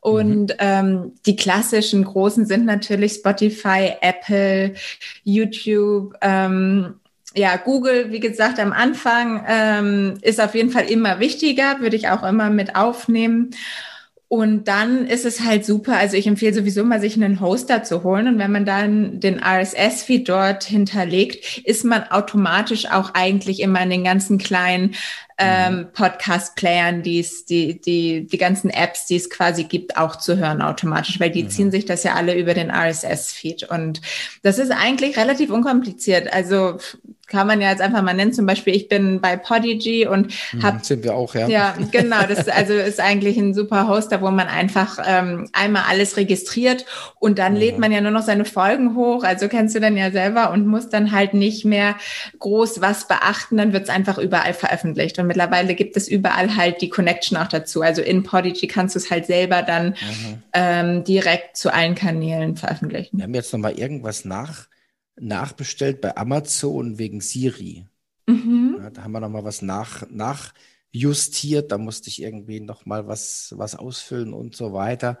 Und 0.00 0.50
mhm. 0.52 0.56
ähm, 0.58 1.12
die 1.26 1.36
klassischen 1.36 2.04
großen 2.04 2.46
sind 2.46 2.64
natürlich 2.64 3.14
Spotify, 3.14 3.94
Apple, 4.00 4.74
YouTube, 5.24 6.14
ähm, 6.20 7.00
ja, 7.34 7.56
Google, 7.56 8.12
wie 8.12 8.20
gesagt, 8.20 8.58
am 8.58 8.72
Anfang 8.72 9.44
ähm, 9.46 10.14
ist 10.22 10.40
auf 10.40 10.54
jeden 10.54 10.70
Fall 10.70 10.88
immer 10.90 11.18
wichtiger, 11.18 11.80
würde 11.80 11.96
ich 11.96 12.08
auch 12.08 12.22
immer 12.22 12.50
mit 12.50 12.76
aufnehmen. 12.76 13.50
Und 14.28 14.66
dann 14.66 15.06
ist 15.06 15.24
es 15.24 15.42
halt 15.42 15.64
super. 15.64 15.96
Also 15.96 16.16
ich 16.16 16.26
empfehle 16.26 16.52
sowieso 16.52 16.82
mal, 16.82 17.00
sich 17.00 17.14
einen 17.14 17.40
Hoster 17.40 17.84
zu 17.84 18.02
holen. 18.02 18.26
Und 18.26 18.38
wenn 18.38 18.50
man 18.50 18.64
dann 18.64 19.20
den 19.20 19.40
RSS-Feed 19.40 20.28
dort 20.28 20.64
hinterlegt, 20.64 21.58
ist 21.58 21.84
man 21.84 22.02
automatisch 22.04 22.90
auch 22.90 23.14
eigentlich 23.14 23.60
immer 23.60 23.80
in 23.82 23.90
den 23.90 24.02
ganzen 24.02 24.38
kleinen 24.38 24.96
ähm, 25.38 25.76
mhm. 25.76 25.92
Podcast-Playern, 25.92 27.02
die 27.02 27.20
es, 27.20 27.44
die, 27.44 27.80
die, 27.80 28.26
die 28.26 28.38
ganzen 28.38 28.70
Apps, 28.70 29.06
die 29.06 29.16
es 29.16 29.30
quasi 29.30 29.64
gibt, 29.64 29.96
auch 29.96 30.16
zu 30.16 30.38
hören 30.38 30.60
automatisch, 30.60 31.20
weil 31.20 31.30
die 31.30 31.44
mhm. 31.44 31.50
ziehen 31.50 31.70
sich 31.70 31.84
das 31.84 32.02
ja 32.02 32.14
alle 32.14 32.34
über 32.34 32.52
den 32.52 32.70
RSS-Feed. 32.70 33.70
Und 33.70 34.00
das 34.42 34.58
ist 34.58 34.72
eigentlich 34.72 35.16
relativ 35.16 35.50
unkompliziert. 35.50 36.32
Also 36.32 36.78
kann 37.26 37.46
man 37.46 37.60
ja 37.60 37.70
jetzt 37.70 37.80
einfach 37.80 38.02
mal 38.02 38.14
nennen, 38.14 38.32
zum 38.32 38.46
Beispiel, 38.46 38.74
ich 38.74 38.88
bin 38.88 39.20
bei 39.20 39.36
Podigy 39.36 40.06
und 40.06 40.32
mhm, 40.52 40.62
habe. 40.62 40.84
Sind 40.84 41.02
wir 41.02 41.14
auch, 41.14 41.34
ja. 41.34 41.48
Ja, 41.48 41.74
genau. 41.90 42.22
Das 42.28 42.48
also 42.48 42.72
ist 42.72 43.00
eigentlich 43.00 43.36
ein 43.36 43.52
super 43.52 43.88
Hoster, 43.88 44.22
wo 44.22 44.30
man 44.30 44.46
einfach 44.46 44.98
ähm, 45.04 45.48
einmal 45.52 45.84
alles 45.88 46.16
registriert 46.16 46.86
und 47.18 47.38
dann 47.38 47.54
mhm. 47.54 47.58
lädt 47.58 47.78
man 47.78 47.90
ja 47.90 48.00
nur 48.00 48.12
noch 48.12 48.22
seine 48.22 48.44
Folgen 48.44 48.94
hoch. 48.94 49.24
Also 49.24 49.48
kennst 49.48 49.74
du 49.74 49.80
dann 49.80 49.96
ja 49.96 50.12
selber 50.12 50.52
und 50.52 50.66
muss 50.66 50.88
dann 50.88 51.10
halt 51.10 51.34
nicht 51.34 51.64
mehr 51.64 51.96
groß 52.38 52.80
was 52.80 53.08
beachten. 53.08 53.56
Dann 53.56 53.72
wird 53.72 53.84
es 53.84 53.90
einfach 53.90 54.18
überall 54.18 54.54
veröffentlicht. 54.54 55.18
Und 55.18 55.26
mittlerweile 55.26 55.74
gibt 55.74 55.96
es 55.96 56.06
überall 56.08 56.56
halt 56.56 56.80
die 56.80 56.88
Connection 56.88 57.36
auch 57.36 57.48
dazu. 57.48 57.82
Also 57.82 58.02
in 58.02 58.22
Podigy 58.22 58.68
kannst 58.68 58.94
du 58.94 59.00
es 59.00 59.10
halt 59.10 59.26
selber 59.26 59.62
dann 59.62 59.88
mhm. 59.88 60.42
ähm, 60.52 61.04
direkt 61.04 61.56
zu 61.56 61.72
allen 61.72 61.96
Kanälen 61.96 62.56
veröffentlichen. 62.56 63.18
Wir 63.18 63.24
haben 63.24 63.34
jetzt 63.34 63.52
nochmal 63.52 63.72
irgendwas 63.72 64.24
nach 64.24 64.68
nachbestellt 65.18 66.00
bei 66.00 66.16
Amazon 66.16 66.98
wegen 66.98 67.20
Siri. 67.20 67.86
Mhm. 68.26 68.76
Ja, 68.78 68.90
da 68.90 69.02
haben 69.02 69.12
wir 69.12 69.20
noch 69.20 69.28
mal 69.28 69.44
was 69.44 69.62
nach, 69.62 70.08
nach 70.10 70.52
justiert. 70.90 71.72
Da 71.72 71.78
musste 71.78 72.08
ich 72.08 72.22
irgendwie 72.22 72.60
nochmal 72.60 73.06
was, 73.06 73.54
was 73.56 73.74
ausfüllen 73.74 74.32
und 74.32 74.56
so 74.56 74.72
weiter 74.72 75.18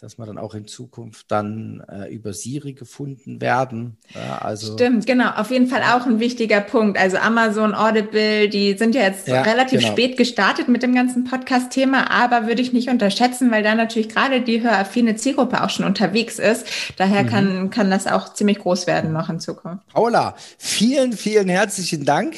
dass 0.00 0.16
wir 0.16 0.26
dann 0.26 0.38
auch 0.38 0.54
in 0.54 0.68
Zukunft 0.68 1.30
dann 1.32 1.82
äh, 1.90 2.06
über 2.14 2.32
Siri 2.32 2.72
gefunden 2.72 3.40
werden. 3.40 3.96
Ja, 4.14 4.38
also 4.38 4.74
Stimmt, 4.74 5.06
genau. 5.06 5.30
Auf 5.30 5.50
jeden 5.50 5.66
Fall 5.66 5.82
auch 5.82 6.06
ein 6.06 6.20
wichtiger 6.20 6.60
Punkt. 6.60 6.96
Also 6.96 7.16
Amazon, 7.16 7.74
Audible, 7.74 8.48
die 8.48 8.78
sind 8.78 8.94
ja 8.94 9.02
jetzt 9.02 9.26
ja, 9.26 9.42
relativ 9.42 9.80
genau. 9.80 9.92
spät 9.92 10.16
gestartet 10.16 10.68
mit 10.68 10.84
dem 10.84 10.94
ganzen 10.94 11.24
Podcast-Thema, 11.24 12.12
aber 12.12 12.46
würde 12.46 12.62
ich 12.62 12.72
nicht 12.72 12.88
unterschätzen, 12.88 13.50
weil 13.50 13.64
da 13.64 13.74
natürlich 13.74 14.08
gerade 14.08 14.40
die 14.40 14.62
höraffine 14.62 15.16
Zielgruppe 15.16 15.64
auch 15.64 15.70
schon 15.70 15.84
unterwegs 15.84 16.38
ist. 16.38 16.66
Daher 16.96 17.24
mhm. 17.24 17.28
kann, 17.28 17.70
kann 17.70 17.90
das 17.90 18.06
auch 18.06 18.32
ziemlich 18.34 18.60
groß 18.60 18.86
werden 18.86 19.12
noch 19.12 19.28
in 19.28 19.40
Zukunft. 19.40 19.84
Paula, 19.88 20.36
vielen, 20.58 21.12
vielen 21.12 21.48
herzlichen 21.48 22.04
Dank. 22.04 22.36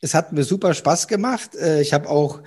Es 0.00 0.14
hat 0.14 0.32
mir 0.32 0.44
super 0.44 0.72
Spaß 0.72 1.08
gemacht. 1.08 1.56
Äh, 1.56 1.80
ich 1.80 1.92
habe 1.92 2.08
auch 2.08 2.42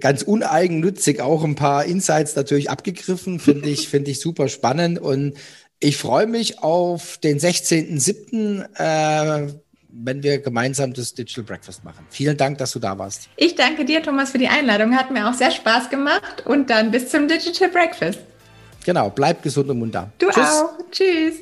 ganz 0.00 0.22
uneigennützig 0.22 1.20
auch 1.20 1.44
ein 1.44 1.54
paar 1.54 1.84
Insights 1.84 2.36
natürlich 2.36 2.70
abgegriffen. 2.70 3.40
Finde 3.40 3.68
ich, 3.68 3.88
finde 3.90 4.10
ich 4.10 4.20
super 4.20 4.48
spannend 4.48 4.98
und 4.98 5.34
ich 5.78 5.96
freue 5.96 6.26
mich 6.26 6.62
auf 6.62 7.18
den 7.18 7.38
16.07., 7.38 8.64
äh, 8.76 9.52
wenn 9.92 10.22
wir 10.22 10.38
gemeinsam 10.38 10.92
das 10.92 11.14
Digital 11.14 11.44
Breakfast 11.44 11.84
machen. 11.84 12.06
Vielen 12.10 12.36
Dank, 12.36 12.58
dass 12.58 12.72
du 12.72 12.78
da 12.78 12.96
warst. 12.98 13.28
Ich 13.36 13.56
danke 13.56 13.84
dir, 13.84 14.02
Thomas, 14.02 14.30
für 14.30 14.38
die 14.38 14.46
Einladung. 14.46 14.94
Hat 14.96 15.10
mir 15.10 15.28
auch 15.28 15.34
sehr 15.34 15.50
Spaß 15.50 15.90
gemacht 15.90 16.44
und 16.46 16.70
dann 16.70 16.90
bis 16.90 17.08
zum 17.08 17.26
Digital 17.26 17.70
Breakfast. 17.70 18.20
Genau, 18.84 19.10
bleib 19.10 19.42
gesund 19.42 19.68
und 19.68 19.78
munter. 19.78 20.12
Du 20.18 20.28
Tschüss. 20.28 20.44
auch. 20.44 20.78
Tschüss. 20.90 21.34